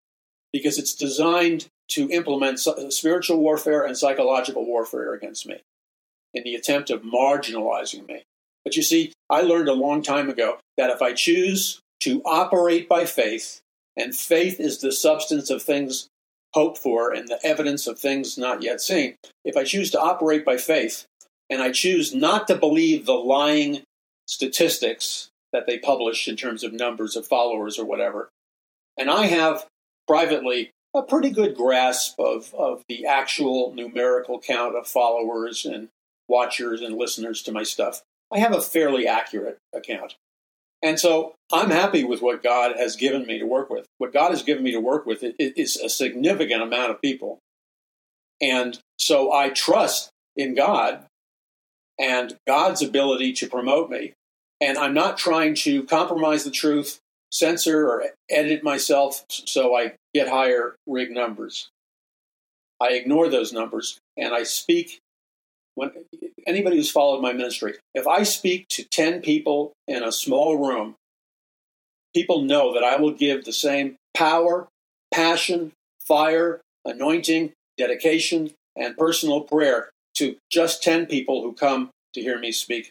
Because 0.51 0.77
it's 0.77 0.95
designed 0.95 1.67
to 1.89 2.09
implement 2.09 2.59
spiritual 2.59 3.37
warfare 3.37 3.85
and 3.85 3.97
psychological 3.97 4.65
warfare 4.65 5.13
against 5.13 5.47
me 5.47 5.61
in 6.33 6.43
the 6.43 6.55
attempt 6.55 6.89
of 6.89 7.03
marginalizing 7.03 8.07
me. 8.07 8.23
But 8.63 8.75
you 8.75 8.83
see, 8.83 9.13
I 9.29 9.41
learned 9.41 9.69
a 9.69 9.73
long 9.73 10.01
time 10.01 10.29
ago 10.29 10.59
that 10.77 10.89
if 10.89 11.01
I 11.01 11.13
choose 11.13 11.79
to 12.01 12.21
operate 12.25 12.89
by 12.89 13.05
faith, 13.05 13.61
and 13.95 14.15
faith 14.15 14.59
is 14.59 14.79
the 14.79 14.91
substance 14.91 15.49
of 15.49 15.63
things 15.63 16.07
hoped 16.57 16.79
for 16.79 17.13
and 17.13 17.27
the 17.27 17.39
evidence 17.45 17.85
of 17.85 17.99
things 17.99 18.35
not 18.35 18.63
yet 18.63 18.81
seen, 18.81 19.15
if 19.45 19.55
I 19.55 19.63
choose 19.63 19.91
to 19.91 20.01
operate 20.01 20.43
by 20.43 20.57
faith, 20.57 21.05
and 21.51 21.61
I 21.61 21.71
choose 21.71 22.15
not 22.15 22.47
to 22.47 22.55
believe 22.55 23.05
the 23.05 23.13
lying 23.13 23.83
statistics 24.25 25.29
that 25.53 25.67
they 25.67 25.77
publish 25.77 26.27
in 26.27 26.35
terms 26.35 26.63
of 26.63 26.73
numbers 26.73 27.15
of 27.15 27.27
followers 27.27 27.77
or 27.77 27.85
whatever, 27.85 28.29
and 28.97 29.07
I 29.11 29.27
have 29.27 29.67
privately 30.07 30.71
a 30.95 31.03
pretty 31.03 31.29
good 31.29 31.55
grasp 31.55 32.19
of, 32.19 32.51
of 32.55 32.81
the 32.89 33.05
actual 33.05 33.71
numerical 33.75 34.39
count 34.39 34.75
of 34.75 34.87
followers 34.87 35.63
and 35.63 35.89
watchers 36.27 36.81
and 36.81 36.97
listeners 36.97 37.43
to 37.43 37.51
my 37.51 37.61
stuff. 37.61 38.01
I 38.33 38.39
have 38.39 38.55
a 38.55 38.61
fairly 38.61 39.07
accurate 39.07 39.59
account. 39.75 40.15
And 40.83 40.99
so 40.99 41.33
I'm 41.51 41.71
happy 41.71 42.03
with 42.03 42.21
what 42.21 42.43
God 42.43 42.75
has 42.77 42.95
given 42.95 43.25
me 43.25 43.39
to 43.39 43.45
work 43.45 43.69
with. 43.69 43.85
What 43.97 44.13
God 44.13 44.29
has 44.29 44.43
given 44.43 44.63
me 44.63 44.71
to 44.71 44.79
work 44.79 45.05
with 45.05 45.23
is 45.39 45.75
a 45.77 45.89
significant 45.89 46.61
amount 46.61 46.91
of 46.91 47.01
people. 47.01 47.39
And 48.41 48.79
so 48.99 49.31
I 49.31 49.49
trust 49.49 50.11
in 50.35 50.53
God 50.53 51.05
and 51.99 52.37
God's 52.45 52.81
ability 52.83 53.33
to 53.33 53.49
promote 53.49 53.89
me. 53.89 54.13
And 54.61 54.77
I'm 54.77 54.93
not 54.93 55.17
trying 55.17 55.55
to 55.55 55.83
compromise 55.83 56.43
the 56.43 56.51
truth, 56.51 56.99
censor, 57.31 57.87
or 57.87 58.03
edit 58.29 58.63
myself 58.63 59.25
so 59.29 59.75
I 59.75 59.93
get 60.13 60.27
higher 60.27 60.75
rig 60.85 61.11
numbers. 61.11 61.69
I 62.79 62.89
ignore 62.89 63.29
those 63.29 63.51
numbers 63.51 63.99
and 64.15 64.33
I 64.33 64.43
speak 64.43 64.99
when 65.77 65.91
anybody 66.47 66.77
who's 66.77 66.89
followed 66.89 67.21
my 67.21 67.33
ministry, 67.33 67.75
if 67.93 68.07
I 68.07 68.23
speak 68.23 68.67
to 68.69 68.83
10 68.83 69.21
people 69.21 69.73
in 69.87 70.03
a 70.03 70.11
small 70.11 70.57
room, 70.57 70.95
people 72.15 72.41
know 72.41 72.73
that 72.73 72.83
I 72.83 72.95
will 72.95 73.11
give 73.11 73.45
the 73.45 73.53
same 73.53 73.95
power, 74.15 74.67
passion, 75.13 75.73
fire, 75.99 76.61
anointing, 76.83 77.53
dedication, 77.77 78.49
and 78.75 78.97
personal 78.97 79.41
prayer 79.41 79.91
to 80.15 80.37
just 80.51 80.81
10 80.81 81.05
people 81.05 81.43
who 81.43 81.53
come 81.53 81.91
to 82.15 82.21
hear 82.21 82.39
me 82.39 82.51
speak, 82.51 82.89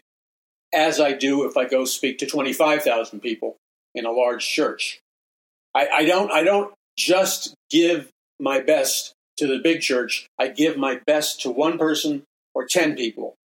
as 0.73 0.97
I 1.01 1.11
do 1.11 1.45
if 1.45 1.57
I 1.57 1.67
go 1.67 1.83
speak 1.83 2.19
to 2.19 2.25
25,000 2.25 3.19
people 3.19 3.57
in 3.95 4.05
a 4.05 4.11
large 4.11 4.47
church. 4.47 5.01
I, 5.75 5.89
I, 5.89 6.05
don't, 6.05 6.31
I 6.31 6.43
don't 6.43 6.73
just 6.97 7.53
give 7.69 8.07
my 8.39 8.61
best 8.61 9.11
to 9.39 9.45
the 9.45 9.59
big 9.59 9.81
church, 9.81 10.25
I 10.39 10.47
give 10.47 10.77
my 10.77 11.01
best 11.05 11.41
to 11.41 11.49
one 11.49 11.77
person 11.77 12.23
or 12.57 12.65
10 12.65 12.95
people. 12.95 13.35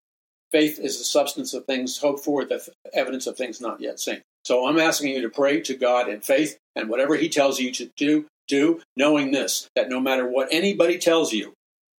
Faith 0.51 0.79
is 0.79 0.97
the 0.97 1.05
substance 1.05 1.53
of 1.53 1.67
things 1.67 1.99
hoped 1.99 2.25
for, 2.25 2.47
the 2.47 2.67
evidence 2.95 3.27
of 3.27 3.37
things 3.37 3.61
not 3.61 3.79
yet 3.79 4.01
seen. 4.01 4.23
So 4.43 4.67
I'm 4.67 4.79
asking 4.79 5.15
you 5.15 5.21
to 5.21 5.29
pray 5.29 5.61
to 5.61 5.75
God 5.75 6.09
in 6.09 6.23
faith, 6.23 6.57
and 6.75 6.89
whatever 6.89 7.17
He 7.17 7.29
tells 7.29 7.61
you 7.61 7.71
to 7.73 7.91
do, 7.95 8.25
do, 8.49 8.81
knowing 8.97 9.31
this, 9.31 9.69
that 9.77 9.91
no 9.91 10.01
matter 10.01 10.27
what 10.27 10.49
anybody 10.51 10.97
tells 10.97 11.35
you, 11.35 11.53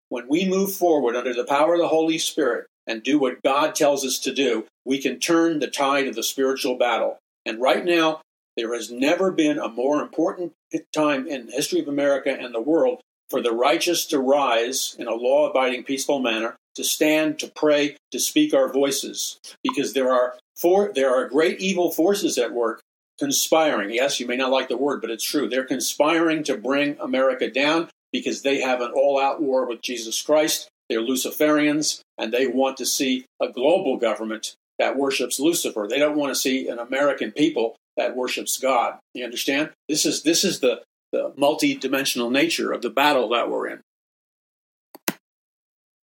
when 0.10 0.28
we 0.28 0.50
move 0.50 0.74
forward 0.74 1.16
under 1.16 1.36
the 1.36 1.46
power 1.46 1.76
of 1.76 1.82
the 1.82 1.88
Holy 1.88 2.18
Spirit 2.18 2.66
and 2.88 3.04
do 3.04 3.20
what 3.20 3.44
God 3.44 3.76
tells 3.76 4.04
us 4.04 4.18
to 4.22 4.34
do, 4.34 4.66
we 4.84 4.98
can 4.98 5.20
turn 5.20 5.60
the 5.60 5.68
tide 5.68 6.08
of 6.08 6.16
the 6.16 6.24
spiritual 6.24 6.80
battle. 6.80 7.20
And 7.46 7.62
right 7.62 7.86
now, 7.86 8.22
there 8.58 8.74
has 8.74 8.90
never 8.90 9.32
been 9.32 9.60
a 9.60 9.70
more 9.70 10.02
important 10.02 10.54
time 10.96 11.28
in 11.28 11.46
the 11.46 11.52
history 11.52 11.80
of 11.80 11.88
America 11.88 12.36
and 12.36 12.56
the 12.56 12.62
world 12.62 13.02
for 13.30 13.40
the 13.40 13.52
righteous 13.52 14.08
to 14.08 14.20
rise 14.20 14.96
in 14.98 15.08
a 15.08 15.14
law 15.14 15.48
abiding, 15.48 15.84
peaceful 15.84 16.20
manner 16.20 16.56
to 16.76 16.84
stand, 16.84 17.40
to 17.40 17.48
pray, 17.48 17.98
to 18.12 18.20
speak 18.20 18.54
our 18.54 18.72
voices, 18.72 19.40
because 19.64 19.94
there 19.94 20.12
are 20.12 20.36
for, 20.56 20.92
there 20.94 21.14
are 21.14 21.28
great 21.28 21.60
evil 21.60 21.92
forces 21.92 22.38
at 22.38 22.54
work 22.54 22.82
conspiring. 23.20 23.92
Yes, 23.92 24.20
you 24.20 24.28
may 24.28 24.36
not 24.36 24.52
like 24.52 24.70
the 24.70 24.78
word, 24.78 25.02
but 25.02 25.10
it's 25.10 25.24
true. 25.24 25.48
They're 25.48 25.66
conspiring 25.66 26.44
to 26.46 26.58
bring 26.58 26.98
America 27.00 27.50
down 27.50 27.90
because 28.12 28.42
they 28.42 28.62
have 28.62 28.82
an 28.82 28.92
all-out 28.92 29.42
war 29.42 29.68
with 29.68 29.82
Jesus 29.82 30.22
Christ. 30.22 30.70
They're 30.90 31.00
Luciferians, 31.00 32.02
and 32.18 32.32
they 32.32 32.48
want 32.48 32.78
to 32.78 32.86
see 32.86 33.26
a 33.42 33.50
global 33.50 33.98
government 33.98 34.56
that 34.80 34.98
worships 34.98 35.40
Lucifer. 35.40 35.88
They 35.90 36.00
don't 36.00 36.18
want 36.18 36.34
to 36.34 36.40
see 36.40 36.68
an 36.68 36.80
American 36.80 37.32
people 37.32 37.76
that 37.96 38.16
worships 38.16 38.60
God. 38.60 38.98
You 39.14 39.24
understand? 39.24 39.70
This 39.88 40.06
is 40.06 40.24
this 40.24 40.44
is 40.44 40.60
the 40.60 40.82
the 41.12 41.32
multi-dimensional 41.38 42.32
nature 42.32 42.72
of 42.72 42.82
the 42.82 42.90
battle 42.90 43.30
that 43.30 43.50
we're 43.50 43.68
in. 43.68 43.82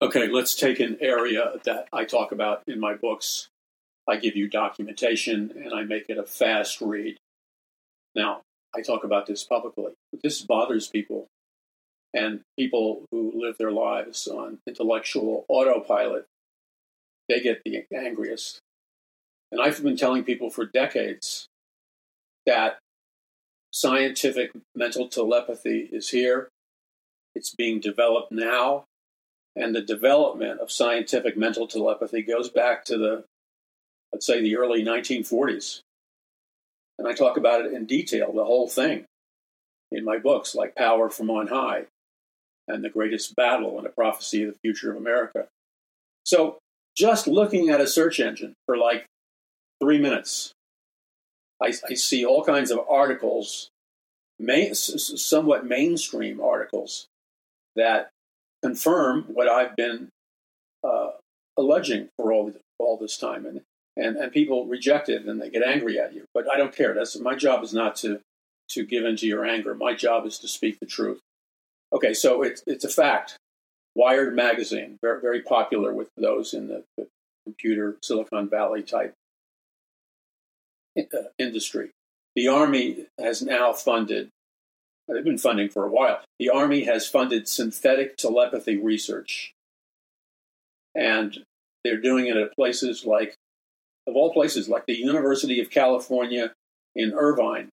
Okay, 0.02 0.28
let's 0.28 0.54
take 0.54 0.80
an 0.80 0.96
area 1.02 1.52
that 1.64 1.86
I 1.92 2.06
talk 2.06 2.32
about 2.32 2.62
in 2.66 2.80
my 2.80 2.94
books. 2.94 3.48
I 4.08 4.16
give 4.16 4.34
you 4.34 4.48
documentation 4.48 5.52
and 5.54 5.74
I 5.74 5.82
make 5.82 6.06
it 6.08 6.16
a 6.16 6.22
fast 6.22 6.80
read. 6.80 7.18
Now, 8.14 8.40
I 8.74 8.80
talk 8.80 9.04
about 9.04 9.26
this 9.26 9.44
publicly. 9.44 9.92
This 10.22 10.40
bothers 10.40 10.88
people 10.88 11.26
and 12.14 12.40
people 12.58 13.04
who 13.10 13.30
live 13.34 13.58
their 13.58 13.72
lives 13.72 14.26
on 14.26 14.60
intellectual 14.66 15.44
autopilot. 15.48 16.24
They 17.28 17.40
get 17.40 17.60
the 17.62 17.84
angriest. 17.94 18.58
And 19.52 19.60
I've 19.60 19.82
been 19.82 19.98
telling 19.98 20.24
people 20.24 20.48
for 20.48 20.64
decades 20.64 21.46
that 22.46 22.78
scientific 23.70 24.52
mental 24.74 25.08
telepathy 25.08 25.90
is 25.92 26.08
here. 26.08 26.48
It's 27.34 27.54
being 27.54 27.80
developed 27.80 28.32
now 28.32 28.84
and 29.56 29.74
the 29.74 29.82
development 29.82 30.60
of 30.60 30.70
scientific 30.70 31.36
mental 31.36 31.66
telepathy 31.66 32.22
goes 32.22 32.48
back 32.48 32.84
to 32.84 32.96
the, 32.96 33.24
let's 34.12 34.26
say, 34.26 34.40
the 34.40 34.56
early 34.56 34.84
1940s. 34.84 35.80
And 36.98 37.08
I 37.08 37.12
talk 37.12 37.36
about 37.36 37.64
it 37.64 37.72
in 37.72 37.86
detail, 37.86 38.32
the 38.32 38.44
whole 38.44 38.68
thing, 38.68 39.04
in 39.90 40.04
my 40.04 40.18
books 40.18 40.54
like 40.54 40.76
Power 40.76 41.10
from 41.10 41.30
On 41.30 41.48
High 41.48 41.84
and 42.68 42.84
The 42.84 42.90
Greatest 42.90 43.34
Battle 43.34 43.78
and 43.78 43.86
a 43.86 43.90
Prophecy 43.90 44.44
of 44.44 44.52
the 44.52 44.58
Future 44.60 44.90
of 44.90 44.96
America. 44.96 45.46
So 46.24 46.58
just 46.96 47.26
looking 47.26 47.70
at 47.70 47.80
a 47.80 47.86
search 47.86 48.20
engine 48.20 48.54
for 48.66 48.76
like 48.76 49.06
three 49.80 49.98
minutes, 49.98 50.52
I, 51.60 51.72
I 51.88 51.94
see 51.94 52.24
all 52.24 52.44
kinds 52.44 52.70
of 52.70 52.80
articles, 52.88 53.70
somewhat 54.38 55.66
mainstream 55.66 56.40
articles, 56.40 57.06
that 57.76 58.10
confirm 58.62 59.24
what 59.28 59.48
I've 59.48 59.76
been 59.76 60.08
uh, 60.84 61.10
alleging 61.56 62.08
for 62.16 62.32
all 62.32 62.52
all 62.78 62.96
this 62.96 63.16
time, 63.16 63.46
and, 63.46 63.60
and 63.96 64.16
and 64.16 64.32
people 64.32 64.66
reject 64.66 65.08
it 65.08 65.24
and 65.24 65.40
they 65.40 65.50
get 65.50 65.62
angry 65.62 65.98
at 65.98 66.14
you. 66.14 66.24
But 66.34 66.50
I 66.50 66.56
don't 66.56 66.74
care. 66.74 66.94
That's 66.94 67.18
my 67.18 67.34
job 67.34 67.62
is 67.62 67.74
not 67.74 67.96
to 67.96 68.20
to 68.70 68.84
give 68.84 69.04
into 69.04 69.26
your 69.26 69.44
anger. 69.44 69.74
My 69.74 69.94
job 69.94 70.26
is 70.26 70.38
to 70.38 70.48
speak 70.48 70.78
the 70.80 70.86
truth. 70.86 71.20
Okay, 71.92 72.14
so 72.14 72.42
it's 72.42 72.62
it's 72.66 72.84
a 72.84 72.88
fact. 72.88 73.36
Wired 73.96 74.34
magazine, 74.36 74.98
very 75.02 75.20
very 75.20 75.42
popular 75.42 75.92
with 75.92 76.10
those 76.16 76.54
in 76.54 76.68
the, 76.68 76.84
the 76.96 77.08
computer 77.44 77.96
Silicon 78.02 78.48
Valley 78.48 78.82
type 78.82 79.14
uh, 80.98 81.02
industry. 81.38 81.90
The 82.36 82.48
Army 82.48 83.06
has 83.18 83.42
now 83.42 83.72
funded 83.72 84.30
they've 85.14 85.24
been 85.24 85.38
funding 85.38 85.68
for 85.68 85.84
a 85.84 85.90
while. 85.90 86.20
The 86.38 86.50
Army 86.50 86.84
has 86.84 87.08
funded 87.08 87.48
synthetic 87.48 88.16
telepathy 88.16 88.76
research. 88.76 89.52
And 90.94 91.44
they're 91.84 92.00
doing 92.00 92.26
it 92.26 92.36
at 92.36 92.54
places 92.54 93.04
like, 93.04 93.34
of 94.06 94.16
all 94.16 94.32
places, 94.32 94.68
like 94.68 94.86
the 94.86 94.96
University 94.96 95.60
of 95.60 95.70
California 95.70 96.52
in 96.94 97.12
Irvine. 97.12 97.68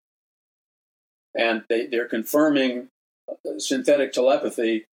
And 1.35 1.63
they, 1.69 1.87
they're 1.87 2.07
confirming 2.07 2.87
synthetic 3.57 4.13
telepathy 4.13 4.85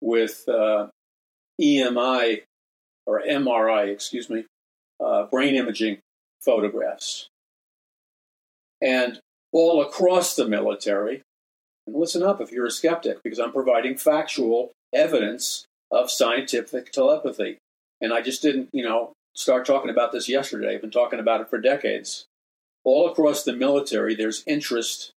with 0.00 0.48
uh, 0.48 0.88
EMI 1.60 2.42
or 3.06 3.22
MRI, 3.22 3.88
excuse 3.92 4.30
me, 4.30 4.44
uh, 5.04 5.24
brain 5.24 5.54
imaging 5.54 5.98
photographs. 6.44 7.28
And 8.80 9.20
all 9.52 9.82
across 9.82 10.34
the 10.34 10.48
military, 10.48 11.22
listen 11.86 12.22
up 12.22 12.40
if 12.40 12.52
you're 12.52 12.66
a 12.66 12.70
skeptic, 12.70 13.22
because 13.22 13.38
I'm 13.38 13.52
providing 13.52 13.96
factual 13.96 14.72
evidence 14.92 15.66
of 15.90 16.10
scientific 16.10 16.92
telepathy. 16.92 17.58
And 18.00 18.12
I 18.12 18.20
just 18.20 18.42
didn't, 18.42 18.70
you 18.72 18.84
know, 18.84 19.12
start 19.34 19.66
talking 19.66 19.90
about 19.90 20.12
this 20.12 20.28
yesterday. 20.28 20.74
I've 20.74 20.80
been 20.80 20.90
talking 20.90 21.20
about 21.20 21.40
it 21.40 21.48
for 21.48 21.58
decades. 21.58 22.26
All 22.84 23.08
across 23.08 23.44
the 23.44 23.52
military, 23.52 24.14
there's 24.14 24.42
interest 24.46 25.12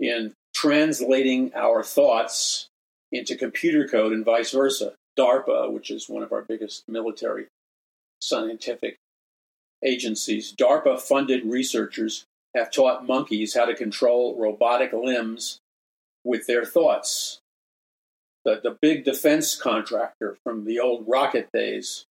in 0.00 0.32
translating 0.54 1.52
our 1.54 1.82
thoughts 1.82 2.68
into 3.12 3.36
computer 3.36 3.86
code 3.86 4.12
and 4.12 4.24
vice 4.24 4.52
versa. 4.52 4.94
DARPA, 5.18 5.70
which 5.70 5.90
is 5.90 6.08
one 6.08 6.22
of 6.22 6.32
our 6.32 6.42
biggest 6.42 6.88
military 6.88 7.46
scientific 8.20 8.96
agencies, 9.84 10.54
DARPA 10.56 11.00
funded 11.00 11.44
researchers 11.44 12.24
have 12.54 12.70
taught 12.70 13.06
monkeys 13.06 13.54
how 13.54 13.64
to 13.64 13.74
control 13.74 14.36
robotic 14.38 14.92
limbs 14.92 15.58
with 16.24 16.46
their 16.46 16.64
thoughts. 16.64 17.40
The, 18.44 18.60
the 18.62 18.76
big 18.80 19.04
defense 19.04 19.56
contractor 19.56 20.36
from 20.44 20.64
the 20.64 20.78
old 20.78 21.04
rocket 21.06 21.48
days, 21.52 22.04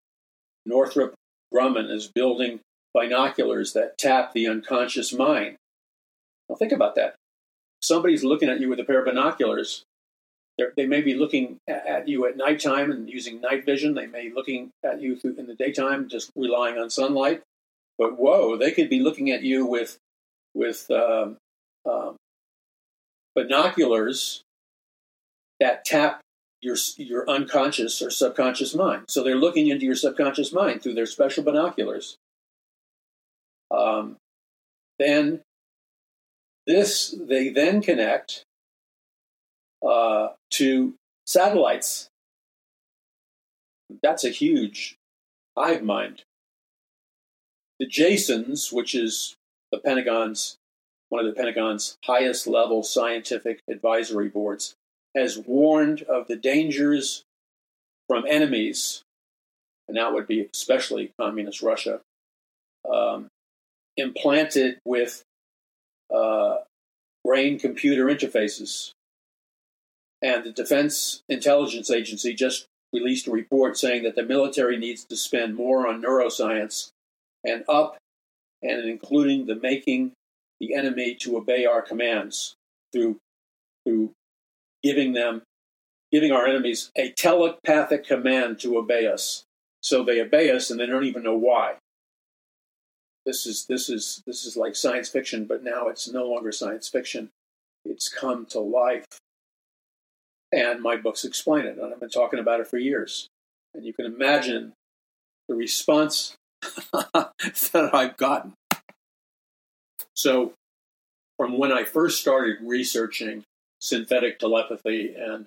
Northrop 0.65 1.15
Grumman, 1.53 1.91
is 1.91 2.09
building 2.09 2.61
binoculars 2.93 3.73
that 3.75 3.99
tap 3.99 4.33
the 4.33 4.47
unconscious 4.49 5.13
mind. 5.13 5.57
Now, 6.49 6.57
think 6.57 6.73
about 6.73 6.95
that. 6.97 7.15
Somebody's 7.81 8.25
looking 8.25 8.49
at 8.49 8.61
you 8.61 8.69
with 8.69 8.81
a 8.81 8.85
pair 8.85 9.01
of 9.01 9.07
binoculars. 9.07 9.85
They're, 10.59 10.73
they 10.77 10.87
may 10.87 11.03
be 11.03 11.15
looking 11.15 11.59
at 11.69 12.09
you 12.09 12.27
at 12.27 12.37
nighttime 12.37 12.91
and 12.91 13.09
using 13.09 13.41
night 13.41 13.67
vision. 13.67 13.95
They 13.95 14.07
may 14.07 14.29
be 14.29 14.35
looking 14.35 14.71
at 14.83 15.01
you 15.01 15.19
in 15.23 15.47
the 15.47 15.55
daytime, 15.55 16.09
just 16.09 16.31
relying 16.35 16.79
on 16.79 16.89
sunlight. 16.89 17.43
But 17.99 18.19
whoa, 18.19 18.57
they 18.57 18.73
could 18.73 18.89
be 18.89 19.01
looking 19.01 19.31
at 19.31 19.43
you 19.43 19.67
with 19.67 19.99
with 20.55 20.91
um, 20.91 21.37
um, 21.89 22.17
binoculars 23.37 24.43
that 25.61 25.85
tap 25.85 26.21
your 26.61 26.77
your 26.97 27.29
unconscious 27.31 28.03
or 28.03 28.11
subconscious 28.11 28.75
mind. 28.75 29.05
So 29.09 29.23
they're 29.23 29.37
looking 29.37 29.69
into 29.69 29.85
your 29.85 29.95
subconscious 29.95 30.53
mind 30.53 30.83
through 30.83 30.95
their 30.95 31.07
special 31.07 31.45
binoculars. 31.45 32.17
Um, 33.71 34.17
then 34.99 35.43
this 36.67 37.15
they 37.17 37.51
then 37.51 37.83
connect 37.83 38.43
uh, 39.87 40.29
to 40.53 40.95
satellites. 41.27 42.09
That's 44.03 44.25
a 44.25 44.31
huge 44.31 44.97
hive 45.57 45.83
mind. 45.83 46.23
The 47.79 47.87
JASONs, 47.87 48.73
which 48.73 48.95
is 48.95 49.37
the 49.71 49.79
Pentagon's 49.79 50.57
one 51.09 51.25
of 51.25 51.27
the 51.27 51.37
Pentagon's 51.37 51.97
highest 52.05 52.47
level 52.47 52.83
scientific 52.83 53.61
advisory 53.69 54.29
boards, 54.29 54.75
has 55.15 55.39
warned 55.39 56.03
of 56.03 56.27
the 56.27 56.37
dangers 56.37 57.25
from 58.09 58.25
enemies, 58.29 59.03
and 59.89 59.97
that 59.97 60.13
would 60.13 60.27
be 60.27 60.49
especially 60.53 61.13
communist 61.19 61.63
Russia, 61.63 62.01
um, 62.91 63.29
implanted 63.97 64.79
with 64.85 65.23
uh, 66.15 66.57
brain 67.25 67.59
computer 67.59 68.07
interfaces. 68.07 68.93
And 70.23 70.45
the 70.45 70.53
Defense 70.53 71.23
Intelligence 71.29 71.91
Agency 71.91 72.35
just 72.35 72.67
released 72.93 73.27
a 73.27 73.31
report 73.31 73.77
saying 73.77 74.05
that 74.05 74.15
the 74.15 74.23
military 74.23 74.79
needs 74.79 75.05
to 75.05 75.17
spend 75.17 75.55
more 75.55 75.87
on 75.87 76.03
neuroscience 76.03 76.91
and 77.45 77.65
up 77.69 77.97
and 78.63 78.89
including 78.89 79.47
the 79.47 79.57
making 79.57 80.13
the 80.61 80.75
enemy 80.75 81.15
to 81.21 81.37
obey 81.37 81.67
our 81.67 81.83
commands 81.83 82.55
through 82.93 83.19
through 83.85 84.13
giving 84.83 85.13
them 85.13 85.43
giving 86.13 86.33
our 86.33 86.47
enemies 86.47 86.91
a 86.97 87.13
telepathic 87.13 88.07
command 88.07 88.59
to 88.61 88.77
obey 88.77 89.07
us. 89.07 89.45
So 89.81 90.03
they 90.03 90.21
obey 90.21 90.51
us 90.51 90.71
and 90.71 90.81
they 90.81 90.87
don't 90.87 91.05
even 91.05 91.23
know 91.23 91.37
why. 91.37 91.75
This 93.25 93.45
is 93.47 93.67
this 93.69 93.91
is 93.91 94.23
this 94.27 94.45
is 94.45 94.57
like 94.57 94.77
science 94.77 95.09
fiction, 95.09 95.47
but 95.47 95.65
now 95.65 95.89
it's 95.89 96.11
no 96.11 96.27
longer 96.27 96.53
science 96.53 96.89
fiction. 96.89 97.31
It's 97.85 98.09
come 98.09 98.47
to 98.47 98.61
life. 98.61 99.05
And 100.53 100.81
my 100.81 100.97
books 100.97 101.25
explain 101.25 101.67
it, 101.67 101.77
and 101.77 101.93
I've 101.93 101.99
been 101.99 102.09
talking 102.09 102.39
about 102.39 102.61
it 102.61 102.69
for 102.69 102.79
years. 102.79 103.29
And 103.75 103.85
you 103.85 103.93
can 103.93 104.07
imagine 104.07 104.75
the 105.49 105.57
response 105.57 106.37
that 107.03 107.91
I've 107.93 108.17
gotten. 108.17 108.55
So, 110.17 110.55
from 111.37 111.59
when 111.59 111.73
I 111.73 111.85
first 111.85 112.21
started 112.21 112.57
researching 112.63 113.45
synthetic 113.81 114.39
telepathy 114.39 115.15
and 115.15 115.47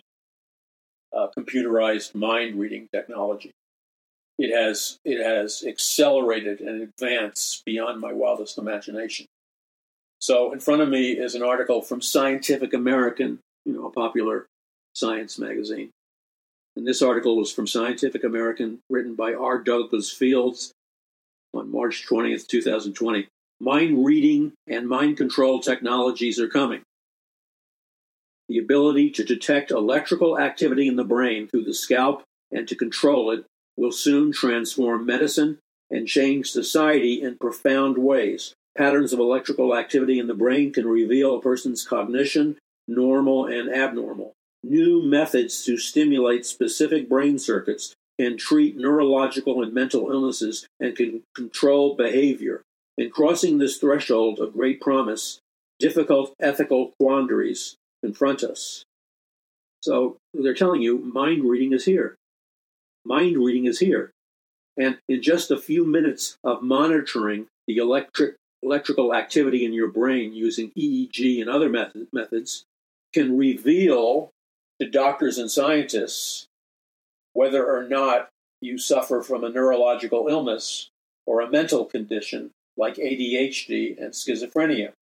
uh, 1.11 1.27
computerized 1.35 2.13
mind 2.13 2.59
reading 2.59 2.87
technology, 2.93 3.51
it 4.37 4.55
has 4.55 4.99
it 5.03 5.23
has 5.23 5.63
accelerated 5.67 6.61
and 6.61 6.83
advanced 6.83 7.65
beyond 7.65 7.99
my 7.99 8.13
wildest 8.13 8.59
imagination. 8.59 9.25
So, 10.19 10.53
in 10.53 10.59
front 10.59 10.81
of 10.81 10.89
me 10.89 11.13
is 11.13 11.33
an 11.33 11.43
article 11.43 11.81
from 11.81 12.01
Scientific 12.01 12.73
American, 12.73 13.39
you 13.65 13.73
know, 13.73 13.87
a 13.87 13.91
popular 13.91 14.45
science 14.93 15.39
magazine. 15.39 15.89
And 16.75 16.85
this 16.85 17.01
article 17.01 17.37
was 17.37 17.51
from 17.51 17.65
Scientific 17.65 18.23
American, 18.23 18.79
written 18.87 19.15
by 19.15 19.33
R. 19.33 19.57
Douglas 19.57 20.11
Fields 20.11 20.71
on 21.55 21.71
March 21.71 22.05
20th, 22.07 22.47
2020. 22.47 23.27
Mind 23.61 24.05
reading 24.05 24.53
and 24.67 24.87
mind 24.87 25.17
control 25.17 25.59
technologies 25.59 26.39
are 26.39 26.47
coming. 26.47 26.81
The 28.47 28.57
ability 28.57 29.11
to 29.11 29.23
detect 29.25 29.69
electrical 29.69 30.39
activity 30.39 30.87
in 30.87 30.95
the 30.95 31.03
brain 31.03 31.47
through 31.47 31.65
the 31.65 31.73
scalp 31.73 32.23
and 32.51 32.67
to 32.69 32.75
control 32.75 33.31
it 33.31 33.45
will 33.75 33.91
soon 33.91 34.31
transform 34.31 35.05
medicine 35.05 35.59
and 35.91 36.07
change 36.07 36.51
society 36.51 37.21
in 37.21 37.37
profound 37.37 37.97
ways. 37.97 38.53
Patterns 38.77 39.11
of 39.11 39.19
electrical 39.19 39.75
activity 39.75 40.19
in 40.19 40.27
the 40.27 40.33
brain 40.33 40.71
can 40.71 40.87
reveal 40.87 41.35
a 41.35 41.41
person's 41.41 41.85
cognition, 41.85 42.57
normal 42.87 43.45
and 43.45 43.69
abnormal. 43.69 44.33
New 44.63 45.03
methods 45.03 45.65
to 45.65 45.77
stimulate 45.77 46.45
specific 46.45 47.09
brain 47.09 47.37
circuits 47.37 47.93
can 48.17 48.37
treat 48.37 48.77
neurological 48.77 49.61
and 49.61 49.73
mental 49.73 50.11
illnesses 50.11 50.65
and 50.79 50.95
can 50.95 51.23
control 51.35 51.95
behavior. 51.95 52.61
In 52.99 53.09
crossing 53.09 53.59
this 53.59 53.77
threshold 53.77 54.39
of 54.39 54.51
great 54.51 54.81
promise, 54.81 55.39
difficult 55.79 56.33
ethical 56.37 56.91
quandaries 56.99 57.77
confront 58.03 58.43
us. 58.43 58.83
So 59.81 60.17
they're 60.33 60.53
telling 60.53 60.81
you 60.81 60.97
mind 60.97 61.45
reading 61.45 61.71
is 61.71 61.85
here. 61.85 62.17
Mind 63.05 63.37
reading 63.37 63.67
is 63.67 63.79
here. 63.79 64.11
And 64.77 64.97
in 65.07 65.21
just 65.21 65.49
a 65.49 65.57
few 65.57 65.85
minutes 65.85 66.35
of 66.43 66.61
monitoring 66.61 67.47
the 67.67 67.77
electric, 67.77 68.35
electrical 68.61 69.15
activity 69.15 69.63
in 69.63 69.71
your 69.71 69.87
brain 69.87 70.33
using 70.33 70.71
EEG 70.71 71.39
and 71.39 71.49
other 71.49 71.69
method, 71.69 72.09
methods, 72.11 72.65
can 73.13 73.37
reveal 73.37 74.29
to 74.81 74.89
doctors 74.89 75.37
and 75.37 75.49
scientists 75.49 76.47
whether 77.31 77.65
or 77.65 77.87
not 77.87 78.27
you 78.59 78.77
suffer 78.77 79.21
from 79.21 79.45
a 79.45 79.49
neurological 79.49 80.27
illness 80.27 80.89
or 81.25 81.39
a 81.39 81.49
mental 81.49 81.85
condition 81.85 82.51
like 82.79 82.95
ADHD 82.95 84.01
and 84.01 84.13
schizophrenia. 84.13 84.93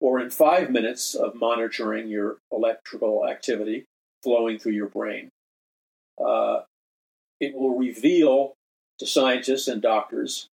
Or 0.00 0.18
in 0.18 0.30
five 0.30 0.70
minutes 0.70 1.14
of 1.14 1.34
monitoring 1.34 2.08
your 2.08 2.38
electrical 2.50 3.28
activity 3.28 3.84
flowing 4.22 4.58
through 4.58 4.72
your 4.72 4.88
brain, 4.88 5.28
uh, 6.18 6.60
it 7.38 7.54
will 7.54 7.76
reveal 7.76 8.54
to 8.98 9.06
scientists 9.06 9.68
and 9.68 9.82
doctors 9.82 10.48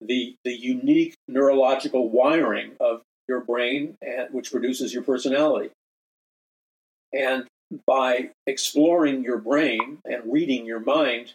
the, 0.00 0.36
the 0.44 0.54
unique 0.54 1.14
neurological 1.26 2.08
wiring 2.08 2.72
of 2.80 3.02
your 3.28 3.40
brain, 3.40 3.96
and, 4.00 4.32
which 4.32 4.52
produces 4.52 4.94
your 4.94 5.02
personality. 5.02 5.70
And 7.12 7.46
by 7.86 8.30
exploring 8.46 9.24
your 9.24 9.38
brain 9.38 9.98
and 10.04 10.32
reading 10.32 10.66
your 10.66 10.80
mind, 10.80 11.32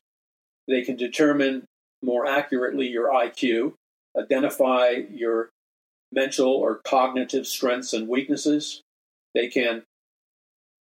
they 0.67 0.81
can 0.83 0.95
determine 0.95 1.65
more 2.01 2.25
accurately 2.25 2.87
your 2.87 3.09
IQ, 3.09 3.73
identify 4.17 4.89
your 5.11 5.49
mental 6.11 6.49
or 6.49 6.81
cognitive 6.83 7.47
strengths 7.47 7.93
and 7.93 8.07
weaknesses. 8.07 8.81
They 9.33 9.47
can, 9.47 9.83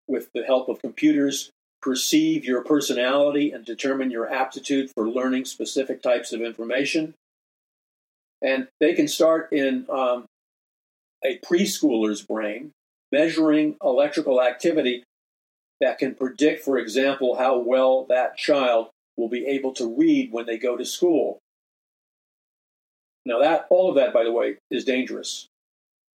with 0.06 0.28
the 0.34 0.44
help 0.44 0.68
of 0.68 0.80
computers, 0.80 1.50
perceive 1.80 2.44
your 2.44 2.62
personality 2.62 3.52
and 3.52 3.64
determine 3.64 4.10
your 4.10 4.30
aptitude 4.30 4.90
for 4.94 5.08
learning 5.08 5.44
specific 5.44 6.02
types 6.02 6.32
of 6.32 6.40
information. 6.40 7.14
And 8.42 8.68
they 8.80 8.94
can 8.94 9.08
start 9.08 9.52
in 9.52 9.86
um, 9.90 10.26
a 11.24 11.38
preschooler's 11.38 12.22
brain, 12.22 12.72
measuring 13.10 13.76
electrical 13.82 14.42
activity 14.42 15.04
that 15.80 15.98
can 15.98 16.14
predict, 16.14 16.64
for 16.64 16.78
example, 16.78 17.36
how 17.36 17.58
well 17.58 18.06
that 18.08 18.36
child 18.36 18.88
will 19.16 19.28
be 19.28 19.46
able 19.46 19.72
to 19.74 19.94
read 19.96 20.32
when 20.32 20.46
they 20.46 20.58
go 20.58 20.76
to 20.76 20.84
school. 20.84 21.38
Now, 23.26 23.40
that 23.40 23.66
all 23.70 23.88
of 23.88 23.96
that, 23.96 24.12
by 24.12 24.24
the 24.24 24.32
way, 24.32 24.56
is 24.70 24.84
dangerous. 24.84 25.46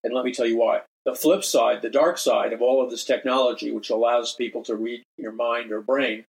And 0.03 0.13
let 0.13 0.25
me 0.25 0.33
tell 0.33 0.45
you 0.45 0.57
why. 0.57 0.81
The 1.05 1.15
flip 1.15 1.43
side, 1.43 1.81
the 1.81 1.89
dark 1.89 2.17
side 2.17 2.53
of 2.53 2.61
all 2.61 2.83
of 2.83 2.91
this 2.91 3.03
technology, 3.03 3.71
which 3.71 3.89
allows 3.89 4.35
people 4.35 4.63
to 4.63 4.75
read 4.75 5.03
your 5.17 5.31
mind 5.31 5.71
or 5.71 5.81
brain, 5.81 6.25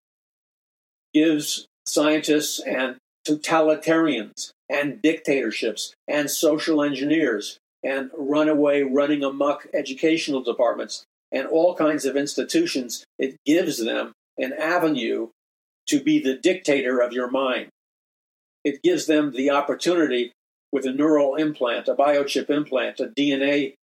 gives 1.14 1.66
scientists 1.86 2.60
and 2.60 2.98
totalitarians 3.28 4.52
and 4.70 5.02
dictatorships 5.02 5.94
and 6.08 6.30
social 6.30 6.82
engineers 6.82 7.58
and 7.84 8.12
runaway, 8.18 8.82
running 8.82 9.24
amok 9.24 9.68
educational 9.74 10.44
departments 10.44 11.04
and 11.32 11.48
all 11.48 11.76
kinds 11.76 12.06
of 12.06 12.16
institutions, 12.16 13.04
it 13.18 13.38
gives 13.46 13.84
them 13.84 14.14
an 14.38 14.54
avenue 14.54 15.30
to 15.88 16.02
be 16.02 16.20
the 16.20 16.36
dictator 16.36 17.00
of 17.00 17.14
your 17.14 17.30
mind. 17.30 17.70
It 18.64 18.82
gives 18.82 19.06
them 19.06 19.32
the 19.32 19.50
opportunity 19.50 20.32
with 20.72 20.86
a 20.86 20.94
neural 20.94 21.36
implant, 21.36 21.88
a 21.88 21.96
biochip 21.96 22.50
implant, 22.50 23.00
a 23.00 23.08
DNA 23.08 23.76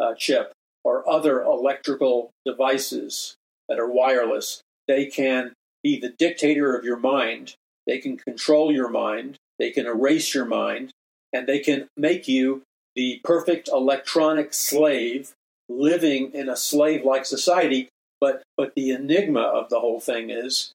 uh, 0.00 0.14
chip, 0.14 0.52
or 0.84 1.08
other 1.08 1.42
electrical 1.42 2.30
devices 2.46 3.36
that 3.68 3.78
are 3.78 3.90
wireless. 3.90 4.62
They 4.86 5.06
can 5.06 5.52
be 5.82 5.98
the 5.98 6.10
dictator 6.10 6.74
of 6.76 6.84
your 6.84 6.98
mind. 6.98 7.54
They 7.86 7.98
can 7.98 8.16
control 8.16 8.72
your 8.72 8.88
mind. 8.88 9.36
They 9.58 9.70
can 9.70 9.86
erase 9.86 10.34
your 10.34 10.46
mind. 10.46 10.92
and 11.32 11.46
they 11.46 11.58
can 11.58 11.88
make 11.96 12.26
you 12.26 12.62
the 12.94 13.20
perfect 13.22 13.68
electronic 13.68 14.54
slave 14.54 15.34
living 15.68 16.32
in 16.32 16.48
a 16.48 16.56
slave 16.56 17.04
like 17.04 17.26
society. 17.26 17.88
But, 18.20 18.42
but 18.56 18.74
the 18.74 18.90
enigma 18.90 19.42
of 19.42 19.68
the 19.68 19.80
whole 19.80 20.00
thing 20.00 20.30
is 20.30 20.72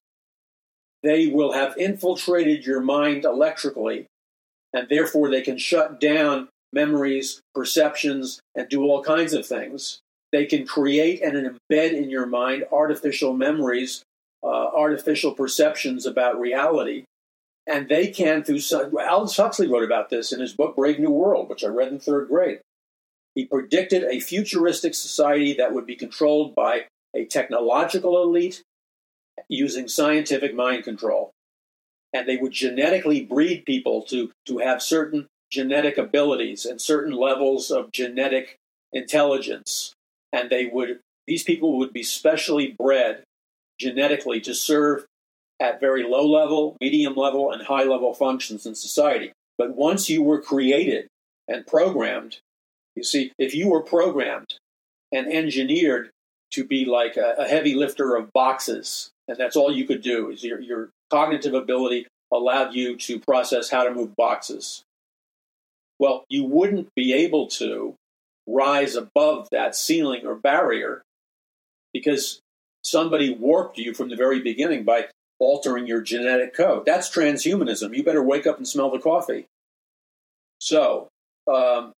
they 1.02 1.26
will 1.26 1.52
have 1.52 1.76
infiltrated 1.76 2.64
your 2.64 2.80
mind 2.80 3.24
electrically, 3.24 4.06
and 4.74 4.88
therefore 4.90 5.30
they 5.30 5.40
can 5.40 5.56
shut 5.56 5.98
down 6.00 6.48
memories, 6.72 7.40
perceptions, 7.54 8.40
and 8.54 8.68
do 8.68 8.82
all 8.82 9.02
kinds 9.02 9.32
of 9.32 9.46
things. 9.46 10.00
They 10.32 10.44
can 10.44 10.66
create 10.66 11.22
and 11.22 11.34
embed 11.36 11.92
in 11.92 12.10
your 12.10 12.26
mind 12.26 12.64
artificial 12.72 13.32
memories, 13.32 14.02
uh, 14.42 14.46
artificial 14.46 15.32
perceptions 15.32 16.04
about 16.04 16.40
reality. 16.40 17.04
And 17.66 17.88
they 17.88 18.08
can, 18.08 18.42
through 18.42 18.60
Aldous 18.98 19.36
Huxley 19.36 19.68
wrote 19.68 19.84
about 19.84 20.10
this 20.10 20.32
in 20.32 20.40
his 20.40 20.52
book 20.52 20.76
Brave 20.76 20.98
New 20.98 21.10
World, 21.10 21.48
which 21.48 21.64
I 21.64 21.68
read 21.68 21.92
in 21.92 22.00
third 22.00 22.28
grade. 22.28 22.58
He 23.34 23.46
predicted 23.46 24.04
a 24.04 24.20
futuristic 24.20 24.94
society 24.94 25.54
that 25.54 25.72
would 25.72 25.86
be 25.86 25.96
controlled 25.96 26.54
by 26.54 26.86
a 27.14 27.24
technological 27.24 28.22
elite 28.22 28.62
using 29.48 29.88
scientific 29.88 30.54
mind 30.54 30.84
control. 30.84 31.30
And 32.14 32.26
they 32.26 32.36
would 32.36 32.52
genetically 32.52 33.22
breed 33.22 33.66
people 33.66 34.02
to, 34.04 34.30
to 34.46 34.58
have 34.58 34.80
certain 34.80 35.26
genetic 35.50 35.98
abilities 35.98 36.64
and 36.64 36.80
certain 36.80 37.12
levels 37.12 37.70
of 37.70 37.92
genetic 37.92 38.56
intelligence. 38.92 39.92
And 40.32 40.48
they 40.48 40.66
would, 40.66 41.00
these 41.26 41.42
people 41.42 41.76
would 41.78 41.92
be 41.92 42.02
specially 42.02 42.74
bred 42.78 43.24
genetically 43.78 44.40
to 44.42 44.54
serve 44.54 45.04
at 45.60 45.80
very 45.80 46.02
low 46.02 46.26
level, 46.26 46.76
medium 46.80 47.14
level, 47.14 47.52
and 47.52 47.62
high 47.62 47.84
level 47.84 48.14
functions 48.14 48.64
in 48.64 48.74
society. 48.74 49.32
But 49.58 49.76
once 49.76 50.08
you 50.08 50.22
were 50.22 50.40
created 50.40 51.08
and 51.48 51.66
programmed, 51.66 52.38
you 52.96 53.04
see, 53.04 53.32
if 53.38 53.54
you 53.54 53.68
were 53.68 53.82
programmed 53.82 54.54
and 55.12 55.32
engineered 55.32 56.10
to 56.52 56.64
be 56.64 56.84
like 56.84 57.16
a, 57.16 57.34
a 57.38 57.48
heavy 57.48 57.74
lifter 57.74 58.16
of 58.16 58.32
boxes, 58.32 59.10
and 59.28 59.36
that's 59.36 59.56
all 59.56 59.72
you 59.72 59.86
could 59.86 60.02
do, 60.02 60.30
is 60.30 60.44
your, 60.44 60.60
your 60.60 60.90
cognitive 61.14 61.54
ability 61.54 62.08
allowed 62.32 62.74
you 62.74 62.96
to 62.96 63.20
process 63.20 63.70
how 63.70 63.84
to 63.84 63.94
move 63.94 64.16
boxes. 64.16 64.82
Well, 66.00 66.24
you 66.28 66.44
wouldn't 66.44 66.92
be 66.96 67.12
able 67.12 67.46
to 67.62 67.94
rise 68.48 68.96
above 68.96 69.48
that 69.52 69.76
ceiling 69.76 70.26
or 70.26 70.34
barrier 70.34 71.02
because 71.92 72.40
somebody 72.82 73.32
warped 73.32 73.78
you 73.78 73.94
from 73.94 74.08
the 74.08 74.16
very 74.16 74.40
beginning 74.40 74.82
by 74.82 75.06
altering 75.38 75.86
your 75.86 76.00
genetic 76.00 76.52
code. 76.52 76.84
That's 76.84 77.08
transhumanism. 77.08 77.96
You 77.96 78.02
better 78.02 78.22
wake 78.22 78.44
up 78.44 78.56
and 78.56 78.66
smell 78.66 78.90
the 78.90 78.98
coffee. 78.98 79.46
So, 80.58 81.06
um, 81.46 81.92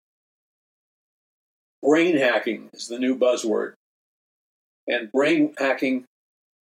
brain 1.84 2.16
hacking 2.16 2.70
is 2.72 2.88
the 2.88 2.98
new 2.98 3.16
buzzword. 3.16 3.74
And 4.88 5.12
brain 5.12 5.54
hacking, 5.56 6.04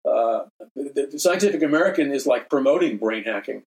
uh, 0.05 0.43
the, 0.75 1.09
the 1.11 1.19
Scientific 1.19 1.61
American 1.61 2.11
is 2.11 2.25
like 2.27 2.49
promoting 2.49 2.97
brain 2.97 3.23
hacking. 3.23 3.63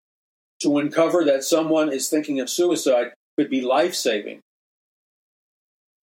To 0.62 0.78
uncover 0.78 1.24
that 1.24 1.45
someone 1.45 1.93
is 1.93 2.09
thinking 2.09 2.41
of 2.41 2.49
suicide 2.49 3.12
could 3.37 3.51
be 3.51 3.61
life 3.61 3.95
saving. 3.95 4.41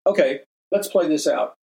Okay, 0.05 0.41
let's 0.71 0.87
play 0.87 1.07
this 1.07 1.27
out. 1.27 1.55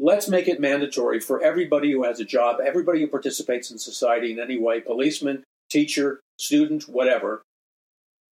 Let's 0.00 0.28
make 0.28 0.46
it 0.46 0.60
mandatory 0.60 1.18
for 1.18 1.42
everybody 1.42 1.90
who 1.90 2.04
has 2.04 2.20
a 2.20 2.24
job, 2.24 2.60
everybody 2.64 3.00
who 3.00 3.08
participates 3.08 3.70
in 3.70 3.78
society 3.78 4.30
in 4.30 4.38
any 4.38 4.56
way 4.56 4.80
policeman, 4.80 5.42
teacher, 5.68 6.20
student, 6.38 6.88
whatever. 6.88 7.42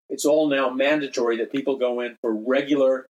It's 0.08 0.24
all 0.24 0.48
now 0.48 0.70
mandatory 0.70 1.36
that 1.38 1.50
people 1.50 1.76
go 1.76 2.00
in 2.00 2.16
for 2.20 2.32
regular 2.32 3.06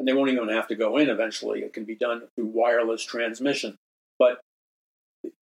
and 0.00 0.08
they 0.08 0.12
won't 0.12 0.30
even 0.30 0.48
have 0.48 0.66
to 0.68 0.74
go 0.74 0.96
in 0.96 1.08
eventually. 1.08 1.60
It 1.60 1.72
can 1.72 1.84
be 1.84 1.94
done 1.94 2.22
through 2.34 2.46
wireless 2.46 3.04
transmission. 3.04 3.76
But 4.18 4.40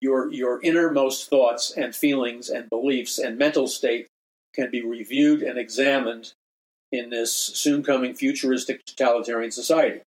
your 0.00 0.32
your 0.32 0.60
innermost 0.62 1.28
thoughts 1.28 1.72
and 1.76 1.94
feelings 1.94 2.48
and 2.48 2.68
beliefs 2.68 3.18
and 3.18 3.38
mental 3.38 3.66
state 3.66 4.06
can 4.54 4.70
be 4.70 4.82
reviewed 4.82 5.42
and 5.42 5.58
examined 5.58 6.32
in 6.90 7.10
this 7.10 7.32
soon 7.34 7.82
coming 7.82 8.14
futuristic 8.14 8.84
totalitarian 8.84 9.50
society. 9.50 10.00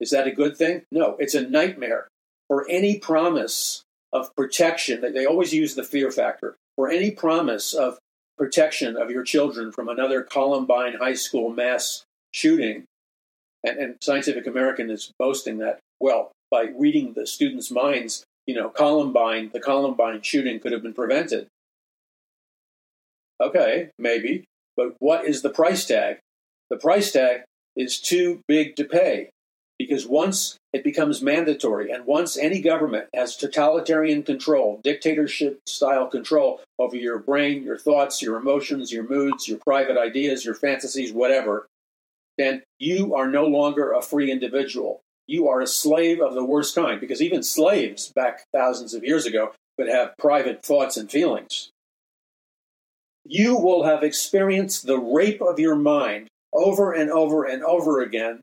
Is 0.00 0.10
that 0.10 0.26
a 0.26 0.32
good 0.32 0.56
thing? 0.56 0.82
No, 0.90 1.16
it's 1.18 1.34
a 1.34 1.48
nightmare. 1.48 2.08
For 2.48 2.68
any 2.68 2.98
promise 2.98 3.82
of 4.12 4.34
protection, 4.36 5.00
that 5.00 5.14
they 5.14 5.26
always 5.26 5.52
use 5.52 5.74
the 5.74 5.84
fear 5.84 6.10
factor. 6.10 6.56
For 6.76 6.88
any 6.88 7.10
promise 7.10 7.72
of 7.72 7.98
protection 8.36 8.96
of 8.96 9.10
your 9.10 9.22
children 9.22 9.72
from 9.72 9.88
another 9.88 10.22
Columbine 10.22 10.94
high 10.94 11.14
school 11.14 11.50
mass 11.50 12.04
shooting, 12.32 12.84
and, 13.64 13.78
and 13.78 13.96
Scientific 14.02 14.46
American 14.46 14.90
is 14.90 15.12
boasting 15.18 15.58
that, 15.58 15.78
well, 16.00 16.32
by 16.50 16.66
reading 16.76 17.14
the 17.14 17.26
students' 17.26 17.70
minds, 17.70 18.24
you 18.46 18.54
know, 18.54 18.68
Columbine, 18.68 19.50
the 19.52 19.60
Columbine 19.60 20.22
shooting 20.22 20.60
could 20.60 20.72
have 20.72 20.82
been 20.82 20.94
prevented. 20.94 21.48
Okay, 23.40 23.90
maybe. 23.98 24.44
But 24.76 24.94
what 24.98 25.24
is 25.24 25.42
the 25.42 25.50
price 25.50 25.84
tag? 25.86 26.18
The 26.70 26.76
price 26.76 27.12
tag 27.12 27.42
is 27.76 28.00
too 28.00 28.40
big 28.48 28.76
to 28.76 28.84
pay 28.84 29.30
because 29.78 30.06
once 30.06 30.56
it 30.72 30.84
becomes 30.84 31.22
mandatory 31.22 31.90
and 31.90 32.06
once 32.06 32.36
any 32.36 32.60
government 32.60 33.08
has 33.14 33.36
totalitarian 33.36 34.22
control, 34.22 34.80
dictatorship 34.82 35.60
style 35.66 36.06
control 36.06 36.60
over 36.78 36.96
your 36.96 37.18
brain, 37.18 37.62
your 37.62 37.78
thoughts, 37.78 38.22
your 38.22 38.36
emotions, 38.36 38.92
your 38.92 39.08
moods, 39.08 39.48
your 39.48 39.58
private 39.58 39.98
ideas, 39.98 40.44
your 40.44 40.54
fantasies, 40.54 41.12
whatever, 41.12 41.66
then 42.38 42.62
you 42.78 43.14
are 43.14 43.28
no 43.28 43.46
longer 43.46 43.92
a 43.92 44.02
free 44.02 44.30
individual. 44.30 45.00
You 45.26 45.48
are 45.48 45.60
a 45.60 45.66
slave 45.66 46.20
of 46.20 46.34
the 46.34 46.44
worst 46.44 46.74
kind, 46.74 47.00
because 47.00 47.20
even 47.20 47.42
slaves 47.42 48.12
back 48.14 48.44
thousands 48.52 48.94
of 48.94 49.04
years 49.04 49.26
ago 49.26 49.52
could 49.78 49.88
have 49.88 50.16
private 50.18 50.64
thoughts 50.64 50.96
and 50.96 51.10
feelings. 51.10 51.70
You 53.24 53.56
will 53.56 53.84
have 53.84 54.04
experienced 54.04 54.86
the 54.86 54.98
rape 54.98 55.42
of 55.42 55.58
your 55.58 55.74
mind 55.74 56.28
over 56.52 56.92
and 56.92 57.10
over 57.10 57.44
and 57.44 57.64
over 57.64 58.00
again, 58.00 58.40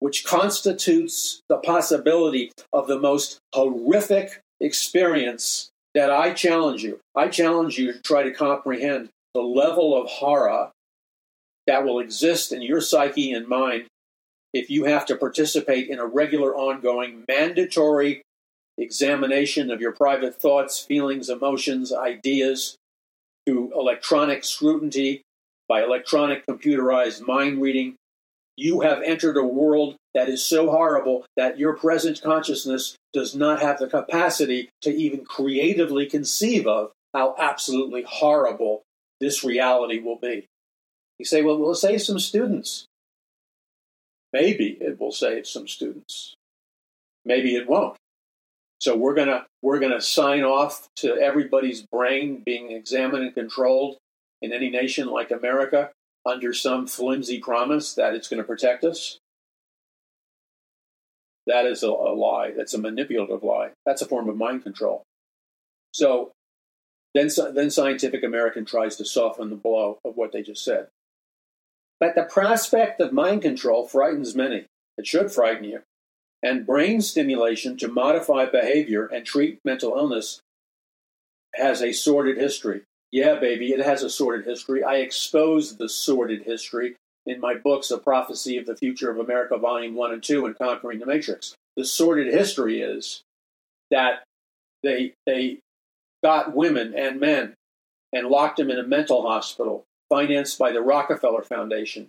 which 0.00 0.24
constitutes 0.24 1.40
the 1.48 1.58
possibility 1.58 2.50
of 2.72 2.88
the 2.88 2.98
most 2.98 3.38
horrific 3.54 4.40
experience 4.60 5.70
that 5.94 6.10
I 6.10 6.32
challenge 6.32 6.82
you. 6.82 6.98
I 7.14 7.28
challenge 7.28 7.78
you 7.78 7.92
to 7.92 8.02
try 8.02 8.22
to 8.24 8.32
comprehend 8.32 9.10
the 9.32 9.42
level 9.42 9.96
of 9.96 10.08
horror 10.08 10.70
that 11.66 11.84
will 11.84 12.00
exist 12.00 12.52
in 12.52 12.62
your 12.62 12.80
psyche 12.80 13.32
and 13.32 13.46
mind 13.46 13.86
if 14.52 14.70
you 14.70 14.84
have 14.84 15.06
to 15.06 15.16
participate 15.16 15.88
in 15.88 15.98
a 15.98 16.06
regular, 16.06 16.54
ongoing, 16.54 17.24
mandatory 17.28 18.22
examination 18.78 19.70
of 19.70 19.80
your 19.80 19.92
private 19.92 20.40
thoughts, 20.40 20.78
feelings, 20.78 21.28
emotions, 21.28 21.92
ideas 21.92 22.76
through 23.46 23.72
electronic 23.78 24.44
scrutiny, 24.44 25.22
by 25.68 25.82
electronic 25.82 26.46
computerized 26.46 27.26
mind 27.26 27.60
reading. 27.60 27.96
You 28.56 28.80
have 28.80 29.02
entered 29.02 29.36
a 29.36 29.44
world 29.44 29.96
that 30.14 30.28
is 30.28 30.44
so 30.44 30.70
horrible 30.70 31.26
that 31.36 31.58
your 31.58 31.76
present 31.76 32.22
consciousness 32.22 32.96
does 33.12 33.34
not 33.34 33.60
have 33.60 33.78
the 33.78 33.86
capacity 33.86 34.70
to 34.82 34.90
even 34.90 35.24
creatively 35.24 36.06
conceive 36.06 36.66
of 36.66 36.92
how 37.12 37.34
absolutely 37.38 38.04
horrible 38.06 38.82
this 39.20 39.44
reality 39.44 39.98
will 39.98 40.16
be. 40.16 40.46
You 41.18 41.24
say, 41.24 41.42
well, 41.42 41.58
we'll 41.58 41.74
save 41.74 42.02
some 42.02 42.18
students. 42.18 42.86
Maybe 44.32 44.76
it 44.80 45.00
will 45.00 45.12
save 45.12 45.46
some 45.46 45.68
students. 45.68 46.34
Maybe 47.24 47.56
it 47.56 47.68
won't. 47.68 47.96
So 48.78 48.96
we're 48.96 49.14
gonna 49.14 49.46
we're 49.62 49.78
gonna 49.78 50.00
sign 50.00 50.42
off 50.42 50.88
to 50.96 51.16
everybody's 51.16 51.82
brain 51.82 52.42
being 52.44 52.70
examined 52.72 53.24
and 53.24 53.34
controlled 53.34 53.96
in 54.42 54.52
any 54.52 54.70
nation 54.70 55.08
like 55.08 55.30
America 55.30 55.90
under 56.26 56.52
some 56.52 56.86
flimsy 56.86 57.38
promise 57.38 57.94
that 57.94 58.14
it's 58.14 58.28
going 58.28 58.38
to 58.38 58.44
protect 58.44 58.84
us. 58.84 59.18
That 61.46 61.64
is 61.64 61.84
a, 61.84 61.88
a 61.88 62.12
lie. 62.14 62.52
That's 62.56 62.74
a 62.74 62.78
manipulative 62.78 63.44
lie. 63.44 63.70
That's 63.86 64.02
a 64.02 64.06
form 64.06 64.28
of 64.28 64.36
mind 64.36 64.64
control. 64.64 65.04
So 65.92 66.32
then, 67.14 67.28
then 67.54 67.70
Scientific 67.70 68.24
American 68.24 68.64
tries 68.64 68.96
to 68.96 69.04
soften 69.04 69.50
the 69.50 69.56
blow 69.56 69.98
of 70.04 70.16
what 70.16 70.32
they 70.32 70.42
just 70.42 70.64
said. 70.64 70.88
But 71.98 72.14
the 72.14 72.24
prospect 72.24 73.00
of 73.00 73.12
mind 73.12 73.42
control 73.42 73.86
frightens 73.86 74.34
many. 74.34 74.66
It 74.98 75.06
should 75.06 75.32
frighten 75.32 75.64
you. 75.64 75.82
And 76.42 76.66
brain 76.66 77.00
stimulation 77.00 77.76
to 77.78 77.88
modify 77.88 78.46
behavior 78.46 79.06
and 79.06 79.24
treat 79.24 79.60
mental 79.64 79.96
illness 79.96 80.40
has 81.54 81.82
a 81.82 81.92
sordid 81.92 82.36
history. 82.36 82.82
Yeah, 83.10 83.38
baby, 83.38 83.72
it 83.72 83.84
has 83.84 84.02
a 84.02 84.10
sordid 84.10 84.46
history. 84.46 84.84
I 84.84 84.96
expose 84.96 85.76
the 85.76 85.88
sordid 85.88 86.42
history 86.42 86.96
in 87.24 87.40
my 87.40 87.54
books, 87.54 87.90
A 87.90 87.98
Prophecy 87.98 88.58
of 88.58 88.66
the 88.66 88.76
Future 88.76 89.10
of 89.10 89.18
America, 89.18 89.56
Volume 89.56 89.94
1 89.94 90.12
and 90.12 90.22
2, 90.22 90.46
and 90.46 90.58
Conquering 90.58 90.98
the 90.98 91.06
Matrix. 91.06 91.54
The 91.76 91.84
sordid 91.84 92.32
history 92.32 92.80
is 92.80 93.22
that 93.90 94.22
they, 94.82 95.14
they 95.24 95.58
got 96.22 96.54
women 96.54 96.94
and 96.94 97.18
men 97.18 97.54
and 98.12 98.28
locked 98.28 98.58
them 98.58 98.70
in 98.70 98.78
a 98.78 98.86
mental 98.86 99.22
hospital 99.22 99.84
financed 100.08 100.58
by 100.58 100.72
the 100.72 100.82
Rockefeller 100.82 101.42
Foundation. 101.42 102.08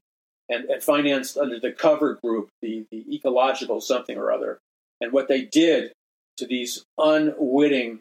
and, 0.50 0.66
and 0.66 0.82
financed 0.82 1.38
under 1.38 1.60
the 1.60 1.72
cover 1.72 2.18
group, 2.24 2.50
the, 2.62 2.86
the 2.92 3.04
ecological 3.14 3.82
something 3.82 4.18
or 4.18 4.32
other. 4.32 4.60
And 5.02 5.12
what 5.12 5.28
they 5.28 5.42
did 5.42 5.92
to 6.38 6.46
these 6.46 6.84
unwitting 6.98 8.00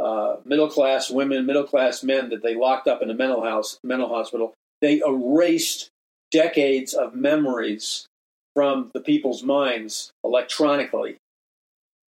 uh, 0.00 0.36
middle 0.44 0.68
class 0.68 1.10
women, 1.10 1.46
middle 1.46 1.64
class 1.64 2.02
men 2.02 2.30
that 2.30 2.42
they 2.42 2.54
locked 2.54 2.88
up 2.88 3.02
in 3.02 3.10
a 3.10 3.14
mental 3.14 3.42
house, 3.42 3.78
mental 3.84 4.08
hospital, 4.08 4.54
they 4.80 5.00
erased 5.06 5.88
decades 6.30 6.94
of 6.94 7.14
memories 7.14 8.06
from 8.54 8.90
the 8.92 9.00
people's 9.00 9.42
minds 9.42 10.10
electronically 10.24 11.16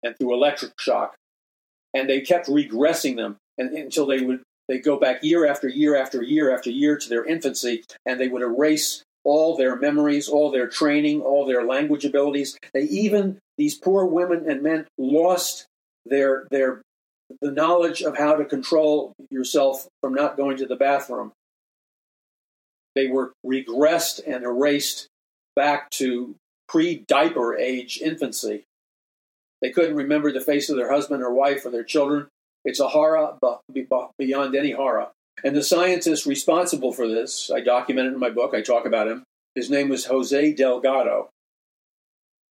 and 0.03 0.17
through 0.17 0.33
electric 0.33 0.79
shock, 0.79 1.15
and 1.93 2.09
they 2.09 2.21
kept 2.21 2.47
regressing 2.47 3.15
them 3.15 3.37
until 3.57 4.05
they 4.05 4.21
would 4.21 4.41
they 4.67 4.79
go 4.79 4.99
back 4.99 5.23
year 5.23 5.45
after 5.45 5.67
year 5.67 5.95
after 5.95 6.23
year 6.23 6.53
after 6.53 6.69
year 6.69 6.97
to 6.97 7.09
their 7.09 7.25
infancy, 7.25 7.83
and 8.05 8.19
they 8.19 8.27
would 8.27 8.41
erase 8.41 9.03
all 9.23 9.57
their 9.57 9.75
memories, 9.75 10.27
all 10.27 10.51
their 10.51 10.67
training, 10.67 11.21
all 11.21 11.45
their 11.45 11.65
language 11.65 12.05
abilities. 12.05 12.57
They 12.73 12.83
even 12.83 13.39
these 13.57 13.75
poor 13.75 14.05
women 14.05 14.49
and 14.49 14.61
men 14.61 14.87
lost 14.97 15.65
their 16.05 16.47
their 16.51 16.81
the 17.41 17.51
knowledge 17.51 18.01
of 18.01 18.17
how 18.17 18.35
to 18.35 18.45
control 18.45 19.13
yourself 19.29 19.87
from 20.01 20.13
not 20.13 20.37
going 20.37 20.57
to 20.57 20.67
the 20.67 20.75
bathroom. 20.75 21.31
They 22.93 23.07
were 23.07 23.33
regressed 23.45 24.21
and 24.25 24.43
erased 24.43 25.07
back 25.55 25.89
to 25.91 26.35
pre 26.67 27.03
diaper 27.07 27.57
age 27.57 27.99
infancy. 28.01 28.65
They 29.61 29.71
couldn't 29.71 29.95
remember 29.95 30.31
the 30.31 30.41
face 30.41 30.69
of 30.69 30.77
their 30.77 30.91
husband 30.91 31.23
or 31.23 31.33
wife 31.33 31.65
or 31.65 31.71
their 31.71 31.83
children. 31.83 32.27
It's 32.65 32.79
a 32.79 32.89
horror 32.89 33.37
beyond 34.17 34.55
any 34.55 34.71
horror. 34.71 35.09
And 35.43 35.55
the 35.55 35.63
scientist 35.63 36.25
responsible 36.25 36.91
for 36.91 37.07
this, 37.07 37.51
I 37.51 37.61
document 37.61 38.07
it 38.07 38.13
in 38.13 38.19
my 38.19 38.29
book, 38.29 38.53
I 38.53 38.61
talk 38.61 38.85
about 38.85 39.07
him. 39.07 39.23
His 39.53 39.69
name 39.69 39.89
was 39.89 40.05
Jose 40.05 40.53
Delgado. 40.53 41.29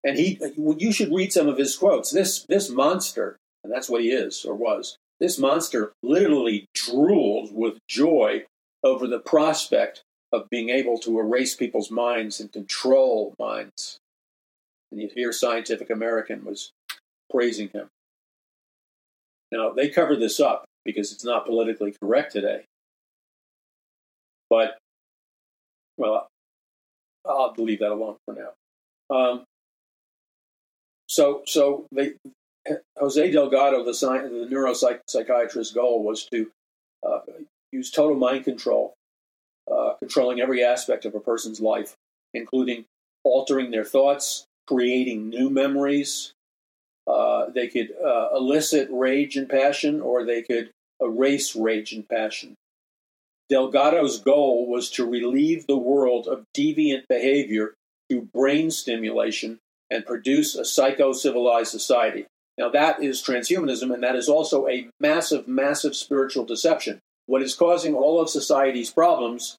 And 0.03 0.18
he, 0.18 0.39
you 0.78 0.91
should 0.91 1.14
read 1.14 1.34
some 1.34 1.47
of 1.47 1.57
his 1.57 1.76
quotes. 1.76 2.11
This, 2.11 2.43
this 2.43 2.70
monster, 2.70 3.38
and 3.64 3.74
that's 3.74 3.89
what 3.89 4.01
he 4.01 4.11
is 4.11 4.45
or 4.45 4.53
was, 4.53 4.97
this 5.20 5.39
monster 5.39 5.93
literally 6.03 6.66
drooled 6.76 7.53
with 7.53 7.80
joy 7.88 8.43
over 8.84 9.07
the 9.07 9.20
prospect 9.20 10.03
of 10.32 10.49
being 10.49 10.70
able 10.70 10.97
to 10.99 11.20
erase 11.20 11.55
people's 11.55 11.89
minds 11.89 12.39
and 12.39 12.51
control 12.51 13.34
minds. 13.39 13.99
And 14.91 15.01
yet 15.01 15.11
here 15.16 15.32
Scientific 15.32 15.89
American 15.89 16.43
was 16.43 16.72
praising 17.32 17.70
him. 17.70 17.88
Now, 19.54 19.70
they 19.70 19.89
cover 19.89 20.16
this 20.16 20.39
up 20.39 20.66
because 20.84 21.12
it's 21.12 21.24
not 21.24 21.45
politically 21.45 21.93
correct 22.01 22.32
today. 22.32 22.66
But, 24.49 24.78
well, 25.97 26.28
I'll 27.24 27.54
leave 27.58 27.80
that 27.80 27.91
alone 27.91 28.16
for 28.26 28.36
now. 28.36 29.16
Um, 29.16 29.43
so, 31.08 31.43
so 31.45 31.86
they, 31.91 32.14
Jose 32.97 33.32
Delgado, 33.32 33.84
the, 33.84 33.91
the 33.91 34.47
neuropsychiatrist's 34.51 35.72
goal 35.72 36.04
was 36.04 36.26
to 36.34 36.49
uh, 37.08 37.20
use 37.72 37.91
total 37.91 38.18
mind 38.18 38.45
control 38.45 38.95
uh, 39.72 39.93
controlling 39.99 40.41
every 40.41 40.64
aspect 40.64 41.06
of 41.06 41.16
a 41.16 41.20
person's 41.20 41.62
life, 41.62 41.95
including 42.34 42.86
altering 43.24 43.72
their 43.72 43.86
thoughts, 43.86 44.45
creating 44.68 45.30
new 45.30 45.49
memories. 45.49 46.34
Uh, 47.06 47.49
they 47.54 47.68
could 47.68 47.89
uh, 48.04 48.30
elicit 48.36 48.88
rage 48.91 49.36
and 49.36 49.49
passion, 49.49 50.01
or 50.01 50.26
they 50.26 50.41
could 50.41 50.72
erase 51.01 51.56
rage 51.56 51.91
and 51.93 52.08
passion. 52.08 52.56
Delgado's 53.49 54.20
goal 54.20 54.68
was 54.68 54.89
to 54.91 55.10
relieve 55.10 55.68
the 55.68 55.78
world 55.78 56.28
of 56.28 56.45
deviant 56.56 57.04
behavior 57.10 57.74
through 58.10 58.30
brain 58.34 58.72
stimulation 58.72 59.60
and 59.91 60.06
produce 60.06 60.56
a 60.56 60.66
psycho 60.66 61.14
civilized 61.14 61.72
society. 61.72 62.26
Now, 62.58 62.70
that 62.70 63.04
is 63.04 63.22
transhumanism, 63.22 63.93
and 63.93 64.04
that 64.04 64.16
is 64.16 64.30
also 64.30 64.68
a 64.68 64.88
massive, 64.99 65.47
massive 65.47 65.95
spiritual 65.95 66.45
deception. 66.45 66.99
What 67.26 67.41
is 67.41 67.56
causing 67.56 67.95
all 67.95 68.22
of 68.22 68.30
society's 68.30 68.91
problems 68.91 69.58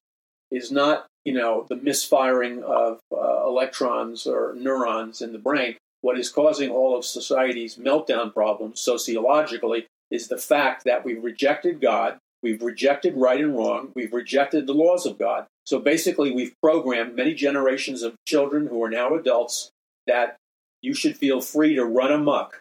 is 0.51 0.71
not, 0.71 1.05
you 1.23 1.33
know, 1.33 1.65
the 1.69 1.75
misfiring 1.75 2.63
of 2.63 2.99
uh, 3.11 3.45
electrons 3.45 4.25
or 4.25 4.53
neurons 4.55 5.21
in 5.21 5.33
the 5.33 5.39
brain. 5.39 5.75
What 6.05 6.19
is 6.19 6.29
causing 6.29 6.69
all 6.69 6.95
of 6.95 7.03
society's 7.03 7.77
meltdown 7.77 8.31
problems 8.31 8.79
sociologically 8.79 9.87
is 10.11 10.27
the 10.27 10.37
fact 10.37 10.83
that 10.83 11.03
we've 11.03 11.23
rejected 11.23 11.81
God, 11.81 12.19
we've 12.43 12.61
rejected 12.61 13.17
right 13.17 13.41
and 13.41 13.57
wrong, 13.57 13.91
we've 13.95 14.13
rejected 14.13 14.67
the 14.67 14.75
laws 14.75 15.07
of 15.07 15.17
God. 15.17 15.47
So 15.65 15.79
basically, 15.79 16.31
we've 16.31 16.53
programmed 16.61 17.15
many 17.15 17.33
generations 17.33 18.03
of 18.03 18.13
children 18.27 18.67
who 18.67 18.83
are 18.83 18.89
now 18.91 19.15
adults 19.15 19.71
that 20.05 20.35
you 20.83 20.93
should 20.93 21.17
feel 21.17 21.41
free 21.41 21.73
to 21.73 21.83
run 21.83 22.11
amok. 22.11 22.59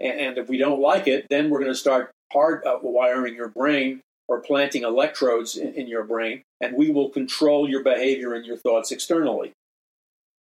And, 0.00 0.36
if 0.36 0.48
we 0.48 0.58
don't 0.58 0.80
like 0.80 1.06
it, 1.06 1.28
then 1.30 1.48
we're 1.48 1.60
going 1.60 1.70
to 1.70 1.78
start 1.78 2.10
hard 2.32 2.66
uh, 2.66 2.80
wiring 2.82 3.36
your 3.36 3.50
brain 3.50 4.00
or 4.26 4.40
planting 4.40 4.82
electrodes 4.82 5.56
in, 5.56 5.74
in 5.74 5.86
your 5.86 6.02
brain, 6.02 6.42
and 6.60 6.74
we 6.74 6.90
will 6.90 7.10
control 7.10 7.70
your 7.70 7.84
behavior 7.84 8.34
and 8.34 8.44
your 8.44 8.56
thoughts 8.56 8.90
externally. 8.90 9.52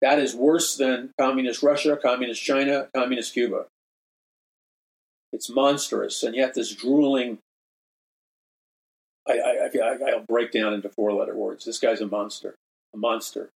That 0.01 0.19
is 0.19 0.35
worse 0.35 0.75
than 0.77 1.11
communist 1.19 1.63
Russia, 1.63 1.97
communist 1.97 2.43
China, 2.43 2.87
communist 2.95 3.33
Cuba. 3.33 3.65
It's 5.33 5.49
monstrous, 5.49 6.23
and 6.23 6.35
yet 6.35 6.53
this 6.53 6.73
drooling. 6.73 7.39
I, 9.27 9.33
I, 9.33 9.69
I, 9.83 10.11
I'll 10.11 10.23
break 10.27 10.51
down 10.51 10.73
into 10.73 10.89
four 10.89 11.11
letter 11.11 11.35
words. 11.35 11.65
This 11.65 11.79
guy's 11.79 11.99
a 11.99 12.07
monster, 12.07 12.55
a 12.93 12.97
monster. 12.97 13.49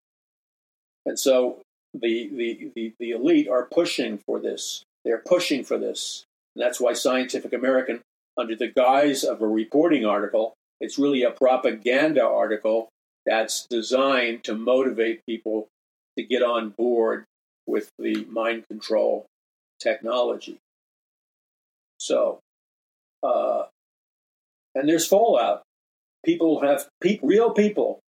And 1.06 1.18
so 1.18 1.62
the, 1.94 2.30
the, 2.34 2.72
the, 2.76 2.94
the 3.00 3.12
elite 3.12 3.48
are 3.48 3.68
pushing 3.72 4.18
for 4.18 4.40
this. 4.40 4.84
They're 5.06 5.24
pushing 5.26 5.64
for 5.64 5.78
this. 5.78 6.26
And 6.56 6.64
that's 6.64 6.82
why 6.82 6.94
Scientific 6.94 7.54
American 7.54 8.02
under 8.38 8.56
the 8.56 8.68
guise 8.68 9.24
of 9.24 9.42
a 9.42 9.48
reporting 9.48 10.06
article. 10.06 10.54
It's 10.80 10.98
really 10.98 11.24
a 11.24 11.32
propaganda 11.32 12.26
article 12.26 12.90
that's 13.26 13.66
designed 13.68 14.44
to 14.46 14.56
motivate 14.56 15.26
people 15.26 15.68
to 16.22 16.28
get 16.28 16.44
on 16.44 16.70
board 16.70 17.26
with 17.66 17.90
the 17.98 18.26
mind 18.30 18.66
control 18.70 19.26
technology. 19.80 20.58
So, 21.98 22.40
uh, 23.24 23.64
and 24.76 24.88
there's 24.88 25.08
fallout. 25.08 25.64
People 26.26 26.62
have, 26.62 26.88
pe- 27.02 27.20
real 27.22 27.52
people 27.52 28.00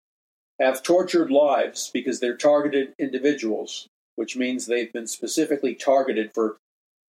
have 0.59 0.83
tortured 0.83 1.31
lives 1.31 1.89
because 1.93 2.19
they're 2.19 2.37
targeted 2.37 2.93
individuals, 2.99 3.87
which 4.15 4.37
means 4.37 4.65
they've 4.65 4.93
been 4.93 5.07
specifically 5.07 5.75
targeted 5.75 6.31
for 6.33 6.57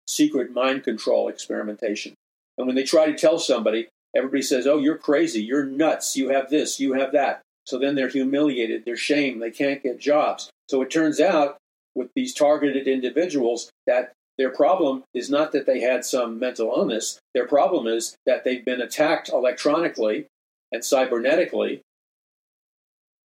secret 0.06 0.52
mind 0.52 0.84
control 0.84 1.28
experimentation. 1.28 2.14
And 2.56 2.66
when 2.66 2.76
they 2.76 2.84
try 2.84 3.06
to 3.06 3.14
tell 3.14 3.38
somebody, 3.38 3.88
everybody 4.14 4.42
says, 4.42 4.66
Oh, 4.66 4.78
you're 4.78 4.98
crazy. 4.98 5.42
You're 5.42 5.64
nuts. 5.64 6.16
You 6.16 6.30
have 6.30 6.50
this. 6.50 6.80
You 6.80 6.94
have 6.94 7.12
that. 7.12 7.42
So 7.66 7.78
then 7.78 7.94
they're 7.94 8.08
humiliated. 8.08 8.84
They're 8.84 8.96
shamed. 8.96 9.42
They 9.42 9.50
can't 9.50 9.82
get 9.82 9.98
jobs. 9.98 10.50
So 10.68 10.82
it 10.82 10.90
turns 10.90 11.20
out 11.20 11.56
with 11.94 12.10
these 12.14 12.34
targeted 12.34 12.86
individuals 12.86 13.70
that 13.86 14.12
their 14.36 14.50
problem 14.50 15.04
is 15.14 15.30
not 15.30 15.52
that 15.52 15.66
they 15.66 15.80
had 15.80 16.04
some 16.04 16.38
mental 16.38 16.72
illness. 16.76 17.18
Their 17.34 17.46
problem 17.46 17.86
is 17.86 18.16
that 18.26 18.44
they've 18.44 18.64
been 18.64 18.80
attacked 18.80 19.28
electronically 19.28 20.26
and 20.72 20.82
cybernetically 20.82 21.80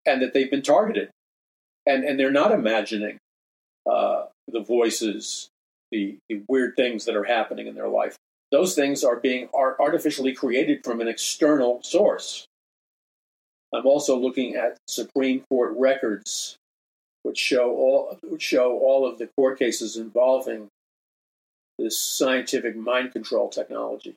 and 0.06 0.22
that 0.22 0.34
they've 0.34 0.52
been 0.52 0.62
targeted. 0.62 1.10
And, 1.86 2.04
and 2.04 2.20
they're 2.20 2.32
not 2.32 2.52
imagining 2.52 3.18
uh, 3.90 4.26
the 4.48 4.62
voices, 4.62 5.50
the, 5.92 6.18
the 6.30 6.44
weird 6.48 6.76
things 6.76 7.06
that 7.06 7.16
are 7.16 7.24
happening 7.24 7.66
in 7.66 7.74
their 7.74 7.88
life 7.88 8.16
those 8.52 8.76
things 8.76 9.04
are 9.04 9.18
being 9.18 9.50
artificially 9.54 10.34
created 10.34 10.84
from 10.84 11.02
an 11.02 11.08
external 11.08 11.82
source. 11.84 12.48
I'm 13.74 13.86
also 13.86 14.18
looking 14.18 14.56
at 14.56 14.78
Supreme 14.88 15.44
Court 15.50 15.74
records, 15.78 16.58
which 17.24 17.38
show 17.38 17.72
all 17.72 18.18
which 18.24 18.42
show 18.42 18.78
all 18.80 19.08
of 19.08 19.20
the 19.20 19.30
court 19.38 19.60
cases 19.60 19.96
involving 19.96 20.70
this 21.78 22.00
scientific 22.00 22.76
mind 22.76 23.14
control 23.14 23.50
technology. 23.50 24.16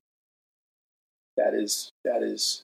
That 1.37 1.55
is 1.55 1.91
that 2.05 2.23
is 2.23 2.63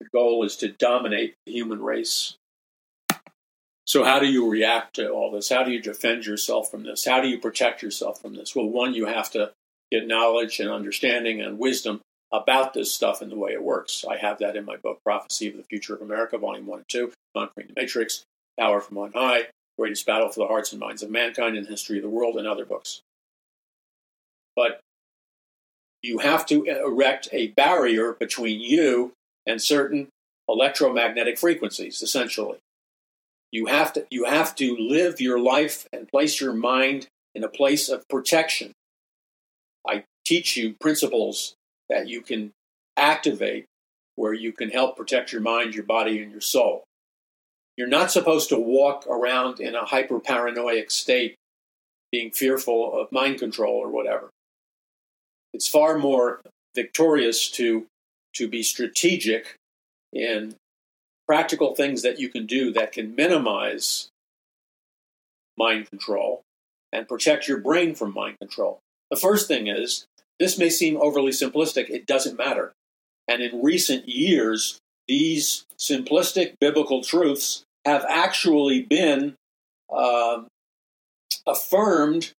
the 0.00 0.08
goal 0.12 0.44
is 0.44 0.56
to 0.56 0.68
dominate 0.68 1.34
the 1.46 1.52
human 1.52 1.82
race. 1.82 2.36
So, 3.86 4.04
how 4.04 4.18
do 4.18 4.26
you 4.26 4.50
react 4.50 4.96
to 4.96 5.10
all 5.10 5.30
this? 5.30 5.48
How 5.48 5.62
do 5.62 5.70
you 5.70 5.80
defend 5.80 6.26
yourself 6.26 6.70
from 6.70 6.82
this? 6.82 7.04
How 7.04 7.20
do 7.20 7.28
you 7.28 7.38
protect 7.38 7.82
yourself 7.82 8.20
from 8.20 8.34
this? 8.34 8.54
Well, 8.54 8.68
one, 8.68 8.94
you 8.94 9.06
have 9.06 9.30
to 9.32 9.52
get 9.92 10.08
knowledge 10.08 10.58
and 10.58 10.68
understanding 10.68 11.40
and 11.40 11.58
wisdom 11.58 12.00
about 12.32 12.74
this 12.74 12.92
stuff 12.92 13.22
and 13.22 13.30
the 13.30 13.38
way 13.38 13.52
it 13.52 13.62
works. 13.62 14.04
I 14.08 14.16
have 14.16 14.38
that 14.38 14.56
in 14.56 14.64
my 14.64 14.76
book, 14.76 15.00
Prophecy 15.04 15.48
of 15.48 15.56
the 15.56 15.62
Future 15.62 15.94
of 15.94 16.02
America, 16.02 16.38
Volume 16.38 16.66
1 16.66 16.78
and 16.78 16.88
2, 16.88 17.12
Conquering 17.36 17.68
the 17.68 17.80
Matrix, 17.80 18.24
Power 18.58 18.80
from 18.80 18.98
On 18.98 19.12
High, 19.12 19.48
Greatest 19.78 20.06
Battle 20.06 20.28
for 20.28 20.40
the 20.40 20.48
Hearts 20.48 20.72
and 20.72 20.80
Minds 20.80 21.02
of 21.02 21.10
Mankind 21.10 21.56
in 21.56 21.64
the 21.64 21.70
History 21.70 21.98
of 21.98 22.02
the 22.02 22.10
World, 22.10 22.36
and 22.36 22.46
other 22.46 22.64
books. 22.64 23.02
But 24.54 24.80
you 26.02 26.18
have 26.18 26.46
to 26.46 26.64
erect 26.64 27.28
a 27.32 27.48
barrier 27.48 28.12
between 28.12 28.60
you 28.60 29.12
and 29.46 29.60
certain 29.60 30.08
electromagnetic 30.48 31.38
frequencies, 31.38 32.02
essentially. 32.02 32.58
You 33.52 33.66
have 33.66 33.92
to 33.94 34.06
you 34.10 34.24
have 34.24 34.54
to 34.56 34.76
live 34.76 35.20
your 35.20 35.38
life 35.38 35.86
and 35.92 36.08
place 36.08 36.40
your 36.40 36.52
mind 36.52 37.08
in 37.34 37.44
a 37.44 37.48
place 37.48 37.88
of 37.88 38.08
protection. 38.08 38.72
I 39.86 40.04
teach 40.24 40.56
you 40.56 40.74
principles 40.80 41.54
that 41.88 42.08
you 42.08 42.20
can 42.20 42.52
activate 42.96 43.66
where 44.16 44.32
you 44.32 44.52
can 44.52 44.70
help 44.70 44.96
protect 44.96 45.32
your 45.32 45.42
mind, 45.42 45.74
your 45.74 45.84
body, 45.84 46.22
and 46.22 46.32
your 46.32 46.40
soul. 46.40 46.84
You're 47.76 47.86
not 47.86 48.10
supposed 48.10 48.48
to 48.48 48.58
walk 48.58 49.06
around 49.06 49.60
in 49.60 49.74
a 49.74 49.84
hyper 49.84 50.18
paranoid 50.18 50.90
state, 50.90 51.36
being 52.10 52.30
fearful 52.30 52.98
of 52.98 53.12
mind 53.12 53.38
control 53.38 53.74
or 53.74 53.90
whatever. 53.90 54.30
It's 55.52 55.68
far 55.68 55.98
more 55.98 56.40
victorious 56.74 57.50
to, 57.52 57.86
to 58.34 58.48
be 58.48 58.62
strategic 58.62 59.56
in 60.12 60.56
practical 61.26 61.74
things 61.74 62.02
that 62.02 62.18
you 62.18 62.28
can 62.28 62.46
do 62.46 62.72
that 62.72 62.92
can 62.92 63.14
minimize 63.14 64.08
mind 65.58 65.90
control 65.90 66.42
and 66.92 67.08
protect 67.08 67.48
your 67.48 67.58
brain 67.58 67.94
from 67.94 68.14
mind 68.14 68.38
control. 68.40 68.78
The 69.10 69.16
first 69.16 69.48
thing 69.48 69.66
is 69.66 70.06
this 70.38 70.58
may 70.58 70.70
seem 70.70 70.96
overly 70.96 71.32
simplistic, 71.32 71.88
it 71.88 72.06
doesn't 72.06 72.38
matter. 72.38 72.72
And 73.28 73.42
in 73.42 73.62
recent 73.62 74.08
years, 74.08 74.78
these 75.08 75.64
simplistic 75.78 76.54
biblical 76.60 77.02
truths 77.02 77.64
have 77.84 78.04
actually 78.08 78.82
been 78.82 79.34
uh, 79.94 80.42
affirmed 81.46 82.32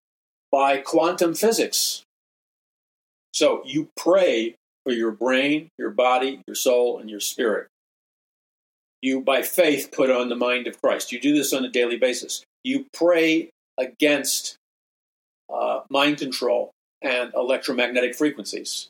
by 0.50 0.78
quantum 0.78 1.34
physics. 1.34 2.02
So 3.32 3.62
you 3.64 3.88
pray 3.96 4.54
for 4.84 4.92
your 4.92 5.10
brain, 5.10 5.68
your 5.78 5.90
body, 5.90 6.40
your 6.46 6.54
soul, 6.54 6.98
and 6.98 7.10
your 7.10 7.20
spirit. 7.20 7.68
You, 9.00 9.20
by 9.20 9.42
faith, 9.42 9.90
put 9.92 10.10
on 10.10 10.28
the 10.28 10.36
mind 10.36 10.66
of 10.66 10.80
Christ. 10.80 11.12
You 11.12 11.20
do 11.20 11.34
this 11.34 11.52
on 11.52 11.64
a 11.64 11.70
daily 11.70 11.96
basis. 11.96 12.42
You 12.64 12.86
pray 12.92 13.50
against 13.78 14.56
uh, 15.52 15.80
mind 15.88 16.18
control 16.18 16.72
and 17.02 17.32
electromagnetic 17.34 18.14
frequencies. 18.14 18.88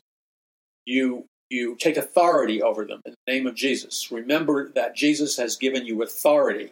You 0.85 1.25
you 1.49 1.75
take 1.75 1.97
authority 1.97 2.61
over 2.61 2.85
them 2.85 3.01
in 3.05 3.15
the 3.25 3.33
name 3.33 3.47
of 3.47 3.55
Jesus. 3.55 4.11
Remember 4.11 4.69
that 4.69 4.95
Jesus 4.95 5.37
has 5.37 5.57
given 5.57 5.85
you 5.85 6.03
authority. 6.03 6.69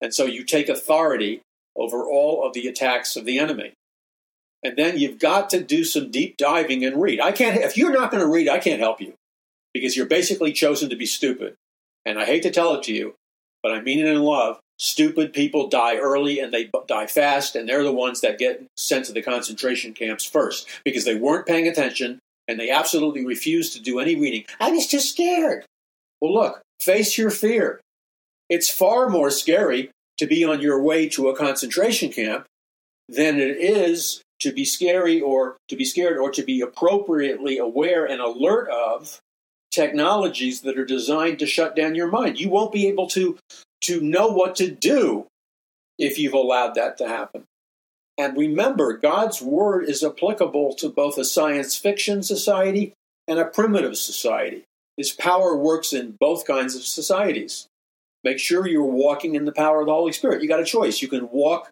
And 0.00 0.14
so 0.14 0.26
you 0.26 0.44
take 0.44 0.68
authority 0.68 1.42
over 1.76 2.04
all 2.04 2.46
of 2.46 2.54
the 2.54 2.68
attacks 2.68 3.16
of 3.16 3.24
the 3.24 3.38
enemy. 3.38 3.72
And 4.62 4.76
then 4.76 4.98
you've 4.98 5.18
got 5.18 5.50
to 5.50 5.62
do 5.62 5.84
some 5.84 6.10
deep 6.10 6.36
diving 6.36 6.84
and 6.84 7.00
read. 7.00 7.20
I 7.20 7.32
can't 7.32 7.56
if 7.56 7.76
you're 7.76 7.92
not 7.92 8.10
going 8.10 8.22
to 8.22 8.30
read, 8.30 8.48
I 8.48 8.58
can't 8.58 8.80
help 8.80 9.00
you 9.00 9.14
because 9.72 9.96
you're 9.96 10.06
basically 10.06 10.52
chosen 10.52 10.90
to 10.90 10.96
be 10.96 11.06
stupid. 11.06 11.54
And 12.04 12.18
I 12.18 12.24
hate 12.24 12.42
to 12.44 12.50
tell 12.50 12.74
it 12.74 12.82
to 12.84 12.92
you, 12.92 13.14
but 13.62 13.72
I 13.72 13.80
mean 13.80 13.98
it 14.00 14.06
in 14.06 14.22
love. 14.22 14.58
Stupid 14.78 15.32
people 15.32 15.68
die 15.68 15.96
early 15.96 16.38
and 16.38 16.52
they 16.52 16.70
die 16.86 17.06
fast, 17.06 17.56
and 17.56 17.68
they're 17.68 17.82
the 17.82 17.92
ones 17.92 18.20
that 18.20 18.38
get 18.38 18.64
sent 18.76 19.06
to 19.06 19.12
the 19.12 19.22
concentration 19.22 19.92
camps 19.92 20.24
first 20.24 20.68
because 20.84 21.04
they 21.04 21.16
weren't 21.16 21.46
paying 21.46 21.66
attention 21.66 22.20
and 22.46 22.58
they 22.58 22.70
absolutely 22.70 23.26
refused 23.26 23.72
to 23.74 23.82
do 23.82 23.98
any 23.98 24.16
reading. 24.16 24.44
I 24.58 24.70
was 24.70 24.86
too 24.86 25.00
scared. 25.00 25.64
Well, 26.20 26.32
look, 26.32 26.62
face 26.80 27.18
your 27.18 27.30
fear. 27.30 27.80
It's 28.48 28.70
far 28.70 29.08
more 29.08 29.30
scary 29.30 29.90
to 30.18 30.26
be 30.26 30.44
on 30.44 30.60
your 30.60 30.82
way 30.82 31.08
to 31.10 31.28
a 31.28 31.36
concentration 31.36 32.10
camp 32.10 32.46
than 33.08 33.38
it 33.38 33.56
is 33.58 34.22
to 34.40 34.52
be 34.52 34.64
scary 34.64 35.20
or 35.20 35.56
to 35.68 35.76
be 35.76 35.84
scared 35.84 36.18
or 36.18 36.30
to 36.30 36.42
be 36.42 36.60
appropriately 36.60 37.58
aware 37.58 38.04
and 38.04 38.20
alert 38.20 38.68
of 38.70 39.18
technologies 39.70 40.62
that 40.62 40.78
are 40.78 40.84
designed 40.84 41.38
to 41.38 41.46
shut 41.46 41.76
down 41.76 41.94
your 41.94 42.10
mind. 42.10 42.40
You 42.40 42.48
won't 42.48 42.72
be 42.72 42.86
able 42.88 43.08
to 43.08 43.38
to 43.82 44.00
know 44.00 44.28
what 44.28 44.56
to 44.56 44.70
do 44.70 45.26
if 45.98 46.18
you've 46.18 46.34
allowed 46.34 46.74
that 46.74 46.98
to 46.98 47.08
happen. 47.08 47.44
And 48.16 48.36
remember, 48.36 48.96
God's 48.96 49.40
word 49.40 49.84
is 49.84 50.02
applicable 50.02 50.74
to 50.76 50.88
both 50.88 51.18
a 51.18 51.24
science 51.24 51.76
fiction 51.76 52.22
society 52.22 52.92
and 53.28 53.38
a 53.38 53.44
primitive 53.44 53.96
society. 53.96 54.64
His 54.96 55.12
power 55.12 55.56
works 55.56 55.92
in 55.92 56.16
both 56.18 56.46
kinds 56.46 56.74
of 56.74 56.82
societies. 56.82 57.68
Make 58.24 58.40
sure 58.40 58.66
you're 58.66 58.82
walking 58.82 59.36
in 59.36 59.44
the 59.44 59.52
power 59.52 59.80
of 59.80 59.86
the 59.86 59.92
Holy 59.92 60.12
Spirit. 60.12 60.42
You 60.42 60.48
got 60.48 60.60
a 60.60 60.64
choice. 60.64 61.00
You 61.00 61.06
can 61.06 61.30
walk 61.30 61.70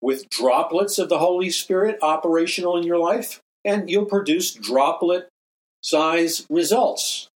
with 0.00 0.28
droplets 0.28 0.98
of 0.98 1.08
the 1.08 1.18
Holy 1.18 1.50
Spirit 1.50 1.98
operational 2.02 2.76
in 2.76 2.82
your 2.82 2.98
life, 2.98 3.40
and 3.64 3.88
you'll 3.88 4.06
produce 4.06 4.52
droplet 4.52 5.28
size 5.80 6.44
results. 6.50 7.28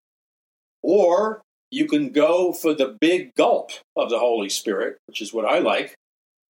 Or 0.82 1.42
you 1.74 1.86
can 1.86 2.10
go 2.10 2.52
for 2.52 2.72
the 2.72 2.96
big 3.00 3.34
gulp 3.34 3.72
of 3.96 4.08
the 4.08 4.20
Holy 4.20 4.48
Spirit, 4.48 4.98
which 5.06 5.20
is 5.20 5.34
what 5.34 5.44
I 5.44 5.58
like, 5.58 5.94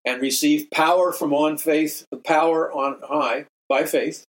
and 0.05 0.21
receive 0.21 0.71
power 0.71 1.13
from 1.13 1.33
on 1.33 1.57
faith, 1.57 2.05
the 2.11 2.19
power 2.19 2.71
on 2.71 3.01
high 3.03 3.47
by 3.69 3.85
faith. 3.85 4.25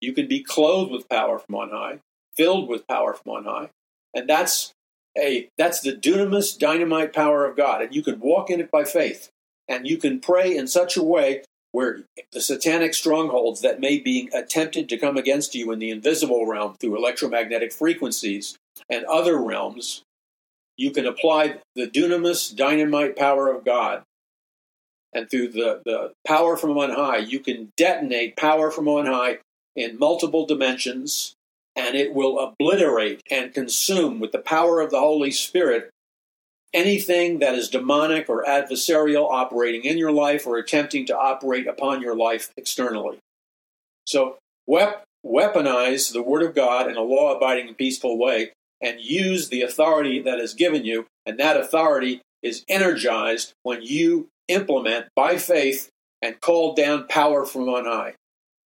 You 0.00 0.12
can 0.12 0.26
be 0.26 0.42
clothed 0.42 0.90
with 0.90 1.08
power 1.08 1.38
from 1.38 1.54
on 1.54 1.70
high, 1.70 2.00
filled 2.36 2.68
with 2.68 2.88
power 2.88 3.14
from 3.14 3.32
on 3.34 3.44
high, 3.44 3.70
and 4.12 4.28
that's 4.28 4.72
a 5.16 5.48
that's 5.56 5.80
the 5.80 5.92
dunamis 5.92 6.58
dynamite 6.58 7.12
power 7.12 7.46
of 7.46 7.56
God, 7.56 7.80
and 7.82 7.94
you 7.94 8.02
can 8.02 8.18
walk 8.18 8.50
in 8.50 8.60
it 8.60 8.70
by 8.70 8.82
faith, 8.82 9.30
and 9.68 9.86
you 9.86 9.96
can 9.96 10.18
pray 10.18 10.56
in 10.56 10.66
such 10.66 10.96
a 10.96 11.04
way 11.04 11.44
where 11.70 12.00
the 12.32 12.40
satanic 12.40 12.94
strongholds 12.94 13.60
that 13.60 13.80
may 13.80 13.98
be 13.98 14.28
attempted 14.34 14.88
to 14.88 14.98
come 14.98 15.16
against 15.16 15.54
you 15.54 15.70
in 15.70 15.78
the 15.78 15.90
invisible 15.90 16.46
realm 16.46 16.74
through 16.80 16.96
electromagnetic 16.96 17.72
frequencies 17.72 18.56
and 18.88 19.04
other 19.04 19.36
realms, 19.36 20.02
you 20.76 20.90
can 20.90 21.06
apply 21.06 21.56
the 21.74 21.86
dunamis 21.86 22.54
dynamite 22.54 23.16
power 23.16 23.48
of 23.48 23.64
God 23.64 24.02
and 25.16 25.30
through 25.30 25.48
the, 25.48 25.80
the 25.84 26.12
power 26.26 26.56
from 26.56 26.76
on 26.76 26.90
high, 26.90 27.16
you 27.16 27.40
can 27.40 27.72
detonate 27.76 28.36
power 28.36 28.70
from 28.70 28.86
on 28.86 29.06
high 29.06 29.38
in 29.74 29.98
multiple 29.98 30.44
dimensions, 30.44 31.34
and 31.74 31.94
it 31.94 32.12
will 32.12 32.38
obliterate 32.38 33.22
and 33.30 33.54
consume 33.54 34.20
with 34.20 34.32
the 34.32 34.38
power 34.38 34.80
of 34.80 34.90
the 34.90 35.00
Holy 35.00 35.30
Spirit 35.30 35.90
anything 36.74 37.38
that 37.38 37.54
is 37.54 37.70
demonic 37.70 38.28
or 38.28 38.44
adversarial 38.44 39.30
operating 39.30 39.84
in 39.84 39.96
your 39.96 40.12
life 40.12 40.46
or 40.46 40.58
attempting 40.58 41.06
to 41.06 41.16
operate 41.16 41.66
upon 41.66 42.02
your 42.02 42.14
life 42.14 42.52
externally. 42.58 43.18
So, 44.04 44.36
wep- 44.66 45.04
weaponize 45.24 46.12
the 46.12 46.22
Word 46.22 46.42
of 46.42 46.54
God 46.54 46.90
in 46.90 46.96
a 46.96 47.02
law 47.02 47.34
abiding 47.34 47.68
and 47.68 47.78
peaceful 47.78 48.18
way 48.18 48.52
and 48.80 49.00
use 49.00 49.48
the 49.48 49.62
authority 49.62 50.20
that 50.22 50.38
is 50.38 50.54
given 50.54 50.84
you, 50.84 51.06
and 51.24 51.38
that 51.38 51.56
authority 51.56 52.20
is 52.42 52.64
energized 52.68 53.52
when 53.62 53.82
you 53.82 54.28
implement 54.48 55.06
by 55.16 55.36
faith 55.36 55.88
and 56.22 56.40
call 56.40 56.74
down 56.74 57.06
power 57.08 57.44
from 57.44 57.68
on 57.68 57.84
high 57.84 58.14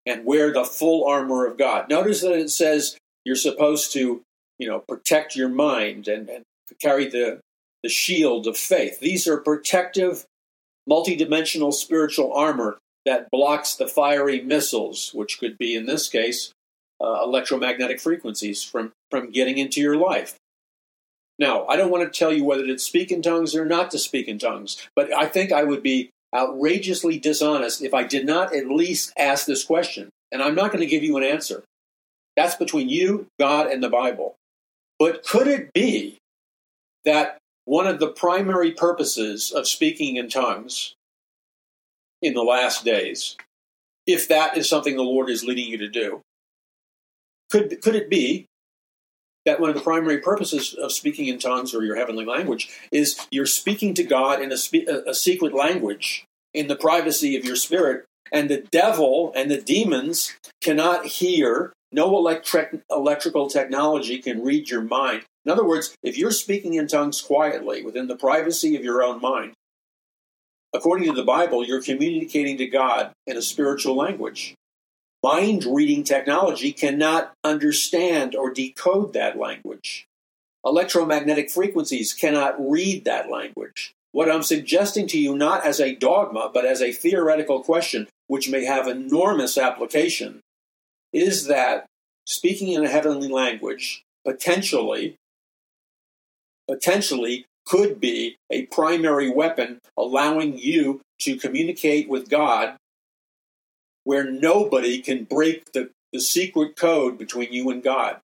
and 0.07 0.25
wear 0.25 0.53
the 0.53 0.65
full 0.65 1.07
armor 1.07 1.47
of 1.47 1.59
God. 1.59 1.89
Notice 1.89 2.23
that 2.23 2.33
it 2.33 2.51
says 2.51 2.97
you're 3.25 3.37
supposed 3.37 3.93
to, 3.93 4.23
you 4.59 4.69
know, 4.69 4.83
protect 4.89 5.37
your 5.37 5.49
mind 5.49 6.09
and, 6.09 6.29
and 6.29 6.45
carry 6.81 7.07
the, 7.07 7.41
the 7.83 7.89
shield 7.89 8.47
of 8.47 8.57
faith. 8.57 9.01
These 9.01 9.29
are 9.29 9.37
protective, 9.39 10.25
multidimensional 10.89 11.73
spiritual 11.73 12.33
armor 12.33 12.79
that 13.05 13.31
blocks 13.31 13.75
the 13.75 13.87
fiery 13.87 14.41
missiles, 14.41 15.13
which 15.15 15.39
could 15.39 15.57
be, 15.59 15.75
in 15.75 15.87
this 15.87 16.09
case, 16.09 16.53
uh, 17.01 17.23
electromagnetic 17.23 18.01
frequencies 18.01 18.63
from, 18.63 18.93
from 19.11 19.31
getting 19.31 19.59
into 19.59 19.81
your 19.81 19.97
life. 19.97 20.37
Now, 21.39 21.67
I 21.67 21.77
don't 21.77 21.91
want 21.91 22.13
to 22.13 22.19
tell 22.19 22.33
you 22.33 22.45
whether 22.45 22.67
to 22.67 22.79
speak 22.79 23.13
in 23.13 23.23
tongues 23.23 23.55
or 23.55 23.65
not 23.65 23.91
to 23.93 23.99
speak 23.99 24.27
in 24.27 24.39
tongues, 24.39 24.89
but 24.97 25.13
I 25.13 25.27
think 25.27 25.53
I 25.53 25.63
would 25.63 25.83
be 25.83 26.11
outrageously 26.35 27.19
dishonest 27.19 27.83
if 27.83 27.95
I 27.95 28.03
did 28.03 28.27
not 28.27 28.55
at 28.55 28.67
least 28.67 29.13
ask 29.17 29.47
this 29.47 29.65
question. 29.65 30.11
And 30.33 30.43
I'm 30.43 30.55
not 30.55 30.73
going 30.73 30.81
to 30.81 30.87
give 30.87 31.05
you 31.05 31.17
an 31.17 31.23
answer. 31.23 31.63
That's 32.37 32.57
between 32.57 32.89
you, 32.89 33.27
God, 33.39 33.69
and 33.69 33.83
the 33.83 33.89
Bible. 33.89 34.35
But 34.99 35.25
could 35.25 35.47
it 35.47 35.73
be 35.73 36.19
that 37.05 37.39
one 37.65 37.87
of 37.87 38.01
the 38.01 38.09
primary 38.09 38.73
purposes 38.73 39.53
of 39.53 39.69
speaking 39.69 40.17
in 40.17 40.29
tongues 40.29 40.95
in 42.21 42.35
the 42.35 42.43
last 42.43 42.85
days, 42.85 43.37
if 44.07 44.27
that 44.29 44.57
is 44.57 44.69
something 44.69 44.97
the 44.97 45.03
Lord 45.03 45.31
is 45.31 45.45
leading 45.45 45.69
you 45.69 45.79
to 45.79 45.89
do, 45.89 46.21
could, 47.51 47.81
could 47.83 47.95
it 47.95 48.11
be 48.11 48.47
that 49.49 49.61
one 49.61 49.71
of 49.71 49.77
the 49.77 49.83
primary 49.83 50.19
purposes 50.19 50.75
of 50.75 50.93
speaking 50.93 51.27
in 51.27 51.39
tongues 51.39 51.75
or 51.75 51.83
your 51.83 51.97
heavenly 51.97 52.25
language 52.25 52.69
is 52.93 53.27
you're 53.31 53.47
speaking 53.47 53.95
to 53.95 54.05
God 54.05 54.43
in 54.43 54.53
a, 54.53 54.59
spe- 54.59 54.89
a 55.07 55.15
secret 55.15 55.55
language 55.55 56.25
in 56.53 56.69
the 56.69 56.77
privacy 56.77 57.37
of 57.37 57.45
your 57.45 57.57
spirit, 57.57 58.05
and 58.33 58.51
the 58.51 58.67
devil 58.71 59.33
and 59.35 59.51
the 59.51 59.61
demons 59.61 60.35
cannot 60.61 61.07
hear. 61.07 61.73
No 61.91 62.15
electric, 62.19 62.83
electrical 62.91 63.49
technology 63.49 64.19
can 64.19 64.45
read 64.45 64.69
your 64.69 64.83
mind. 64.83 65.23
In 65.47 65.53
other 65.53 65.65
words, 65.65 65.95
if 66.03 66.19
you're 66.19 66.31
speaking 66.31 66.75
in 66.75 66.87
tongues 66.87 67.23
quietly 67.23 67.83
within 67.83 68.09
the 68.09 68.17
privacy 68.17 68.77
of 68.77 68.85
your 68.85 69.03
own 69.03 69.23
mind, 69.23 69.55
according 70.75 71.09
to 71.09 71.15
the 71.15 71.25
Bible, 71.25 71.65
you're 71.65 71.83
communicating 71.83 72.59
to 72.59 72.67
God 72.67 73.13
in 73.27 73.39
a 73.39 73.43
spiritual 73.43 73.97
language 73.97 74.55
mind 75.23 75.65
reading 75.65 76.05
technology 76.05 76.73
cannot 76.73 77.33
understand 77.45 78.35
or 78.35 78.51
decode 78.51 79.13
that 79.13 79.39
language. 79.39 80.07
Electromagnetic 80.65 81.51
frequencies 81.51 82.13
cannot 82.13 82.57
read 82.59 83.05
that 83.05 83.31
language. 83.31 83.93
What 84.13 84.31
I'm 84.31 84.43
suggesting 84.43 85.07
to 85.09 85.19
you, 85.19 85.37
not 85.37 85.65
as 85.65 85.81
a 85.81 85.95
dogma, 85.95 86.51
but 86.53 86.65
as 86.65 86.81
a 86.81 86.93
theoretical 86.93 87.63
question, 87.63 88.09
which 88.27 88.49
may 88.49 88.65
have 88.65 88.87
enormous 88.87 89.59
application, 89.59 90.41
is 91.13 91.47
that 91.47 91.87
speaking 92.27 92.73
in 92.73 92.85
a 92.85 92.89
heavenly 92.89 93.29
language 93.29 94.03
potentially 94.25 95.17
potentially 96.69 97.47
could 97.65 97.99
be 97.99 98.37
a 98.51 98.67
primary 98.67 99.31
weapon 99.31 99.79
allowing 99.97 100.59
you 100.59 101.01
to 101.19 101.37
communicate 101.37 102.09
with 102.09 102.29
God 102.29 102.77
where 104.09 104.25
nobody 104.25 105.03
can 105.03 105.25
break 105.25 105.73
the, 105.73 105.91
the 106.15 106.19
secret 106.19 106.77
code 106.77 107.19
between 107.19 107.53
you 107.53 107.69
and 107.69 107.83
God. 107.83 108.21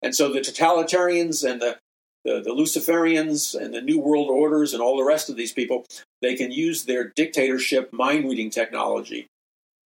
And 0.00 0.14
so 0.14 0.32
the 0.32 0.38
totalitarians 0.38 1.42
and 1.42 1.60
the, 1.60 1.78
the, 2.24 2.40
the 2.40 2.54
Luciferians 2.54 3.60
and 3.60 3.74
the 3.74 3.80
New 3.80 3.98
World 3.98 4.30
Orders 4.30 4.72
and 4.72 4.80
all 4.80 4.96
the 4.96 5.02
rest 5.02 5.28
of 5.28 5.34
these 5.34 5.50
people, 5.50 5.86
they 6.22 6.36
can 6.36 6.52
use 6.52 6.84
their 6.84 7.02
dictatorship 7.02 7.92
mind 7.92 8.28
reading 8.28 8.48
technology. 8.48 9.26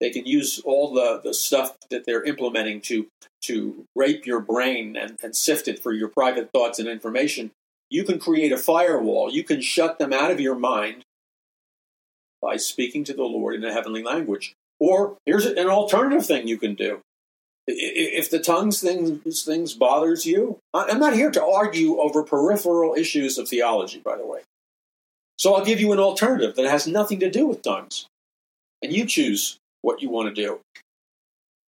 They 0.00 0.10
can 0.10 0.26
use 0.26 0.60
all 0.66 0.92
the, 0.92 1.18
the 1.24 1.32
stuff 1.32 1.78
that 1.88 2.04
they're 2.04 2.24
implementing 2.24 2.82
to, 2.82 3.06
to 3.44 3.86
rape 3.96 4.26
your 4.26 4.40
brain 4.40 4.98
and, 4.98 5.16
and 5.22 5.34
sift 5.34 5.66
it 5.66 5.82
for 5.82 5.94
your 5.94 6.08
private 6.08 6.50
thoughts 6.52 6.78
and 6.78 6.86
information. 6.86 7.52
You 7.88 8.04
can 8.04 8.18
create 8.18 8.52
a 8.52 8.58
firewall. 8.58 9.32
You 9.32 9.44
can 9.44 9.62
shut 9.62 9.98
them 9.98 10.12
out 10.12 10.30
of 10.30 10.40
your 10.40 10.56
mind 10.56 11.06
by 12.42 12.58
speaking 12.58 13.02
to 13.04 13.14
the 13.14 13.22
Lord 13.22 13.54
in 13.54 13.64
a 13.64 13.72
heavenly 13.72 14.02
language. 14.02 14.54
Or 14.80 15.18
here's 15.26 15.46
an 15.46 15.68
alternative 15.68 16.26
thing 16.26 16.48
you 16.48 16.56
can 16.56 16.74
do. 16.74 17.02
If 17.66 18.30
the 18.30 18.40
tongues 18.40 18.80
things, 18.80 19.44
things 19.44 19.74
bothers 19.74 20.26
you, 20.26 20.58
I'm 20.74 20.98
not 20.98 21.12
here 21.12 21.30
to 21.30 21.44
argue 21.44 22.00
over 22.00 22.24
peripheral 22.24 22.94
issues 22.94 23.38
of 23.38 23.48
theology, 23.48 24.00
by 24.00 24.16
the 24.16 24.26
way. 24.26 24.40
So 25.36 25.54
I'll 25.54 25.64
give 25.64 25.80
you 25.80 25.92
an 25.92 25.98
alternative 26.00 26.56
that 26.56 26.66
has 26.66 26.86
nothing 26.86 27.20
to 27.20 27.30
do 27.30 27.46
with 27.46 27.62
tongues. 27.62 28.06
And 28.82 28.92
you 28.92 29.04
choose 29.04 29.58
what 29.82 30.02
you 30.02 30.10
want 30.10 30.34
to 30.34 30.42
do. 30.42 30.60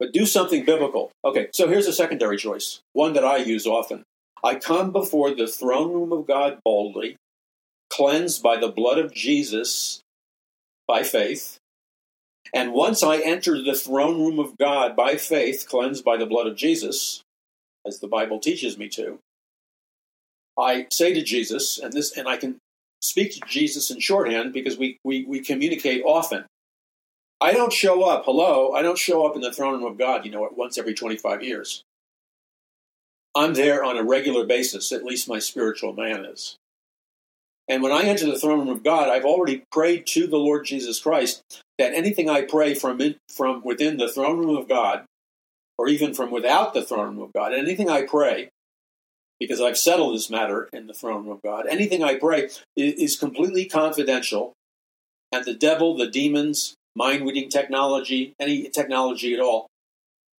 But 0.00 0.12
do 0.12 0.26
something 0.26 0.64
biblical. 0.64 1.12
Okay, 1.24 1.48
so 1.52 1.68
here's 1.68 1.86
a 1.86 1.92
secondary 1.92 2.36
choice, 2.36 2.80
one 2.94 3.12
that 3.12 3.24
I 3.24 3.36
use 3.36 3.66
often. 3.66 4.02
I 4.42 4.56
come 4.56 4.90
before 4.90 5.32
the 5.32 5.46
throne 5.46 5.92
room 5.92 6.12
of 6.12 6.26
God 6.26 6.58
boldly, 6.64 7.16
cleansed 7.90 8.42
by 8.42 8.56
the 8.56 8.68
blood 8.68 8.98
of 8.98 9.14
Jesus 9.14 10.00
by 10.88 11.04
faith. 11.04 11.58
And 12.52 12.72
once 12.72 13.02
I 13.02 13.18
enter 13.18 13.62
the 13.62 13.74
throne 13.74 14.20
room 14.20 14.38
of 14.38 14.58
God 14.58 14.94
by 14.94 15.16
faith, 15.16 15.66
cleansed 15.68 16.04
by 16.04 16.16
the 16.16 16.26
blood 16.26 16.46
of 16.46 16.56
Jesus, 16.56 17.22
as 17.86 17.98
the 18.00 18.08
Bible 18.08 18.38
teaches 18.38 18.76
me 18.76 18.88
to, 18.90 19.18
I 20.58 20.86
say 20.90 21.14
to 21.14 21.22
Jesus, 21.22 21.78
and 21.78 21.92
this, 21.92 22.16
and 22.16 22.28
I 22.28 22.36
can 22.36 22.58
speak 23.00 23.32
to 23.32 23.40
Jesus 23.48 23.90
in 23.90 24.00
shorthand 24.00 24.52
because 24.52 24.76
we, 24.76 24.98
we, 25.02 25.24
we 25.24 25.40
communicate 25.40 26.02
often. 26.04 26.44
I 27.40 27.52
don't 27.52 27.72
show 27.72 28.04
up, 28.04 28.24
hello, 28.26 28.72
I 28.72 28.82
don't 28.82 28.98
show 28.98 29.26
up 29.26 29.34
in 29.34 29.40
the 29.40 29.52
throne 29.52 29.74
room 29.74 29.90
of 29.90 29.98
God, 29.98 30.24
you 30.24 30.30
know, 30.30 30.48
once 30.54 30.78
every 30.78 30.94
25 30.94 31.42
years. 31.42 31.82
I'm 33.34 33.54
there 33.54 33.82
on 33.82 33.96
a 33.96 34.04
regular 34.04 34.46
basis, 34.46 34.92
at 34.92 35.04
least 35.04 35.28
my 35.28 35.38
spiritual 35.38 35.94
man 35.94 36.26
is. 36.26 36.56
And 37.68 37.82
when 37.82 37.92
I 37.92 38.02
enter 38.02 38.26
the 38.26 38.38
throne 38.38 38.60
room 38.60 38.68
of 38.68 38.82
God, 38.82 39.08
I've 39.08 39.24
already 39.24 39.64
prayed 39.70 40.06
to 40.08 40.26
the 40.26 40.36
Lord 40.36 40.66
Jesus 40.66 41.00
Christ 41.00 41.42
that 41.78 41.94
anything 41.94 42.28
I 42.28 42.42
pray 42.42 42.74
from, 42.74 43.00
in, 43.00 43.16
from 43.28 43.62
within 43.64 43.96
the 43.96 44.08
throne 44.12 44.38
room 44.38 44.56
of 44.56 44.68
God, 44.68 45.04
or 45.78 45.88
even 45.88 46.12
from 46.12 46.30
without 46.30 46.74
the 46.74 46.82
throne 46.82 47.16
room 47.16 47.22
of 47.22 47.32
God, 47.32 47.54
anything 47.54 47.88
I 47.88 48.02
pray, 48.02 48.50
because 49.40 49.60
I've 49.60 49.78
settled 49.78 50.14
this 50.14 50.30
matter 50.30 50.68
in 50.72 50.86
the 50.86 50.94
throne 50.94 51.24
room 51.24 51.32
of 51.32 51.42
God, 51.42 51.66
anything 51.68 52.02
I 52.02 52.16
pray 52.16 52.50
is, 52.76 53.16
completely 53.16 53.64
confidential, 53.64 54.52
and 55.30 55.44
the 55.44 55.54
devil, 55.54 55.96
the 55.96 56.10
demons, 56.10 56.74
mind 56.94 57.24
reading 57.24 57.48
technology, 57.48 58.34
any 58.38 58.68
technology 58.68 59.34
at 59.34 59.40
all, 59.40 59.68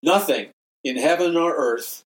nothing 0.03 0.49
in 0.83 0.97
heaven 0.97 1.35
or 1.35 1.55
earth 1.55 2.03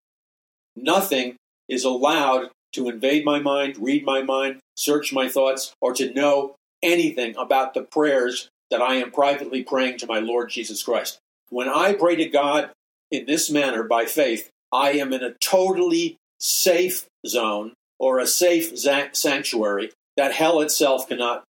Nothing 0.77 1.37
is 1.67 1.83
allowed 1.83 2.51
to 2.77 2.89
invade 2.89 3.25
my 3.25 3.39
mind, 3.39 3.75
read 3.79 4.05
my 4.05 4.21
mind, 4.21 4.59
search 4.75 5.11
my 5.11 5.27
thoughts, 5.27 5.73
or 5.81 5.93
to 5.95 6.13
know 6.13 6.55
anything 6.83 7.35
about 7.35 7.73
the 7.73 7.81
prayers 7.81 8.49
that 8.69 8.83
I 8.83 8.95
am 8.95 9.09
privately 9.09 9.63
praying 9.63 9.97
to 9.99 10.07
my 10.07 10.19
Lord 10.19 10.51
Jesus 10.51 10.83
Christ. 10.83 11.17
When 11.49 11.67
I 11.67 11.93
pray 11.93 12.15
to 12.17 12.29
God 12.29 12.69
in 13.09 13.25
this 13.25 13.49
manner 13.49 13.81
by 13.83 14.05
faith, 14.05 14.51
I 14.71 14.91
am 14.91 15.11
in 15.11 15.23
a 15.23 15.33
totally 15.33 16.17
safe 16.39 17.07
zone 17.25 17.73
or 17.99 18.19
a 18.19 18.27
safe 18.27 18.77
sanctuary 18.77 19.91
that 20.15 20.33
hell 20.33 20.61
itself 20.61 21.07
cannot 21.07 21.45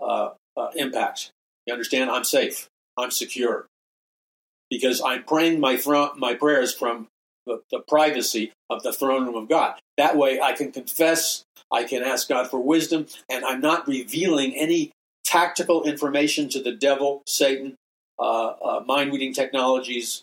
uh, 0.00 0.30
uh, 0.56 0.68
impact. 0.76 1.32
You 1.66 1.72
understand? 1.72 2.08
I'm 2.08 2.24
safe. 2.24 2.68
I'm 2.96 3.10
secure 3.10 3.66
because 4.70 5.02
I'm 5.02 5.24
praying 5.24 5.58
my, 5.58 5.80
my 6.16 6.34
prayers 6.34 6.72
from 6.72 7.08
the, 7.48 7.62
the 7.70 7.80
privacy 7.80 8.52
of 8.70 8.82
the 8.82 8.92
throne 8.92 9.26
room 9.26 9.34
of 9.34 9.48
God. 9.48 9.74
That 9.96 10.16
way 10.16 10.40
I 10.40 10.52
can 10.52 10.70
confess, 10.70 11.42
I 11.72 11.84
can 11.84 12.04
ask 12.04 12.28
God 12.28 12.48
for 12.48 12.60
wisdom, 12.60 13.06
and 13.28 13.44
I'm 13.44 13.60
not 13.60 13.88
revealing 13.88 14.54
any 14.54 14.92
tactical 15.24 15.82
information 15.82 16.48
to 16.50 16.62
the 16.62 16.72
devil, 16.72 17.22
Satan, 17.26 17.74
uh, 18.18 18.48
uh, 18.48 18.84
mind 18.86 19.12
reading 19.12 19.32
technologies, 19.32 20.22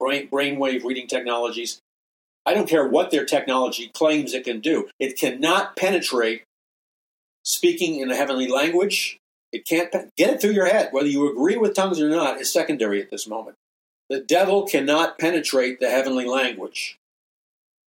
brain, 0.00 0.28
brainwave 0.28 0.84
reading 0.84 1.06
technologies. 1.06 1.78
I 2.44 2.54
don't 2.54 2.68
care 2.68 2.86
what 2.86 3.10
their 3.10 3.24
technology 3.24 3.88
claims 3.88 4.32
it 4.32 4.44
can 4.44 4.60
do. 4.60 4.88
It 5.00 5.18
cannot 5.18 5.76
penetrate 5.76 6.44
speaking 7.44 8.00
in 8.00 8.10
a 8.10 8.16
heavenly 8.16 8.48
language. 8.48 9.18
It 9.52 9.64
can't 9.66 9.90
get 10.16 10.30
it 10.30 10.40
through 10.40 10.52
your 10.52 10.66
head. 10.66 10.88
Whether 10.92 11.08
you 11.08 11.30
agree 11.30 11.56
with 11.56 11.74
tongues 11.74 12.00
or 12.00 12.08
not 12.08 12.40
is 12.40 12.52
secondary 12.52 13.00
at 13.00 13.10
this 13.10 13.26
moment. 13.26 13.56
The 14.08 14.20
devil 14.20 14.66
cannot 14.66 15.18
penetrate 15.18 15.80
the 15.80 15.90
heavenly 15.90 16.26
language. 16.26 16.98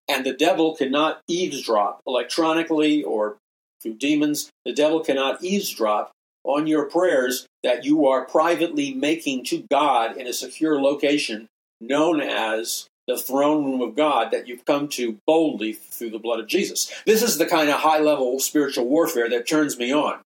And 0.09 0.25
the 0.25 0.33
devil 0.33 0.75
cannot 0.75 1.21
eavesdrop 1.29 2.01
electronically 2.07 3.03
or 3.03 3.37
through 3.83 3.95
demons. 3.95 4.51
The 4.65 4.73
devil 4.73 5.01
cannot 5.01 5.43
eavesdrop 5.45 6.11
on 6.45 6.67
your 6.67 6.87
prayers 6.87 7.47
that 7.63 7.85
you 7.85 8.07
are 8.07 8.25
privately 8.25 8.95
making 8.95 9.45
to 9.45 9.65
God 9.71 10.17
in 10.17 10.27
a 10.27 10.33
secure 10.33 10.81
location 10.81 11.49
known 11.81 12.21
as 12.21 12.87
the 13.07 13.19
throne 13.19 13.65
room 13.65 13.81
of 13.81 13.97
God 13.97 14.31
that 14.33 14.49
you've 14.49 14.65
come 14.65 14.89
to 14.89 15.19
boldly 15.27 15.73
through 15.73 16.11
the 16.11 16.19
blood 16.19 16.41
of 16.41 16.47
Jesus. 16.47 16.93
This 17.07 17.23
is 17.23 17.39
the 17.39 17.47
kind 17.47 17.69
of 17.69 17.81
high 17.81 18.01
level 18.01 18.39
spiritual 18.41 18.87
warfare 18.87 19.29
that 19.31 19.49
turns 19.49 19.79
me 19.79 19.93
on 19.93 20.21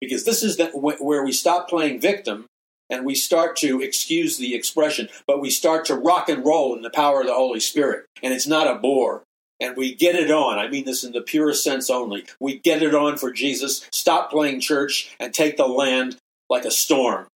because 0.00 0.24
this 0.24 0.42
is 0.42 0.56
the, 0.56 0.66
where 0.66 1.24
we 1.24 1.32
stop 1.32 1.68
playing 1.68 2.00
victim 2.00 2.46
and 2.90 3.04
we 3.04 3.14
start 3.14 3.56
to 3.56 3.80
excuse 3.80 4.38
the 4.38 4.54
expression, 4.54 5.08
but 5.26 5.40
we 5.40 5.50
start 5.50 5.84
to 5.86 5.94
rock 5.94 6.28
and 6.28 6.44
roll 6.44 6.74
in 6.74 6.82
the 6.82 6.90
power 6.90 7.20
of 7.20 7.26
the 7.26 7.34
Holy 7.34 7.60
Spirit. 7.60 8.06
And 8.22 8.32
it's 8.32 8.46
not 8.46 8.66
a 8.66 8.78
bore. 8.78 9.22
And 9.60 9.76
we 9.76 9.94
get 9.94 10.14
it 10.14 10.30
on. 10.30 10.58
I 10.58 10.68
mean 10.68 10.84
this 10.84 11.02
in 11.02 11.12
the 11.12 11.20
purest 11.20 11.64
sense 11.64 11.90
only. 11.90 12.24
We 12.38 12.58
get 12.58 12.82
it 12.82 12.94
on 12.94 13.16
for 13.16 13.32
Jesus. 13.32 13.86
Stop 13.92 14.30
playing 14.30 14.60
church 14.60 15.14
and 15.18 15.34
take 15.34 15.56
the 15.56 15.66
land 15.66 16.16
like 16.48 16.64
a 16.64 16.70
storm. 16.70 17.26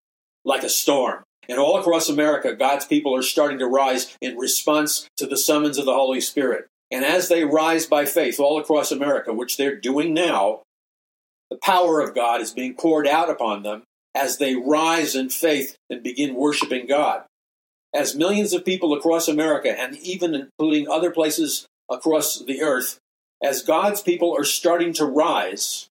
Like 0.44 0.62
a 0.62 0.68
storm. 0.68 1.24
And 1.48 1.58
all 1.58 1.78
across 1.78 2.08
America, 2.08 2.54
God's 2.54 2.84
people 2.84 3.16
are 3.16 3.22
starting 3.22 3.58
to 3.58 3.66
rise 3.66 4.16
in 4.20 4.36
response 4.36 5.08
to 5.16 5.26
the 5.26 5.36
summons 5.36 5.78
of 5.78 5.84
the 5.84 5.94
Holy 5.94 6.20
Spirit. 6.20 6.68
And 6.92 7.04
as 7.04 7.28
they 7.28 7.44
rise 7.44 7.86
by 7.86 8.04
faith 8.04 8.38
all 8.38 8.60
across 8.60 8.92
America, 8.92 9.32
which 9.32 9.56
they're 9.56 9.78
doing 9.78 10.14
now, 10.14 10.62
the 11.50 11.58
power 11.58 12.00
of 12.00 12.14
God 12.14 12.40
is 12.40 12.52
being 12.52 12.74
poured 12.74 13.06
out 13.06 13.28
upon 13.28 13.62
them 13.62 13.82
as 14.14 14.38
they 14.38 14.54
rise 14.54 15.14
in 15.14 15.30
faith 15.30 15.76
and 15.88 16.02
begin 16.02 16.34
worshiping 16.34 16.86
God. 16.86 17.24
As 17.94 18.16
millions 18.16 18.52
of 18.52 18.64
people 18.64 18.94
across 18.94 19.28
America, 19.28 19.78
and 19.78 19.96
even 19.98 20.34
including 20.34 20.88
other 20.88 21.10
places 21.10 21.66
across 21.90 22.38
the 22.38 22.62
earth, 22.62 22.98
as 23.42 23.62
God's 23.62 24.00
people 24.00 24.34
are 24.36 24.44
starting 24.44 24.92
to 24.94 25.04
rise, 25.04 25.88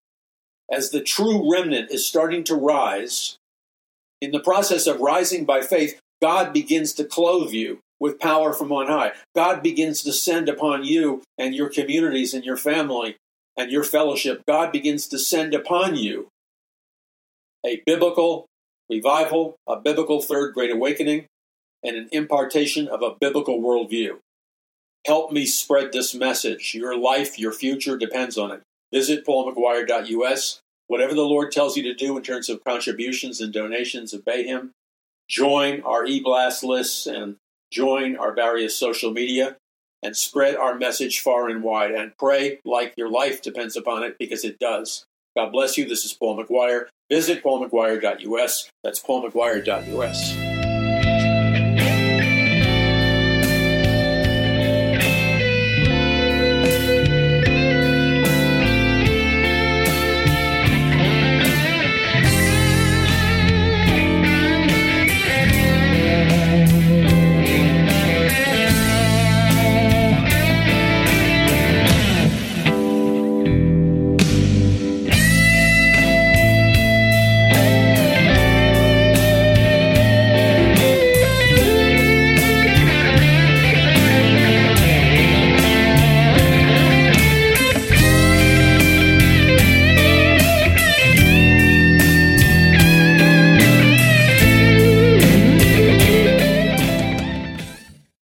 as 0.71 0.89
the 0.89 1.01
true 1.01 1.51
remnant 1.51 1.91
is 1.91 2.05
starting 2.05 2.43
to 2.45 2.55
rise, 2.55 3.37
in 4.19 4.31
the 4.31 4.39
process 4.39 4.87
of 4.87 4.99
rising 4.99 5.45
by 5.45 5.61
faith, 5.61 5.99
God 6.21 6.53
begins 6.53 6.93
to 6.93 7.03
clothe 7.03 7.51
you 7.51 7.79
with 7.99 8.19
power 8.19 8.53
from 8.53 8.71
on 8.71 8.87
high. 8.87 9.11
God 9.35 9.61
begins 9.61 10.01
to 10.03 10.13
send 10.13 10.47
upon 10.47 10.83
you 10.83 11.23
and 11.37 11.53
your 11.53 11.69
communities 11.69 12.33
and 12.33 12.43
your 12.43 12.57
family 12.57 13.17
and 13.57 13.71
your 13.71 13.83
fellowship. 13.83 14.41
God 14.47 14.71
begins 14.71 15.07
to 15.07 15.19
send 15.19 15.53
upon 15.53 15.95
you 15.95 16.29
a 17.65 17.81
biblical 17.85 18.45
revival, 18.89 19.55
a 19.67 19.77
biblical 19.77 20.21
third 20.21 20.53
great 20.53 20.71
awakening, 20.71 21.25
and 21.83 21.95
an 21.95 22.09
impartation 22.11 22.87
of 22.87 23.01
a 23.01 23.15
biblical 23.19 23.59
worldview. 23.59 24.19
Help 25.05 25.31
me 25.31 25.45
spread 25.45 25.91
this 25.91 26.13
message. 26.13 26.75
Your 26.75 26.97
life, 26.97 27.39
your 27.39 27.51
future 27.51 27.97
depends 27.97 28.37
on 28.37 28.51
it. 28.51 28.61
Visit 28.93 29.25
paulmcguire.us. 29.25 30.59
Whatever 30.87 31.13
the 31.13 31.21
Lord 31.21 31.51
tells 31.51 31.77
you 31.77 31.83
to 31.83 31.93
do 31.93 32.17
in 32.17 32.23
terms 32.23 32.49
of 32.49 32.63
contributions 32.63 33.39
and 33.39 33.53
donations, 33.53 34.13
obey 34.13 34.43
Him. 34.43 34.71
Join 35.29 35.81
our 35.83 36.05
e 36.05 36.19
blast 36.19 36.63
lists 36.63 37.07
and 37.07 37.37
join 37.71 38.17
our 38.17 38.33
various 38.33 38.75
social 38.75 39.11
media 39.11 39.55
and 40.03 40.17
spread 40.17 40.55
our 40.55 40.75
message 40.75 41.19
far 41.19 41.47
and 41.47 41.63
wide 41.63 41.91
and 41.91 42.11
pray 42.17 42.59
like 42.65 42.93
your 42.97 43.09
life 43.09 43.41
depends 43.41 43.77
upon 43.77 44.03
it 44.03 44.17
because 44.19 44.43
it 44.43 44.59
does. 44.59 45.05
God 45.35 45.51
bless 45.51 45.77
you. 45.77 45.87
This 45.87 46.05
is 46.05 46.13
Paul 46.13 46.43
McGuire. 46.43 46.85
Visit 47.09 47.43
paulmcguire.us. 47.43 48.69
That's 48.83 49.01
paulmcguire.us. 49.01 50.50